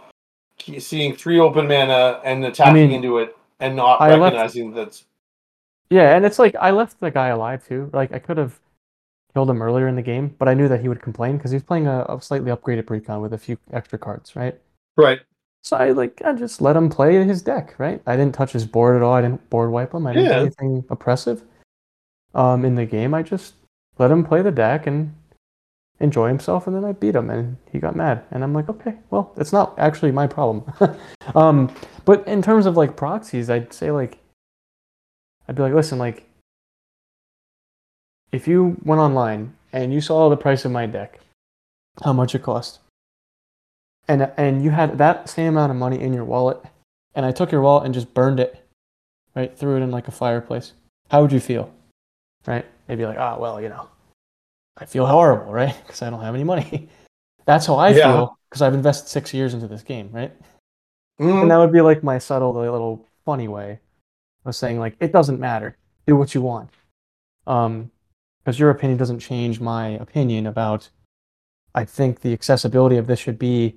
seeing 0.79 1.15
three 1.15 1.39
open 1.39 1.67
mana 1.67 2.19
and 2.23 2.43
attacking 2.45 2.73
mean, 2.73 2.91
into 2.91 3.19
it 3.19 3.35
and 3.59 3.75
not 3.75 4.01
I 4.01 4.09
left- 4.15 4.33
recognizing 4.35 4.73
that's 4.73 5.05
Yeah, 5.89 6.15
and 6.15 6.25
it's 6.25 6.39
like 6.39 6.55
I 6.55 6.71
left 6.71 6.99
the 6.99 7.11
guy 7.11 7.27
alive 7.27 7.65
too. 7.67 7.89
Like 7.93 8.11
I 8.11 8.19
could 8.19 8.37
have 8.37 8.59
killed 9.33 9.49
him 9.49 9.61
earlier 9.61 9.87
in 9.87 9.95
the 9.95 10.01
game, 10.01 10.35
but 10.39 10.47
I 10.49 10.53
knew 10.53 10.67
that 10.67 10.81
he 10.81 10.89
would 10.89 11.01
complain 11.01 11.37
because 11.37 11.51
he 11.51 11.55
was 11.55 11.63
playing 11.63 11.87
a, 11.87 12.05
a 12.09 12.21
slightly 12.21 12.51
upgraded 12.51 12.83
precon 12.83 13.21
with 13.21 13.33
a 13.33 13.37
few 13.37 13.57
extra 13.71 13.97
cards, 13.99 14.35
right? 14.35 14.59
right. 14.97 15.19
So 15.63 15.77
I 15.77 15.91
like 15.91 16.21
I 16.25 16.33
just 16.33 16.61
let 16.61 16.75
him 16.75 16.89
play 16.89 17.23
his 17.23 17.41
deck, 17.41 17.75
right? 17.77 18.01
I 18.05 18.15
didn't 18.15 18.33
touch 18.35 18.51
his 18.51 18.65
board 18.65 18.95
at 18.95 19.01
all. 19.01 19.13
I 19.13 19.21
didn't 19.21 19.49
board 19.49 19.69
wipe 19.71 19.93
him. 19.93 20.07
I 20.07 20.13
didn't 20.13 20.29
Yeah. 20.29 20.35
do 20.39 20.41
anything 20.41 20.85
oppressive. 20.89 21.43
Um, 22.33 22.65
in 22.65 22.75
the 22.75 22.85
game, 22.85 23.13
I 23.13 23.23
just 23.23 23.55
let 23.97 24.11
him 24.11 24.23
play 24.23 24.41
the 24.41 24.51
deck 24.51 24.87
and 24.87 25.13
enjoy 25.99 26.27
himself, 26.27 26.67
and 26.67 26.75
then 26.75 26.85
I 26.85 26.91
beat 26.91 27.15
him, 27.15 27.29
and 27.29 27.57
he 27.71 27.79
got 27.79 27.95
mad, 27.95 28.23
and 28.31 28.43
I'm 28.43 28.53
like, 28.53 28.69
okay, 28.69 28.95
well, 29.09 29.33
it's 29.37 29.51
not 29.51 29.77
actually 29.77 30.11
my 30.11 30.27
problem. 30.27 30.63
um, 31.35 31.73
but 32.05 32.27
in 32.27 32.41
terms 32.41 32.65
of 32.65 32.77
like 32.77 32.95
proxies, 32.95 33.49
I'd 33.49 33.73
say 33.73 33.91
like, 33.91 34.19
I'd 35.47 35.55
be 35.55 35.63
like, 35.63 35.73
listen, 35.73 35.97
like, 35.97 36.29
if 38.31 38.47
you 38.47 38.77
went 38.83 38.99
online 38.99 39.55
and 39.71 39.93
you 39.93 40.01
saw 40.01 40.29
the 40.29 40.37
price 40.37 40.65
of 40.65 40.71
my 40.71 40.85
deck, 40.85 41.19
how 42.03 42.13
much 42.13 42.35
it 42.35 42.43
cost, 42.43 42.79
and 44.07 44.31
and 44.37 44.63
you 44.63 44.69
had 44.69 44.97
that 44.99 45.29
same 45.29 45.49
amount 45.49 45.71
of 45.71 45.77
money 45.77 45.99
in 45.99 46.13
your 46.13 46.25
wallet, 46.25 46.61
and 47.15 47.25
I 47.25 47.31
took 47.31 47.51
your 47.51 47.61
wallet 47.61 47.85
and 47.85 47.93
just 47.93 48.13
burned 48.13 48.39
it, 48.39 48.63
right, 49.35 49.57
threw 49.57 49.77
it 49.77 49.81
in 49.81 49.89
like 49.89 50.07
a 50.07 50.11
fireplace, 50.11 50.73
how 51.09 51.21
would 51.21 51.31
you 51.31 51.39
feel, 51.39 51.73
right? 52.45 52.65
They'd 52.85 52.97
be 52.97 53.05
like, 53.05 53.17
ah, 53.17 53.37
well, 53.39 53.59
you 53.61 53.69
know, 53.69 53.89
I 54.77 54.85
feel 54.85 55.05
horrible, 55.05 55.51
right, 55.51 55.75
because 55.85 56.01
I 56.01 56.09
don't 56.09 56.21
have 56.21 56.35
any 56.35 56.43
money. 56.43 56.89
That's 57.45 57.65
how 57.65 57.75
I 57.77 57.89
Yeah. 57.89 58.13
feel 58.13 58.37
because 58.49 58.61
I've 58.61 58.73
invested 58.73 59.09
six 59.09 59.33
years 59.33 59.53
into 59.53 59.67
this 59.67 59.83
game, 59.83 60.09
right? 60.11 60.31
Mm, 61.19 61.41
And 61.43 61.51
that 61.51 61.57
would 61.57 61.71
be 61.71 61.81
like 61.81 62.03
my 62.03 62.17
subtle, 62.17 62.53
little 62.53 63.05
funny 63.25 63.47
way 63.47 63.79
of 64.45 64.55
saying 64.55 64.79
like 64.79 64.95
it 64.99 65.11
doesn't 65.11 65.39
matter, 65.39 65.75
do 66.05 66.15
what 66.15 66.33
you 66.35 66.41
want, 66.41 66.69
um, 67.47 67.91
because 68.39 68.59
your 68.59 68.69
opinion 68.69 68.97
doesn't 68.97 69.19
change 69.19 69.59
my 69.59 69.89
opinion 69.89 70.47
about. 70.47 70.89
I 71.75 71.85
think 71.85 72.21
the 72.21 72.33
accessibility 72.33 72.97
of 72.97 73.07
this 73.07 73.19
should 73.19 73.37
be 73.37 73.75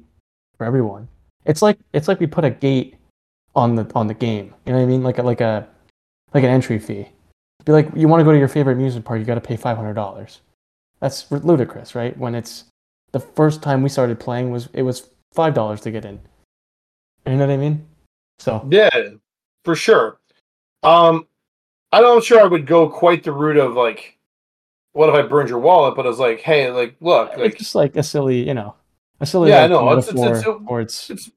for 0.57 0.65
everyone. 0.65 1.09
It's 1.45 1.63
like 1.63 1.79
it's 1.93 2.09
like 2.09 2.21
we 2.21 2.27
put 2.27 2.45
a 2.45 2.51
gate 2.51 2.97
on 3.55 3.75
the 3.75 3.91
on 3.95 4.07
the 4.07 4.15
game. 4.15 4.55
You 4.67 4.73
know 4.73 4.79
what 4.79 4.85
I 4.85 4.87
mean? 4.87 5.03
Like 5.03 5.19
a, 5.19 5.23
like 5.23 5.41
a 5.41 5.67
like 6.35 6.45
an 6.45 6.51
entry 6.51 6.79
fee. 6.79 7.09
Be 7.65 7.73
like 7.73 7.89
you 7.95 8.09
want 8.09 8.21
to 8.21 8.25
go 8.25 8.33
to 8.33 8.39
your 8.39 8.49
favorite 8.49 8.75
amusement 8.75 9.05
park, 9.05 9.19
you 9.19 9.25
got 9.27 9.35
to 9.35 9.41
pay 9.41 9.57
five 9.57 9.77
hundred 9.77 9.95
dollars. 9.95 10.41
That's 11.01 11.31
ludicrous, 11.31 11.95
right? 11.95 12.17
When 12.19 12.35
it's 12.35 12.65
the 13.13 13.21
first 13.21 13.63
time 13.63 13.83
we 13.83 13.89
started 13.89 14.21
playing 14.21 14.51
was 14.51 14.69
it 14.73 14.83
was 14.83 15.09
five 15.33 15.55
dollars 15.55 15.81
to 15.83 15.91
get 15.91 16.05
in. 16.05 16.21
You 17.27 17.37
know 17.37 17.47
what 17.47 17.53
I 17.53 17.57
mean? 17.57 17.87
So 18.39 18.67
Yeah, 18.71 18.91
for 19.65 19.75
sure. 19.75 20.19
Um, 20.83 21.27
I'm 21.93 22.03
not 22.03 22.25
sure 22.25 22.41
I 22.41 22.45
would 22.47 22.67
go 22.67 22.89
quite 22.89 23.25
the 23.25 23.33
route 23.33 23.57
of 23.59 23.75
like, 23.75 24.19
what 24.93 25.09
if 25.09 25.15
I 25.15 25.23
burned 25.23 25.49
your 25.49 25.59
wallet? 25.59 25.95
But 25.97 26.07
I 26.07 26.09
was 26.09 26.19
like, 26.19 26.41
hey, 26.41 26.71
like, 26.71 26.97
look, 27.01 27.33
it's 27.37 27.59
just 27.59 27.75
like 27.75 27.97
a 27.97 28.03
silly, 28.03 28.47
you 28.47 28.55
know, 28.55 28.75
a 29.21 29.27
silly 29.27 29.51
Yeah, 29.51 29.59
I 29.59 29.61
like, 29.63 29.71
know. 29.71 29.93
It's- 29.93 30.09
it's- 30.09 30.39
it's- 30.41 30.61
or 30.67 30.81
it's, 30.81 31.11
it's- 31.11 31.31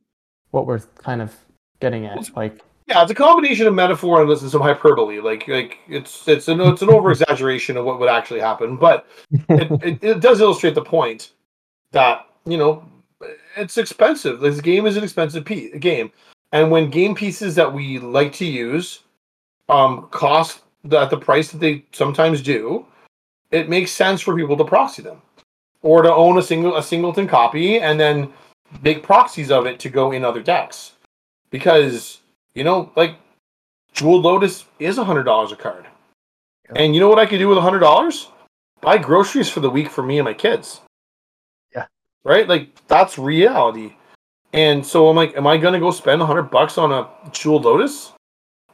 what 0.51 0.65
we're 0.67 0.79
kind 0.97 1.21
of 1.21 1.35
getting 1.79 2.05
at. 2.05 2.35
Like, 2.35 2.61
yeah, 2.87 3.01
it's 3.01 3.11
a 3.11 3.15
combination 3.15 3.67
of 3.67 3.73
metaphor 3.73 4.21
and 4.21 4.37
some 4.37 4.61
hyperbole. 4.61 5.19
Like, 5.19 5.47
like 5.47 5.79
it's 5.87 6.27
it's 6.27 6.47
an 6.47 6.59
it's 6.61 6.81
an 6.81 6.89
over 6.89 7.11
exaggeration 7.11 7.77
of 7.77 7.85
what 7.85 7.99
would 7.99 8.09
actually 8.09 8.39
happen, 8.39 8.77
but 8.77 9.07
it, 9.49 9.71
it, 9.83 10.03
it 10.03 10.19
does 10.19 10.41
illustrate 10.41 10.75
the 10.75 10.81
point 10.81 11.31
that 11.91 12.27
you 12.45 12.57
know 12.57 12.85
it's 13.55 13.77
expensive. 13.77 14.39
This 14.39 14.59
game 14.61 14.85
is 14.85 14.97
an 14.97 15.03
expensive 15.03 15.45
pe- 15.45 15.77
game, 15.79 16.11
and 16.51 16.69
when 16.71 16.89
game 16.89 17.15
pieces 17.15 17.55
that 17.55 17.71
we 17.71 17.99
like 17.99 18.33
to 18.33 18.45
use 18.45 18.99
um, 19.69 20.07
cost 20.11 20.61
the, 20.83 20.99
at 20.99 21.09
the 21.09 21.17
price 21.17 21.51
that 21.51 21.59
they 21.59 21.85
sometimes 21.93 22.41
do, 22.41 22.85
it 23.51 23.69
makes 23.69 23.91
sense 23.91 24.19
for 24.19 24.35
people 24.35 24.57
to 24.57 24.65
proxy 24.65 25.01
them 25.01 25.21
or 25.83 26.01
to 26.01 26.13
own 26.13 26.37
a 26.37 26.41
single 26.41 26.75
a 26.77 26.83
singleton 26.83 27.27
copy 27.27 27.79
and 27.79 27.99
then 27.99 28.31
make 28.81 29.03
proxies 29.03 29.51
of 29.51 29.65
it 29.67 29.79
to 29.79 29.89
go 29.89 30.11
in 30.11 30.25
other 30.25 30.41
decks 30.41 30.93
because 31.51 32.21
you 32.55 32.63
know 32.63 32.91
like 32.95 33.17
Jeweled 33.93 34.23
Lotus 34.23 34.65
is 34.79 34.97
a 34.97 35.03
hundred 35.03 35.23
dollars 35.23 35.51
a 35.51 35.55
card. 35.55 35.85
Yep. 36.65 36.77
And 36.77 36.93
you 36.93 37.01
know 37.01 37.09
what 37.09 37.19
I 37.19 37.25
could 37.25 37.37
do 37.37 37.47
with 37.47 37.57
a 37.57 37.61
hundred 37.61 37.79
dollars? 37.79 38.27
Buy 38.81 38.97
groceries 38.97 39.49
for 39.49 39.59
the 39.59 39.69
week 39.69 39.89
for 39.89 40.03
me 40.03 40.17
and 40.17 40.25
my 40.25 40.33
kids. 40.33 40.81
Yeah. 41.73 41.85
Right? 42.23 42.47
Like 42.47 42.69
that's 42.87 43.17
reality. 43.17 43.93
And 44.53 44.85
so 44.85 45.07
I'm 45.07 45.15
like, 45.15 45.35
am 45.35 45.47
I 45.47 45.57
gonna 45.57 45.79
go 45.79 45.91
spend 45.91 46.21
a 46.21 46.25
hundred 46.25 46.43
bucks 46.43 46.77
on 46.77 46.91
a 46.91 47.07
Jeweled 47.31 47.65
Lotus? 47.65 48.13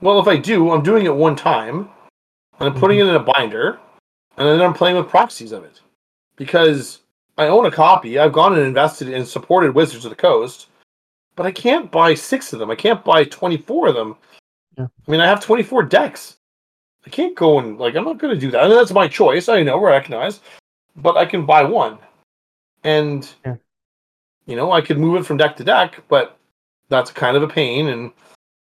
Well, 0.01 0.19
if 0.19 0.27
I 0.27 0.37
do, 0.37 0.71
I'm 0.71 0.83
doing 0.83 1.05
it 1.05 1.15
one 1.15 1.35
time, 1.35 1.89
and 2.59 2.69
I'm 2.69 2.73
putting 2.73 2.99
mm-hmm. 2.99 3.09
it 3.09 3.15
in 3.15 3.21
a 3.21 3.33
binder, 3.33 3.79
and 4.37 4.47
then 4.47 4.61
I'm 4.61 4.73
playing 4.73 4.95
with 4.95 5.09
proxies 5.09 5.51
of 5.51 5.63
it. 5.65 5.81
Because 6.37 7.01
I 7.37 7.47
own 7.47 7.65
a 7.65 7.71
copy, 7.71 8.17
I've 8.17 8.31
gone 8.31 8.53
and 8.53 8.65
invested 8.65 9.13
and 9.13 9.27
supported 9.27 9.75
Wizards 9.75 10.05
of 10.05 10.11
the 10.11 10.15
Coast, 10.15 10.67
but 11.39 11.45
I 11.45 11.51
can't 11.53 11.89
buy 11.89 12.15
six 12.15 12.51
of 12.51 12.59
them. 12.59 12.69
I 12.69 12.75
can't 12.75 13.01
buy 13.01 13.23
24 13.23 13.87
of 13.87 13.95
them. 13.95 14.17
Yeah. 14.77 14.87
I 15.07 15.09
mean, 15.09 15.21
I 15.21 15.25
have 15.25 15.39
24 15.39 15.83
decks. 15.83 16.35
I 17.07 17.09
can't 17.09 17.33
go 17.33 17.59
and, 17.59 17.77
like, 17.77 17.95
I'm 17.95 18.03
not 18.03 18.17
going 18.17 18.33
to 18.33 18.39
do 18.39 18.51
that. 18.51 18.65
And 18.65 18.73
that's 18.73 18.91
my 18.91 19.07
choice. 19.07 19.47
I 19.47 19.63
know, 19.63 19.79
recognize. 19.79 20.41
But 20.97 21.15
I 21.15 21.25
can 21.25 21.45
buy 21.45 21.63
one. 21.63 21.97
And, 22.83 23.25
Yeah. 23.45 23.55
you 24.47 24.57
know, 24.57 24.73
I 24.73 24.81
could 24.81 24.99
move 24.99 25.15
it 25.15 25.25
from 25.25 25.37
deck 25.37 25.55
to 25.55 25.63
deck, 25.63 26.03
but 26.09 26.37
that's 26.89 27.09
kind 27.09 27.37
of 27.37 27.43
a 27.43 27.47
pain. 27.47 27.87
And 27.87 28.11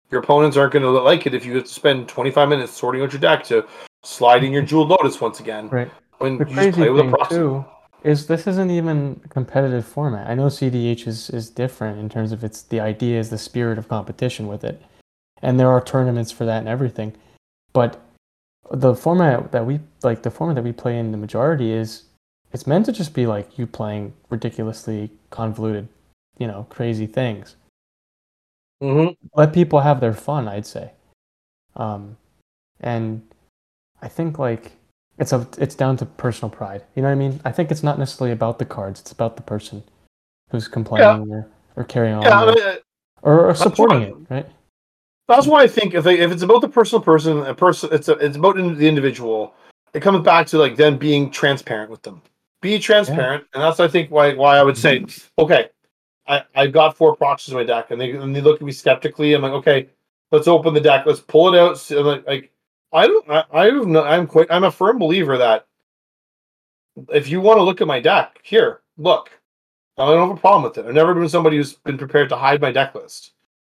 your 0.09 0.21
opponents 0.21 0.55
aren't 0.55 0.71
going 0.71 0.83
to 0.83 0.91
like 0.91 1.27
it 1.27 1.33
if 1.33 1.45
you 1.45 1.55
have 1.55 1.65
to 1.65 1.69
spend 1.69 2.07
25 2.07 2.47
minutes 2.47 2.71
sorting 2.71 3.01
out 3.01 3.11
your 3.11 3.19
deck 3.19 3.43
to 3.47 3.67
slide 4.03 4.45
in 4.45 4.53
your 4.53 4.61
mm-hmm. 4.61 4.69
Jewel 4.69 4.87
Lotus 4.87 5.19
once 5.19 5.41
again. 5.41 5.67
right. 5.67 5.91
When 6.19 6.37
The 6.37 6.47
you 6.47 6.53
crazy 6.55 6.71
play 6.71 6.89
with 6.89 7.13
a 7.13 7.27
too 7.29 7.65
is 8.03 8.27
this 8.27 8.47
isn't 8.47 8.71
even 8.71 9.21
a 9.23 9.27
competitive 9.27 9.85
format. 9.85 10.27
I 10.29 10.35
know 10.35 10.47
CDH 10.47 11.07
is, 11.07 11.29
is 11.29 11.49
different 11.49 11.99
in 11.99 12.09
terms 12.09 12.31
of 12.31 12.43
its 12.43 12.63
the 12.63 12.79
idea 12.79 13.19
is 13.19 13.29
the 13.29 13.37
spirit 13.37 13.77
of 13.77 13.87
competition 13.87 14.47
with 14.47 14.63
it, 14.63 14.81
and 15.41 15.59
there 15.59 15.69
are 15.69 15.81
tournaments 15.81 16.31
for 16.31 16.45
that 16.45 16.59
and 16.59 16.67
everything. 16.67 17.13
But 17.73 17.99
the 18.71 18.95
format 18.95 19.51
that 19.51 19.65
we 19.65 19.79
like, 20.03 20.23
the 20.23 20.31
format 20.31 20.55
that 20.55 20.63
we 20.63 20.71
play 20.71 20.97
in 20.97 21.11
the 21.11 21.17
majority 21.17 21.71
is 21.71 22.05
it's 22.53 22.67
meant 22.67 22.85
to 22.87 22.91
just 22.91 23.13
be 23.13 23.27
like 23.27 23.57
you 23.57 23.67
playing 23.67 24.13
ridiculously 24.29 25.09
convoluted, 25.29 25.87
you 26.37 26.47
know, 26.47 26.65
crazy 26.69 27.07
things. 27.07 27.55
Mhm. 28.81 29.15
let 29.35 29.53
people 29.53 29.79
have 29.81 29.99
their 29.99 30.13
fun 30.13 30.47
i'd 30.47 30.65
say 30.65 30.91
um 31.75 32.17
and 32.79 33.21
i 34.01 34.07
think 34.07 34.39
like 34.39 34.71
it's 35.17 35.33
a 35.33 35.47
it's 35.57 35.75
down 35.75 35.97
to 35.97 36.05
personal 36.05 36.49
pride 36.49 36.83
you 36.95 37.01
know 37.01 37.07
what 37.07 37.13
i 37.13 37.15
mean 37.15 37.39
i 37.45 37.51
think 37.51 37.71
it's 37.71 37.83
not 37.83 37.99
necessarily 37.99 38.31
about 38.31 38.59
the 38.59 38.65
cards 38.65 38.99
it's 39.01 39.11
about 39.11 39.35
the 39.35 39.43
person 39.43 39.83
who's 40.49 40.67
complaining 40.67 41.29
or, 41.31 41.47
or 41.75 41.83
carrying 41.83 42.15
on 42.15 42.23
Yeah, 42.23 42.39
I 42.39 42.43
or, 42.43 42.53
mean, 42.53 42.63
uh, 42.63 42.75
or, 43.21 43.49
or 43.49 43.55
supporting 43.55 44.01
it 44.01 44.15
right 44.29 44.47
That's 45.27 45.47
why 45.47 45.63
I 45.63 45.67
think 45.67 45.93
if 45.93 46.03
they, 46.03 46.19
if 46.19 46.29
it's 46.29 46.41
about 46.41 46.59
the 46.59 46.67
personal 46.67 47.01
person, 47.01 47.45
a 47.45 47.55
person, 47.55 47.89
it's 47.93 48.09
a, 48.09 48.13
it's 48.13 48.35
about 48.35 48.57
the 48.57 48.87
individual. 48.87 49.53
It 49.93 50.01
comes 50.01 50.25
back 50.25 50.45
to 50.47 50.57
like 50.57 50.75
them 50.75 50.97
being 50.97 51.31
transparent 51.31 51.89
with 51.89 52.01
them. 52.01 52.21
Be 52.61 52.77
transparent, 52.79 53.45
and 53.53 53.63
that's 53.63 53.79
I 53.79 53.87
think 53.87 54.11
why 54.11 54.33
why 54.33 54.57
I 54.57 54.63
would 54.63 54.77
say, 54.77 55.05
okay, 55.39 55.69
I 56.27 56.43
I 56.53 56.67
got 56.67 56.97
four 56.97 57.15
proxies 57.15 57.53
in 57.53 57.57
my 57.57 57.63
deck, 57.63 57.91
and 57.91 57.99
they 57.99 58.11
and 58.11 58.35
they 58.35 58.41
look 58.41 58.57
at 58.57 58.65
me 58.65 58.73
skeptically. 58.73 59.33
I'm 59.33 59.41
like, 59.41 59.53
okay, 59.53 59.87
let's 60.31 60.47
open 60.47 60.73
the 60.73 60.81
deck, 60.81 61.05
let's 61.05 61.21
pull 61.21 61.53
it 61.53 61.57
out. 61.57 61.77
So, 61.77 62.01
like, 62.01 62.27
like 62.27 62.51
I 62.93 63.07
don't, 63.07 63.29
I, 63.29 63.43
I 63.51 63.65
have 63.65 63.87
no, 63.87 64.03
I'm 64.03 64.27
quite, 64.27 64.47
I'm 64.49 64.63
a 64.63 64.71
firm 64.71 64.99
believer 64.99 65.37
that 65.37 65.65
if 67.09 67.29
you 67.29 67.41
want 67.41 67.57
to 67.57 67.63
look 67.63 67.81
at 67.81 67.87
my 67.87 67.99
deck, 67.99 68.39
here, 68.43 68.81
look. 68.97 69.29
I 69.97 70.05
don't 70.05 70.29
have 70.29 70.37
a 70.37 70.39
problem 70.39 70.63
with 70.63 70.77
it. 70.77 70.85
I've 70.85 70.93
never 70.93 71.13
been 71.13 71.29
somebody 71.29 71.57
who's 71.57 71.73
been 71.73 71.97
prepared 71.97 72.29
to 72.29 72.35
hide 72.35 72.61
my 72.61 72.71
deck 72.71 72.95
list. 72.95 73.33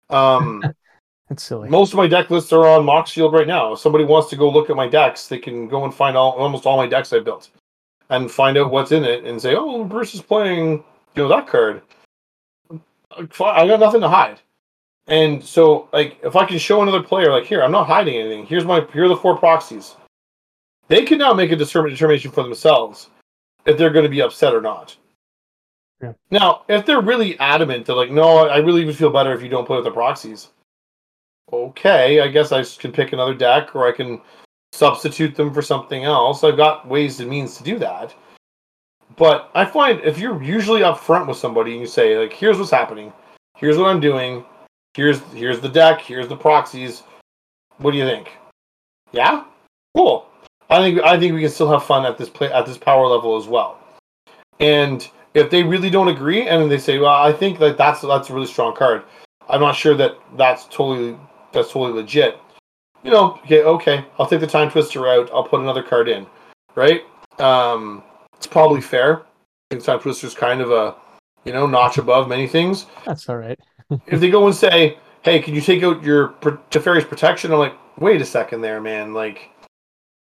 Um. 0.09 0.63
it's 1.29 1.43
silly 1.43 1.69
Most 1.69 1.93
of 1.93 1.97
my 1.97 2.07
deck 2.07 2.29
lists 2.29 2.51
are 2.53 2.67
on 2.67 2.85
Moxfield 2.85 3.33
right 3.33 3.47
now. 3.47 3.73
If 3.73 3.79
somebody 3.79 4.05
wants 4.05 4.29
to 4.29 4.35
go 4.35 4.49
look 4.49 4.69
at 4.69 4.75
my 4.75 4.87
decks, 4.87 5.27
they 5.27 5.37
can 5.37 5.67
go 5.67 5.83
and 5.83 5.93
find 5.93 6.17
all 6.17 6.31
almost 6.31 6.65
all 6.65 6.77
my 6.77 6.87
decks 6.87 7.13
I 7.13 7.19
built, 7.19 7.49
and 8.09 8.31
find 8.31 8.57
out 8.57 8.71
what's 8.71 8.91
in 8.91 9.03
it, 9.03 9.25
and 9.25 9.41
say, 9.41 9.55
"Oh, 9.55 9.83
Bruce 9.83 10.15
is 10.15 10.21
playing, 10.21 10.83
you 11.15 11.23
know, 11.23 11.27
that 11.27 11.47
card." 11.47 11.81
I 13.11 13.67
got 13.67 13.79
nothing 13.79 14.01
to 14.01 14.09
hide, 14.09 14.39
and 15.07 15.43
so 15.43 15.89
like 15.93 16.17
if 16.23 16.35
I 16.35 16.45
can 16.45 16.57
show 16.57 16.81
another 16.81 17.03
player, 17.03 17.31
like 17.31 17.45
here, 17.45 17.63
I'm 17.63 17.71
not 17.71 17.87
hiding 17.87 18.15
anything. 18.15 18.45
Here's 18.45 18.65
my 18.65 18.85
here 18.93 19.05
are 19.05 19.09
the 19.09 19.15
four 19.15 19.37
proxies. 19.37 19.95
They 20.87 21.03
can 21.03 21.17
now 21.17 21.33
make 21.33 21.51
a 21.51 21.55
determin- 21.55 21.89
determination 21.89 22.31
for 22.31 22.43
themselves 22.43 23.09
if 23.65 23.77
they're 23.77 23.89
going 23.89 24.03
to 24.03 24.09
be 24.09 24.21
upset 24.21 24.53
or 24.53 24.61
not. 24.61 24.95
Yeah. 26.01 26.13
Now, 26.29 26.63
if 26.67 26.85
they're 26.85 27.01
really 27.01 27.39
adamant, 27.39 27.85
they're 27.85 27.95
like, 27.95 28.11
"No, 28.11 28.47
I 28.47 28.57
really 28.57 28.85
would 28.85 28.97
feel 28.97 29.09
better 29.09 29.33
if 29.33 29.41
you 29.41 29.49
don't 29.49 29.65
play 29.65 29.77
with 29.77 29.85
the 29.85 29.91
proxies." 29.91 30.49
okay, 31.53 32.21
I 32.21 32.27
guess 32.27 32.51
I 32.51 32.63
can 32.63 32.91
pick 32.91 33.13
another 33.13 33.33
deck, 33.33 33.75
or 33.75 33.87
I 33.87 33.91
can 33.91 34.21
substitute 34.71 35.35
them 35.35 35.53
for 35.53 35.61
something 35.61 36.03
else. 36.03 36.43
I've 36.43 36.57
got 36.57 36.87
ways 36.87 37.19
and 37.19 37.29
means 37.29 37.57
to 37.57 37.63
do 37.63 37.77
that. 37.79 38.13
But 39.15 39.49
I 39.55 39.65
find 39.65 40.01
if 40.01 40.17
you're 40.19 40.41
usually 40.41 40.81
upfront 40.81 41.27
with 41.27 41.37
somebody 41.37 41.71
and 41.71 41.81
you 41.81 41.87
say 41.87 42.17
like, 42.17 42.33
"Here's 42.33 42.57
what's 42.57 42.71
happening. 42.71 43.13
Here's 43.55 43.77
what 43.77 43.87
I'm 43.87 44.01
doing. 44.01 44.43
Here's 44.95 45.19
here's 45.33 45.59
the 45.59 45.69
deck. 45.69 45.99
Here's 46.01 46.29
the 46.29 46.37
proxies. 46.37 47.03
What 47.77 47.91
do 47.91 47.97
you 47.97 48.05
think?" 48.05 48.31
Yeah, 49.11 49.43
cool. 49.95 50.27
I 50.69 50.79
think 50.79 51.01
I 51.01 51.19
think 51.19 51.33
we 51.33 51.41
can 51.41 51.49
still 51.49 51.69
have 51.69 51.83
fun 51.83 52.05
at 52.05 52.17
this 52.17 52.29
play 52.29 52.51
at 52.51 52.65
this 52.65 52.77
power 52.77 53.05
level 53.05 53.35
as 53.35 53.45
well. 53.45 53.79
And 54.59 55.07
if 55.33 55.49
they 55.49 55.63
really 55.63 55.89
don't 55.89 56.07
agree 56.07 56.47
and 56.47 56.71
they 56.71 56.77
say, 56.77 56.97
"Well, 56.97 57.13
I 57.13 57.33
think 57.33 57.59
that 57.59 57.77
that's 57.77 58.01
that's 58.01 58.29
a 58.29 58.33
really 58.33 58.47
strong 58.47 58.73
card," 58.73 59.03
I'm 59.49 59.61
not 59.61 59.75
sure 59.75 59.95
that 59.95 60.17
that's 60.37 60.65
totally 60.65 61.17
that's 61.51 61.71
totally 61.71 61.93
legit. 61.93 62.39
You 63.03 63.11
know, 63.11 63.39
okay, 63.43 63.63
okay, 63.63 64.05
I'll 64.17 64.25
take 64.25 64.39
the 64.39 64.47
Timetwister 64.47 65.07
out. 65.07 65.29
I'll 65.31 65.43
put 65.43 65.59
another 65.59 65.83
card 65.83 66.07
in, 66.07 66.25
right? 66.73 67.03
Um, 67.37 68.01
it's 68.35 68.47
probably 68.47 68.81
fair. 68.81 69.19
I 69.19 69.75
think 69.75 69.83
Timetwister 69.83 70.23
is 70.23 70.33
kind 70.33 70.61
of 70.61 70.71
a 70.71 70.95
you 71.43 71.53
know 71.53 71.67
notch 71.67 71.97
above 71.97 72.27
many 72.27 72.47
things. 72.47 72.87
That's 73.05 73.29
all 73.29 73.37
right. 73.37 73.59
If 74.07 74.19
they 74.19 74.29
go 74.29 74.45
and 74.45 74.55
say, 74.55 74.97
"Hey, 75.21 75.39
can 75.39 75.53
you 75.53 75.61
take 75.61 75.83
out 75.83 76.03
your 76.03 76.29
Teferi's 76.71 77.05
protection?" 77.05 77.51
I'm 77.51 77.59
like, 77.59 77.75
"Wait 77.99 78.21
a 78.21 78.25
second, 78.25 78.61
there, 78.61 78.81
man. 78.81 79.13
Like, 79.13 79.49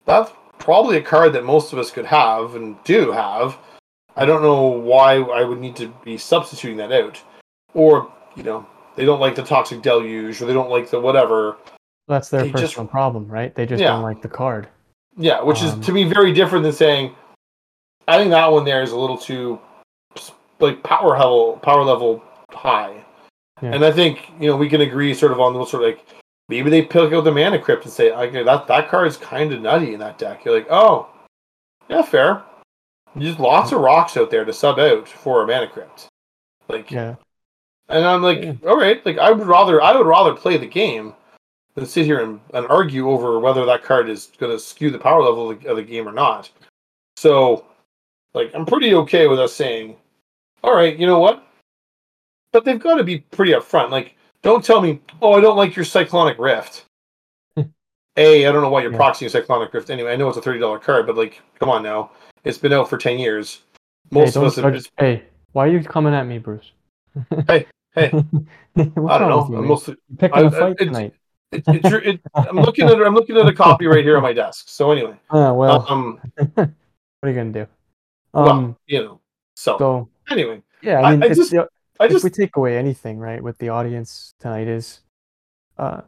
that's 0.05 0.31
probably 0.57 0.97
a 0.97 1.01
card 1.01 1.33
that 1.33 1.45
most 1.45 1.71
of 1.73 1.79
us 1.79 1.91
could 1.91 2.05
have 2.05 2.55
and 2.55 2.81
do 2.83 3.11
have. 3.11 3.57
I 4.15 4.25
don't 4.25 4.41
know 4.41 4.63
why 4.63 5.15
I 5.15 5.43
would 5.43 5.59
need 5.59 5.75
to 5.77 5.87
be 6.03 6.17
substituting 6.17 6.77
that 6.77 6.91
out, 6.91 7.21
or 7.73 8.11
you 8.35 8.43
know, 8.43 8.65
they 8.95 9.05
don't 9.05 9.19
like 9.19 9.35
the 9.35 9.43
toxic 9.43 9.81
deluge, 9.81 10.41
or 10.41 10.45
they 10.45 10.53
don't 10.53 10.69
like 10.69 10.89
the 10.89 10.99
whatever. 10.99 11.57
That's 12.07 12.29
their 12.29 12.41
They 12.41 12.51
just- 12.51 12.63
personal 12.63 12.87
problem, 12.87 13.27
right? 13.27 13.53
They 13.53 13.65
just 13.65 13.81
Yeah. 13.81 13.89
don't 13.91 14.01
like 14.01 14.21
the 14.21 14.27
card. 14.29 14.67
Yeah, 15.15 15.41
which 15.41 15.61
Um, 15.61 15.67
is 15.79 15.85
to 15.85 15.91
me 15.91 16.05
very 16.05 16.33
different 16.33 16.63
than 16.63 16.73
saying. 16.73 17.15
I 18.07 18.17
think 18.17 18.31
that 18.31 18.51
one 18.51 18.65
there 18.65 18.81
is 18.81 18.91
a 18.91 18.97
little 18.97 19.17
too 19.17 19.59
like 20.59 20.81
power 20.83 21.17
level 21.17 21.59
power 21.61 21.83
level 21.83 22.23
high, 22.51 23.05
Yeah. 23.61 23.73
and 23.73 23.83
I 23.83 23.91
think 23.91 24.29
you 24.39 24.47
know 24.47 24.55
we 24.57 24.69
can 24.69 24.81
agree 24.81 25.13
sort 25.13 25.31
of 25.31 25.39
on 25.39 25.53
those 25.53 25.71
sort 25.71 25.83
of 25.83 25.89
like 25.89 26.05
maybe 26.47 26.69
they 26.69 26.81
pick 26.81 27.11
out 27.13 27.23
the 27.23 27.31
mana 27.31 27.59
crypt 27.59 27.83
and 27.85 27.93
say 27.93 28.11
okay 28.11 28.43
that 28.43 28.67
that 28.67 28.89
card 28.89 29.07
is 29.07 29.17
kind 29.17 29.51
of 29.53 29.61
nutty 29.61 29.93
in 29.93 29.99
that 29.99 30.17
deck. 30.17 30.45
You're 30.45 30.55
like 30.55 30.67
oh 30.69 31.07
yeah 31.89 32.01
fair. 32.01 32.43
There's 33.15 33.39
lots 33.39 33.71
of 33.71 33.81
rocks 33.81 34.15
out 34.17 34.29
there 34.31 34.45
to 34.45 34.53
sub 34.53 34.77
out 34.79 35.07
for 35.07 35.43
a 35.43 35.47
mana 35.47 35.67
crypt, 35.67 36.07
like 36.67 36.91
Yeah. 36.91 37.15
and 37.89 38.05
I'm 38.05 38.21
like, 38.21 38.43
Yeah. 38.43 38.53
all 38.67 38.77
right, 38.79 39.03
like 39.05 39.17
I 39.17 39.31
would 39.31 39.47
rather 39.47 39.81
I 39.81 39.95
would 39.95 40.05
rather 40.07 40.33
play 40.33 40.57
the 40.57 40.67
game 40.67 41.13
than 41.75 41.85
sit 41.85 42.05
here 42.05 42.21
and, 42.21 42.39
and 42.53 42.65
argue 42.67 43.09
over 43.09 43.39
whether 43.39 43.65
that 43.65 43.83
card 43.83 44.09
is 44.09 44.31
going 44.37 44.51
to 44.51 44.59
skew 44.59 44.89
the 44.91 44.97
power 44.99 45.21
level 45.21 45.51
of 45.51 45.61
the, 45.61 45.69
of 45.69 45.77
the 45.77 45.83
game 45.83 46.07
or 46.07 46.11
not. 46.11 46.49
So, 47.15 47.65
like, 48.33 48.51
I'm 48.55 48.65
pretty 48.65 48.95
okay 48.95 49.27
with 49.27 49.39
us 49.39 49.53
saying, 49.53 49.95
all 50.63 50.75
right, 50.75 50.97
you 50.97 51.05
know 51.05 51.19
what? 51.19 51.43
But 52.51 52.65
they've 52.65 52.79
got 52.79 52.95
to 52.95 53.03
be 53.03 53.19
pretty 53.19 53.51
upfront. 53.53 53.91
Like, 53.91 54.15
don't 54.41 54.63
tell 54.63 54.81
me, 54.81 55.01
oh, 55.21 55.33
I 55.33 55.41
don't 55.41 55.57
like 55.57 55.75
your 55.75 55.85
Cyclonic 55.85 56.37
Rift. 56.39 56.85
A, 58.17 58.45
I 58.47 58.51
don't 58.51 58.61
know 58.61 58.69
why 58.69 58.81
you're 58.81 58.91
Yeah. 58.91 58.97
proxying 58.97 59.29
Cyclonic 59.29 59.73
Rift 59.73 59.89
anyway. 59.89 60.11
I 60.11 60.15
know 60.17 60.27
it's 60.27 60.37
a 60.37 60.41
thirty 60.41 60.59
dollar 60.59 60.79
card, 60.79 61.05
but 61.07 61.15
like, 61.15 61.41
come 61.59 61.69
on 61.69 61.83
now, 61.83 62.11
it's 62.43 62.57
been 62.57 62.73
out 62.73 62.89
for 62.89 62.97
ten 62.97 63.17
years. 63.17 63.61
Most 64.11 64.33
hey, 64.33 64.39
of 64.41 64.45
us 64.47 64.55
have 64.57 64.73
just, 64.73 64.91
hey, 64.97 65.23
why 65.53 65.65
are 65.67 65.71
you 65.71 65.81
coming 65.83 66.13
at 66.13 66.23
me, 66.25 66.37
Bruce? 66.39 66.71
Hey, 67.47 67.65
hey. 67.93 68.11
I 68.77 68.83
don't 68.83 68.95
know. 68.95 69.47
you, 69.49 69.57
I'm 69.57 69.67
mostly, 69.67 69.95
picking 70.17 70.37
I- 70.37 70.41
a 70.41 70.47
I- 70.47 70.49
fight 70.49 70.71
it's- 70.81 70.87
tonight. 70.87 71.13
it, 71.51 71.63
it, 71.67 72.05
it, 72.07 72.21
I'm 72.35 72.57
looking 72.57 72.87
at 72.89 72.99
I'm 73.01 73.13
looking 73.13 73.37
at 73.37 73.47
a 73.47 73.53
copy 73.53 73.85
right 73.87 74.03
here 74.03 74.17
on 74.17 74.23
my 74.23 74.33
desk. 74.33 74.65
So 74.67 74.91
anyway, 74.91 75.15
Oh, 75.29 75.53
well, 75.53 75.85
um, 75.87 76.19
what 76.55 76.67
are 77.23 77.29
you 77.29 77.35
gonna 77.35 77.51
do? 77.53 77.67
well, 78.33 78.49
Um, 78.49 78.75
you 78.87 79.03
know. 79.03 79.21
So, 79.55 79.77
so 79.77 80.09
anyway, 80.29 80.61
yeah, 80.81 80.99
I- 81.01 81.09
I 81.09 81.11
mean, 81.11 81.23
I 81.23 81.25
it's, 81.27 81.37
just- 81.37 81.51
the- 81.51 81.69
I 81.99 82.05
if 82.05 82.23
we 82.23 82.29
take 82.29 82.55
away 82.55 82.77
anything, 82.77 83.17
right, 83.19 83.41
with 83.43 83.57
the 83.57 83.69
audience 83.69 84.33
tonight 84.39 84.67
is, 84.67 85.01
uh, 85.77 86.01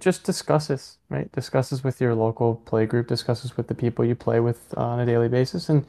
just 0.00 0.24
discuss 0.24 0.66
this, 0.68 0.98
right? 1.08 1.30
Discuss 1.32 1.70
this 1.70 1.84
with 1.84 2.00
your 2.00 2.14
local 2.14 2.56
play 2.56 2.86
group. 2.86 3.06
Discuss 3.06 3.42
this 3.42 3.56
with 3.56 3.68
the 3.68 3.74
people 3.74 4.04
you 4.04 4.14
play 4.16 4.40
with 4.40 4.74
on 4.76 4.98
a 5.00 5.06
daily 5.06 5.28
basis, 5.28 5.68
and 5.68 5.86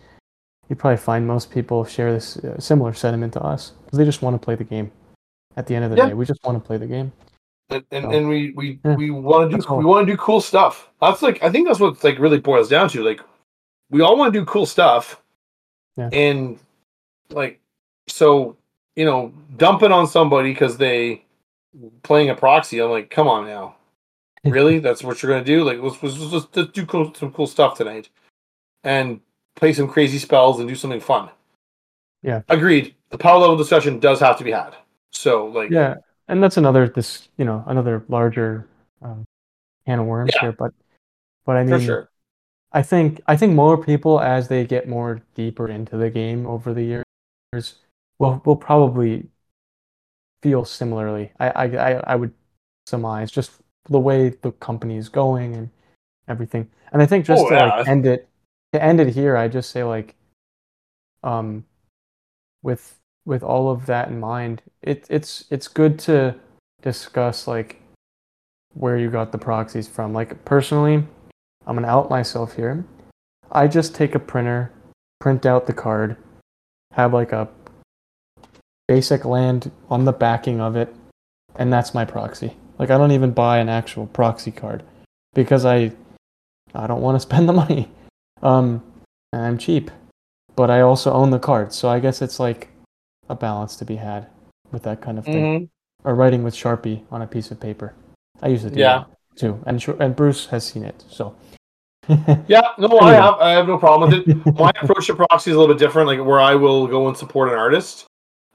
you 0.70 0.76
probably 0.76 0.98
find 0.98 1.26
most 1.26 1.50
people 1.50 1.86
share 1.86 2.14
this 2.14 2.38
uh, 2.38 2.60
similar 2.60 2.94
sentiment 2.94 3.34
to 3.34 3.42
us. 3.42 3.72
They 3.94 4.06
just 4.06 4.22
want 4.22 4.40
to 4.40 4.44
play 4.46 4.56
the 4.56 4.64
game. 4.64 4.92
At 5.56 5.66
the 5.66 5.74
end 5.76 5.86
of 5.86 5.92
the 5.92 5.98
Yeah. 5.98 6.08
day, 6.10 6.14
we 6.14 6.26
just 6.26 6.44
want 6.44 6.62
to 6.62 6.66
play 6.68 6.78
the 6.78 6.86
game. 6.86 7.12
and, 7.70 7.84
and, 7.92 8.04
So, 8.04 8.12
and 8.12 8.30
we 8.30 8.52
we, 8.52 8.80
yeah, 8.86 8.96
we 8.96 9.10
want 9.10 9.50
to 9.52 9.58
do 9.58 9.64
all. 9.68 9.78
we 9.80 9.86
want 9.86 10.06
to 10.06 10.14
do 10.14 10.18
cool 10.18 10.40
stuff. 10.40 10.90
That's 11.02 11.22
like 11.24 11.42
I 11.42 11.50
think 11.50 11.68
that's 11.68 11.80
what 11.80 12.04
like 12.04 12.20
really 12.20 12.38
boils 12.40 12.70
down 12.70 12.90
to. 12.90 13.04
Like 13.04 13.22
we 13.90 14.02
all 14.02 14.16
want 14.18 14.34
to 14.34 14.40
do 14.40 14.46
cool 14.46 14.66
stuff, 14.68 15.20
Yeah. 15.98 16.10
and 16.14 16.60
like 17.32 17.60
so 18.08 18.56
you 18.98 19.06
know 19.06 19.32
dumping 19.56 19.94
on 19.94 20.08
somebody 20.08 20.52
because 20.52 20.78
they 20.78 21.24
playing 22.04 22.30
a 22.30 22.36
proxy. 22.36 22.82
I'm 22.82 22.90
like, 22.90 23.10
come 23.10 23.28
on 23.30 23.46
now, 23.46 23.76
really? 24.44 24.80
That's 24.80 25.04
what 25.04 25.22
you're 25.24 25.32
gonna 25.32 25.46
do? 25.46 25.64
Like 25.64 25.80
let's 25.80 26.02
let's, 26.04 26.18
let's, 26.18 26.48
let's 26.54 26.72
do 26.72 26.86
cool, 26.86 27.14
some 27.14 27.32
cool 27.32 27.48
stuff 27.48 27.78
tonight, 27.78 28.10
and 28.84 29.22
play 29.56 29.72
some 29.72 29.88
crazy 29.88 30.18
spells 30.18 30.60
and 30.60 30.68
do 30.68 30.76
something 30.76 31.00
fun. 31.00 31.30
Yeah. 32.24 32.42
agreed. 32.50 32.96
The 33.12 33.18
power 33.18 33.40
level 33.40 33.56
discussion 33.56 34.00
does 34.00 34.20
have 34.20 34.38
to 34.40 34.44
be 34.44 34.52
had. 34.52 34.76
So 35.14 35.46
like 35.46 35.70
Yeah, 35.70 35.96
and 36.28 36.44
that's 36.44 36.58
another 36.58 36.90
this 36.90 37.30
you 37.38 37.46
know 37.46 37.64
another 37.68 38.04
larger 38.10 38.68
um, 39.02 39.24
can 39.86 40.00
of 40.00 40.08
worms 40.08 40.32
Yeah. 40.34 40.42
here, 40.42 40.52
but 40.52 40.74
but 41.46 41.56
I 41.56 41.64
for 41.64 41.78
mean, 41.78 41.82
sure. 41.82 42.10
I 42.74 42.82
think 42.82 43.22
I 43.28 43.38
think 43.38 43.54
more 43.54 43.78
people 43.78 44.20
as 44.20 44.48
they 44.48 44.66
get 44.66 44.90
more 44.90 45.22
deeper 45.36 45.68
into 45.70 45.98
the 45.98 46.10
game 46.10 46.48
over 46.48 46.74
the 46.74 47.04
years 47.54 47.76
will 48.20 48.42
will 48.46 48.56
probably 48.56 49.28
feel 50.42 50.66
similarly. 50.66 51.32
I 51.40 51.50
I 51.50 51.66
I, 51.66 51.92
I 52.14 52.16
would 52.16 52.34
surmise 52.86 53.32
just 53.32 53.52
the 53.90 54.00
way 54.00 54.30
the 54.30 54.52
company 54.54 54.98
is 54.98 55.10
going 55.10 55.56
and 55.56 55.70
everything. 56.28 56.70
And 56.92 57.02
I 57.02 57.06
think 57.06 57.26
just 57.26 57.44
Oh, 57.46 57.50
to 57.50 57.56
yeah. 57.56 57.66
like 57.78 57.88
end 57.88 58.06
it 58.06 58.28
to 58.74 58.84
end 58.84 59.00
it 59.00 59.10
here, 59.14 59.38
I 59.38 59.48
just 59.48 59.70
say 59.72 59.84
like 59.84 60.16
um 61.24 61.66
with 62.64 63.00
with 63.26 63.44
all 63.44 63.70
of 63.70 63.86
that 63.88 64.08
in 64.10 64.20
mind, 64.20 64.62
it 64.82 65.06
it's 65.10 65.46
it's 65.50 65.68
good 65.68 66.00
to 66.00 66.36
discuss 66.82 67.48
like 67.48 67.82
where 68.74 68.98
you 68.98 69.10
got 69.10 69.32
the 69.32 69.38
proxies 69.38 69.88
from. 69.88 70.14
Like 70.14 70.46
personally, 70.46 71.06
I'm 71.66 71.76
gonna 71.76 71.88
out 71.88 72.10
myself 72.10 72.56
here. 72.56 72.86
I 73.52 73.68
just 73.68 73.96
take 73.96 74.16
a 74.16 74.20
printer, 74.20 74.72
print 75.20 75.46
out 75.46 75.66
the 75.68 75.74
card, 75.74 76.18
have 76.94 77.14
like 77.14 77.32
a 77.32 77.50
basic 78.88 79.26
land 79.26 79.72
on 79.90 80.06
the 80.06 80.12
backing 80.14 80.62
of 80.62 80.76
it, 80.76 80.94
and 81.56 81.72
that's 81.72 81.94
my 81.94 82.06
proxy. 82.06 82.56
Like 82.80 82.90
I 82.90 82.98
don't 82.98 83.12
even 83.12 83.32
buy 83.32 83.58
an 83.60 83.70
actual 83.70 84.08
proxy 84.08 84.52
card 84.52 84.84
because 85.34 85.66
I 85.66 85.92
I 86.76 86.88
don't 86.88 87.02
want 87.02 87.16
to 87.16 87.20
spend 87.28 87.48
the 87.50 87.54
money. 87.54 87.90
Um, 88.42 88.84
and 89.34 89.42
I'm 89.46 89.58
cheap, 89.58 89.90
but 90.56 90.70
I 90.70 90.82
also 90.82 91.12
own 91.12 91.32
the 91.32 91.40
card, 91.40 91.74
so 91.74 91.90
I 91.90 92.00
guess 92.00 92.22
it's 92.22 92.40
like 92.40 92.70
a 93.30 93.36
balance 93.36 93.76
to 93.78 93.86
be 93.86 93.96
had 93.98 94.28
with 94.72 94.84
that 94.84 95.02
kind 95.02 95.18
of 95.18 95.26
thing. 95.26 95.44
Mhm. 95.62 95.70
Or 96.04 96.14
writing 96.16 96.44
with 96.44 96.54
Sharpie 96.54 97.02
on 97.12 97.22
a 97.22 97.28
piece 97.28 97.52
of 97.52 97.60
paper. 97.60 97.94
I 98.42 98.48
use 98.50 98.64
it 98.64 98.76
Yeah. 98.78 99.06
too, 99.36 99.60
and 99.66 99.84
and 100.00 100.16
Bruce 100.16 100.46
has 100.48 100.66
seen 100.66 100.84
it, 100.84 101.04
so. 101.10 101.36
Yeah, 102.48 102.62
no, 102.78 103.00
I 103.00 103.14
have 103.16 103.34
I 103.42 103.50
have 103.52 103.68
no 103.68 103.78
problem 103.78 104.12
with 104.12 104.28
it. 104.30 104.56
My 104.60 104.72
approach 104.82 105.08
to 105.08 105.16
proxy 105.16 105.50
is 105.52 105.58
a 105.58 105.60
little 105.60 105.74
bit 105.76 105.80
different, 105.80 106.08
like 106.08 106.24
where 106.24 106.40
I 106.40 106.56
will 106.56 106.88
go 106.88 107.08
and 107.10 107.18
support 107.18 107.50
an 107.50 107.58
artist. 107.58 108.06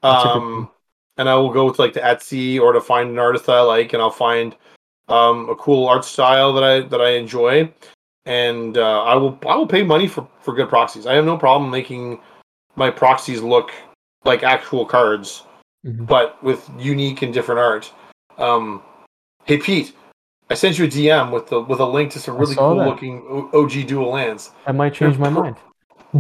That's 0.03 0.25
a 0.25 0.29
good 0.29 0.37
Um 0.37 0.71
and 1.19 1.29
I 1.29 1.35
will 1.35 1.51
go 1.51 1.71
to 1.71 1.81
like 1.83 1.93
the 1.93 2.01
Etsy 2.01 2.59
or 2.61 2.73
to 2.73 2.81
find 2.81 3.11
an 3.11 3.19
artist 3.19 3.47
that 3.47 3.53
I 3.57 3.61
like 3.61 3.93
and 3.93 4.03
I'll 4.03 4.11
find 4.11 4.57
um 5.09 5.49
a 5.51 5.55
cool 5.57 5.87
art 5.89 6.05
style 6.05 6.53
that 6.55 6.65
I 6.65 6.81
that 6.89 7.01
I 7.01 7.11
enjoy. 7.11 7.73
And 8.25 8.79
uh, 8.79 9.03
I 9.03 9.15
will 9.17 9.39
I 9.49 9.57
will 9.57 9.67
pay 9.67 9.83
money 9.83 10.07
for, 10.09 10.27
for 10.41 10.55
good 10.55 10.69
proxies. 10.69 11.07
I 11.07 11.15
have 11.15 11.25
no 11.25 11.37
problem 11.37 11.71
making 11.71 12.21
my 12.77 12.89
proxies 12.91 13.43
look 13.43 13.73
like 14.25 14.43
actual 14.45 14.87
cards, 14.87 15.43
Mhm. 15.85 16.07
but 16.07 16.43
with 16.43 16.71
unique 16.79 17.23
and 17.23 17.35
different 17.35 17.59
art. 17.61 17.93
Um 18.39 18.83
hey 19.45 19.59
Pete, 19.59 19.95
I 20.51 20.55
sent 20.55 20.79
you 20.79 20.85
a 20.85 20.89
DM 20.89 21.33
with 21.33 21.49
the 21.49 21.61
with 21.61 21.81
a 21.81 21.85
link 21.87 22.13
to 22.13 22.21
some 22.21 22.37
really 22.37 22.55
cool 22.55 22.77
that. 22.79 22.87
looking 22.89 23.51
OG 23.53 23.87
dual 23.89 24.11
lands. 24.11 24.53
I 24.67 24.73
might 24.73 24.95
change 24.95 25.19
my 25.19 25.29
They're 25.29 25.35
pro- 25.35 25.43
mind. 25.43 25.57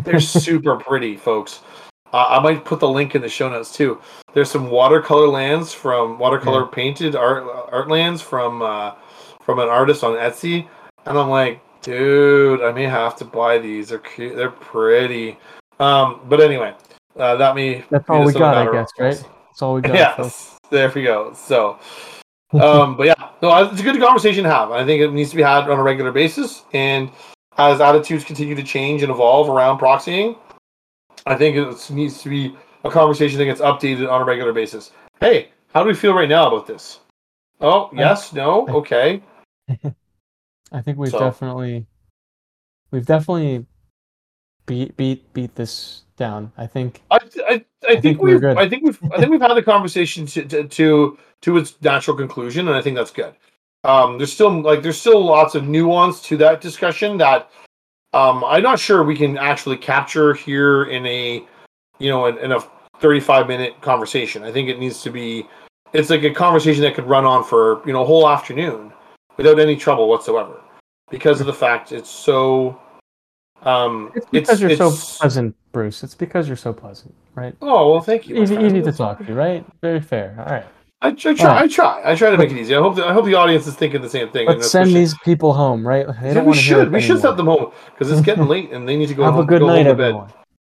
They're 0.04 0.20
super 0.48 0.76
pretty, 0.76 1.16
folks. 1.16 1.60
Uh, 2.12 2.26
I 2.28 2.40
might 2.40 2.64
put 2.64 2.80
the 2.80 2.88
link 2.88 3.14
in 3.14 3.22
the 3.22 3.28
show 3.28 3.48
notes 3.48 3.74
too. 3.74 4.00
There's 4.34 4.50
some 4.50 4.70
watercolor 4.70 5.28
lands 5.28 5.72
from 5.72 6.18
watercolor 6.18 6.66
painted 6.66 7.16
art 7.16 7.44
art 7.72 7.88
lands 7.88 8.20
from 8.20 8.62
uh, 8.62 8.92
from 9.42 9.58
an 9.58 9.68
artist 9.68 10.04
on 10.04 10.14
Etsy, 10.14 10.68
and 11.06 11.18
I'm 11.18 11.28
like, 11.28 11.60
dude, 11.82 12.62
I 12.62 12.72
may 12.72 12.84
have 12.84 13.16
to 13.16 13.24
buy 13.24 13.58
these. 13.58 13.88
They're 13.88 13.98
cute. 13.98 14.36
They're 14.36 14.50
pretty. 14.50 15.38
Um, 15.80 16.20
but 16.28 16.40
anyway, 16.40 16.74
uh, 17.16 17.36
that 17.36 17.54
me. 17.54 17.84
That's 17.90 18.08
all 18.08 18.24
we 18.24 18.32
got, 18.34 18.56
I 18.56 18.70
guess, 18.70 18.90
right? 18.98 19.24
That's 19.48 19.62
all 19.62 19.74
we 19.74 19.80
got. 19.80 20.16
folks. 20.16 20.28
Yes, 20.28 20.58
there 20.70 20.90
we 20.90 21.02
go. 21.02 21.32
So, 21.34 21.78
um, 22.52 22.96
but 22.96 23.06
yeah, 23.06 23.30
no, 23.42 23.64
it's 23.64 23.80
a 23.80 23.84
good 23.84 24.00
conversation 24.00 24.44
to 24.44 24.50
have. 24.50 24.70
I 24.70 24.84
think 24.84 25.02
it 25.02 25.12
needs 25.12 25.30
to 25.30 25.36
be 25.36 25.42
had 25.42 25.68
on 25.68 25.78
a 25.78 25.82
regular 25.82 26.12
basis. 26.12 26.64
And 26.72 27.10
as 27.58 27.80
attitudes 27.80 28.24
continue 28.24 28.54
to 28.54 28.62
change 28.62 29.02
and 29.02 29.10
evolve 29.10 29.48
around 29.48 29.78
proxying, 29.78 30.36
I 31.26 31.36
think 31.36 31.56
it 31.56 31.90
needs 31.90 32.22
to 32.22 32.28
be 32.28 32.56
a 32.84 32.90
conversation 32.90 33.38
that 33.38 33.44
gets 33.44 33.60
updated 33.60 34.10
on 34.10 34.22
a 34.22 34.24
regular 34.24 34.52
basis. 34.52 34.90
Hey, 35.20 35.50
how 35.72 35.82
do 35.82 35.88
we 35.88 35.94
feel 35.94 36.14
right 36.14 36.28
now 36.28 36.48
about 36.48 36.66
this? 36.66 37.00
Oh, 37.60 37.90
yes, 37.94 38.32
no, 38.32 38.66
okay. 38.80 39.22
I 40.72 40.80
think 40.80 40.98
we've 40.98 41.10
So- 41.10 41.20
definitely 41.20 41.86
we've 42.90 43.06
definitely 43.06 43.66
beat 44.66 44.96
beat 44.96 45.32
beat 45.32 45.54
this 45.54 46.02
down. 46.16 46.52
I 46.56 46.66
think 46.66 47.02
I, 47.10 47.16
I, 47.16 47.20
I, 47.48 47.64
think, 47.88 48.02
think 48.02 48.22
we've 48.22 48.40
good. 48.40 48.56
I 48.56 48.68
think 48.68 48.84
we've 48.84 48.98
I 49.12 49.18
think 49.18 49.30
we've 49.30 49.40
had 49.40 49.54
the 49.54 49.62
conversation 49.62 50.26
to, 50.26 50.44
to 50.44 50.68
to 50.68 51.18
to 51.42 51.56
its 51.56 51.80
natural 51.82 52.16
conclusion, 52.16 52.68
and 52.68 52.76
I 52.76 52.82
think 52.82 52.96
that's 52.96 53.10
good. 53.10 53.34
Um, 53.84 54.18
there's 54.18 54.32
still 54.32 54.60
like 54.62 54.82
there's 54.82 55.00
still 55.00 55.24
lots 55.24 55.54
of 55.54 55.66
nuance 55.66 56.22
to 56.22 56.36
that 56.38 56.60
discussion 56.60 57.18
that 57.18 57.50
um, 58.12 58.44
I'm 58.44 58.62
not 58.62 58.78
sure 58.78 59.02
we 59.02 59.16
can 59.16 59.38
actually 59.38 59.76
capture 59.76 60.34
here 60.34 60.84
in 60.84 61.06
a 61.06 61.44
you 61.98 62.08
know 62.08 62.26
in, 62.26 62.38
in 62.38 62.52
a 62.52 62.60
35 63.00 63.48
minute 63.48 63.80
conversation. 63.80 64.42
I 64.42 64.52
think 64.52 64.68
it 64.68 64.78
needs 64.78 65.02
to 65.02 65.10
be 65.10 65.46
it's 65.92 66.10
like 66.10 66.22
a 66.24 66.30
conversation 66.30 66.82
that 66.82 66.94
could 66.94 67.06
run 67.06 67.24
on 67.24 67.44
for 67.44 67.82
you 67.86 67.92
know 67.92 68.02
a 68.02 68.06
whole 68.06 68.28
afternoon 68.28 68.92
without 69.36 69.58
any 69.58 69.76
trouble 69.76 70.08
whatsoever 70.08 70.60
because 71.10 71.40
of 71.40 71.46
the 71.46 71.52
fact 71.52 71.92
it's 71.92 72.10
so 72.10 72.78
um 73.62 74.12
it's 74.14 74.26
because 74.26 74.60
you're 74.60 74.76
so 74.76 74.90
pleasant, 75.18 75.56
Bruce. 75.72 76.02
It's 76.02 76.14
because 76.14 76.48
you're 76.48 76.56
so 76.56 76.72
pleasant, 76.72 77.14
right? 77.34 77.56
oh 77.62 77.92
well 77.92 78.00
thank 78.00 78.28
you 78.28 78.42
Easy, 78.42 78.56
easy 78.56 78.82
to 78.82 78.92
talk 78.92 79.24
to, 79.26 79.34
right? 79.34 79.64
Very 79.80 80.00
fair. 80.00 80.34
All 80.38 80.52
right. 80.52 80.66
I, 81.02 81.08
I 81.08 81.12
try. 81.12 81.62
I 81.62 81.66
try. 81.66 82.02
I 82.04 82.14
try 82.14 82.30
to 82.30 82.38
make 82.38 82.50
it 82.50 82.56
easy. 82.56 82.74
I 82.76 82.78
hope. 82.80 82.94
The, 82.94 83.04
I 83.04 83.12
hope 83.12 83.24
the 83.24 83.34
audience 83.34 83.66
is 83.66 83.74
thinking 83.74 84.00
the 84.00 84.08
same 84.08 84.30
thing. 84.30 84.46
Let's 84.46 84.70
send 84.70 84.90
these 84.90 85.14
people 85.24 85.52
home, 85.52 85.86
right? 85.86 86.06
They 86.06 86.28
Yeah, 86.28 86.34
don't 86.34 86.44
we 86.44 86.48
want 86.50 86.58
to 86.60 86.64
hear 86.64 86.78
should. 86.78 86.92
We 86.92 87.00
should 87.00 87.20
set 87.20 87.36
them 87.36 87.46
home 87.46 87.72
because 87.90 88.10
it's 88.10 88.20
getting 88.20 88.46
late 88.46 88.70
and 88.72 88.88
they 88.88 88.96
need 88.96 89.08
to 89.08 89.14
go. 89.14 89.24
Have 89.24 89.34
home, 89.34 89.42
a 89.44 89.46
good 89.46 89.60
go 89.60 89.66
night, 89.66 89.82
to 89.82 89.94
bed. 89.94 90.06
everyone. 90.06 90.32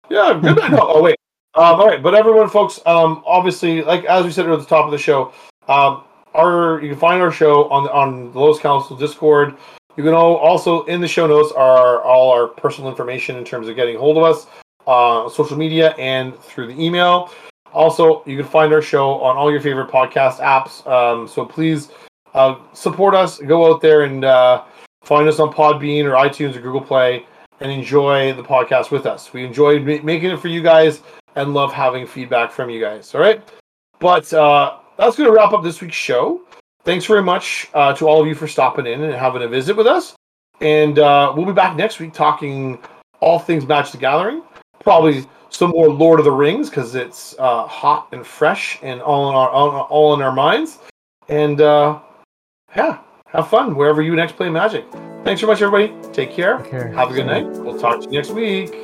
Yeah, 0.09 0.39
good 0.41 0.57
night. 0.57 0.73
Oh, 0.75 0.93
oh, 0.97 1.03
wait. 1.03 1.17
Um, 1.55 1.81
all 1.81 1.87
right, 1.87 2.03
but 2.03 2.15
everyone, 2.15 2.49
folks. 2.49 2.81
Um, 2.87 3.23
obviously, 3.27 3.83
like 3.83 4.05
as 4.05 4.25
we 4.25 4.31
said 4.31 4.49
at 4.49 4.59
the 4.59 4.65
top 4.65 4.85
of 4.85 4.93
the 4.93 4.99
show, 4.99 5.33
um, 5.69 6.05
our 6.35 6.81
you 6.81 6.89
can 6.89 6.99
find 6.99 7.21
our 7.21 7.33
show 7.33 7.69
on 7.71 7.89
on 7.89 8.33
the 8.33 8.39
Lotus 8.39 8.61
Council 8.63 8.97
Discord. 8.97 9.57
You 9.97 10.05
can 10.05 10.15
also 10.15 10.85
in 10.85 11.01
the 11.01 11.09
show 11.09 11.27
notes 11.27 11.53
are 11.53 12.01
all 12.03 12.31
our 12.31 12.47
personal 12.47 12.89
information 12.89 13.37
in 13.37 13.45
terms 13.45 13.69
of 13.69 13.77
getting 13.77 13.99
hold 13.99 14.17
of 14.17 14.23
us 14.23 14.47
uh, 14.87 15.29
social 15.29 15.57
media 15.57 15.91
and 15.99 16.39
through 16.39 16.69
the 16.69 16.81
email. 16.83 17.31
Also, 17.73 18.23
you 18.27 18.37
can 18.37 18.47
find 18.47 18.73
our 18.73 18.83
show 18.83 19.21
on 19.21 19.37
all 19.37 19.51
your 19.51 19.61
favorite 19.61 19.91
podcast 19.91 20.39
apps. 20.39 20.87
Um, 20.87 21.27
so 21.27 21.45
please 21.45 21.91
uh, 22.35 22.57
support 22.73 23.15
us. 23.15 23.39
Go 23.39 23.73
out 23.73 23.81
there 23.81 24.03
and 24.03 24.25
uh, 24.25 24.65
find 25.03 25.29
us 25.29 25.39
on 25.39 25.53
Podbean 25.53 26.05
or 26.05 26.13
iTunes 26.13 26.55
or 26.57 26.61
Google 26.61 26.81
Play 26.81 27.27
and 27.61 27.71
enjoy 27.71 28.33
the 28.35 28.43
podcast 28.43 28.91
with 28.91 29.07
us. 29.07 29.33
We 29.33 29.45
enjoy 29.45 29.79
ma- 29.81 30.03
making 30.03 30.31
it 30.31 30.41
for 30.41 30.49
you 30.49 30.63
guys 30.63 31.01
and 31.37 31.55
love 31.55 31.73
having 31.73 32.07
feedback 32.07 32.51
from 32.53 32.71
you 32.71 32.81
guys. 32.81 33.15
All 33.15 33.21
right. 33.21 33.43
But 33.99 34.33
uh, 34.33 34.79
that's 34.99 35.17
going 35.17 35.31
to 35.31 35.35
wrap 35.35 35.53
up 35.53 35.63
this 35.63 35.81
week's 35.81 35.97
show. 35.97 36.43
Thanks 36.85 37.05
very 37.05 37.23
much 37.23 37.69
uh, 37.75 37.95
to 37.95 38.09
all 38.09 38.21
of 38.21 38.27
you 38.27 38.35
for 38.35 38.49
stopping 38.49 38.87
in 38.87 39.03
and 39.03 39.15
having 39.15 39.43
a 39.43 39.49
visit 39.49 39.77
with 39.77 39.87
us. 39.87 40.15
And 40.61 40.99
uh, 40.99 41.33
we'll 41.35 41.47
be 41.47 41.53
back 41.53 41.77
next 41.77 42.01
week 42.01 42.13
talking 42.13 42.79
all 43.21 43.39
things 43.39 43.67
Magic 43.67 43.93
the 43.93 43.99
Gathering. 43.99 44.43
Probably 44.81 45.25
some 45.53 45.71
more 45.71 45.89
Lord 45.89 46.19
of 46.19 46.25
the 46.25 46.33
Rings 46.33 46.69
because 46.71 46.95
it's 46.95 47.35
uh, 47.39 47.67
hot 47.67 48.09
and 48.13 48.27
fresh 48.27 48.79
and 48.83 49.01
all 49.01 49.29
in 49.29 49.37
our 49.37 49.51
all, 49.51 49.81
all 49.83 50.15
in 50.15 50.23
our 50.23 50.33
minds. 50.33 50.79
And 51.29 51.61
uh, 51.61 52.01
yeah, 52.75 52.99
have 53.27 53.49
fun 53.49 53.77
wherever 53.77 54.03
you 54.03 54.17
next 54.17 54.37
play 54.37 54.49
Magic. 54.49 54.85
Thanks 55.25 55.41
so 55.41 55.47
much, 55.47 55.63
everybody. 55.63 55.95
Take 56.13 56.33
care. 56.33 56.59
Take 56.59 56.71
care. 56.71 56.89
Have 56.89 57.11
a 57.11 57.15
good 57.15 57.27
night. 57.27 57.47
We'll 57.47 57.79
talk 57.79 58.01
to 58.01 58.07
you 58.07 58.13
next 58.13 58.31
week. 58.31 58.75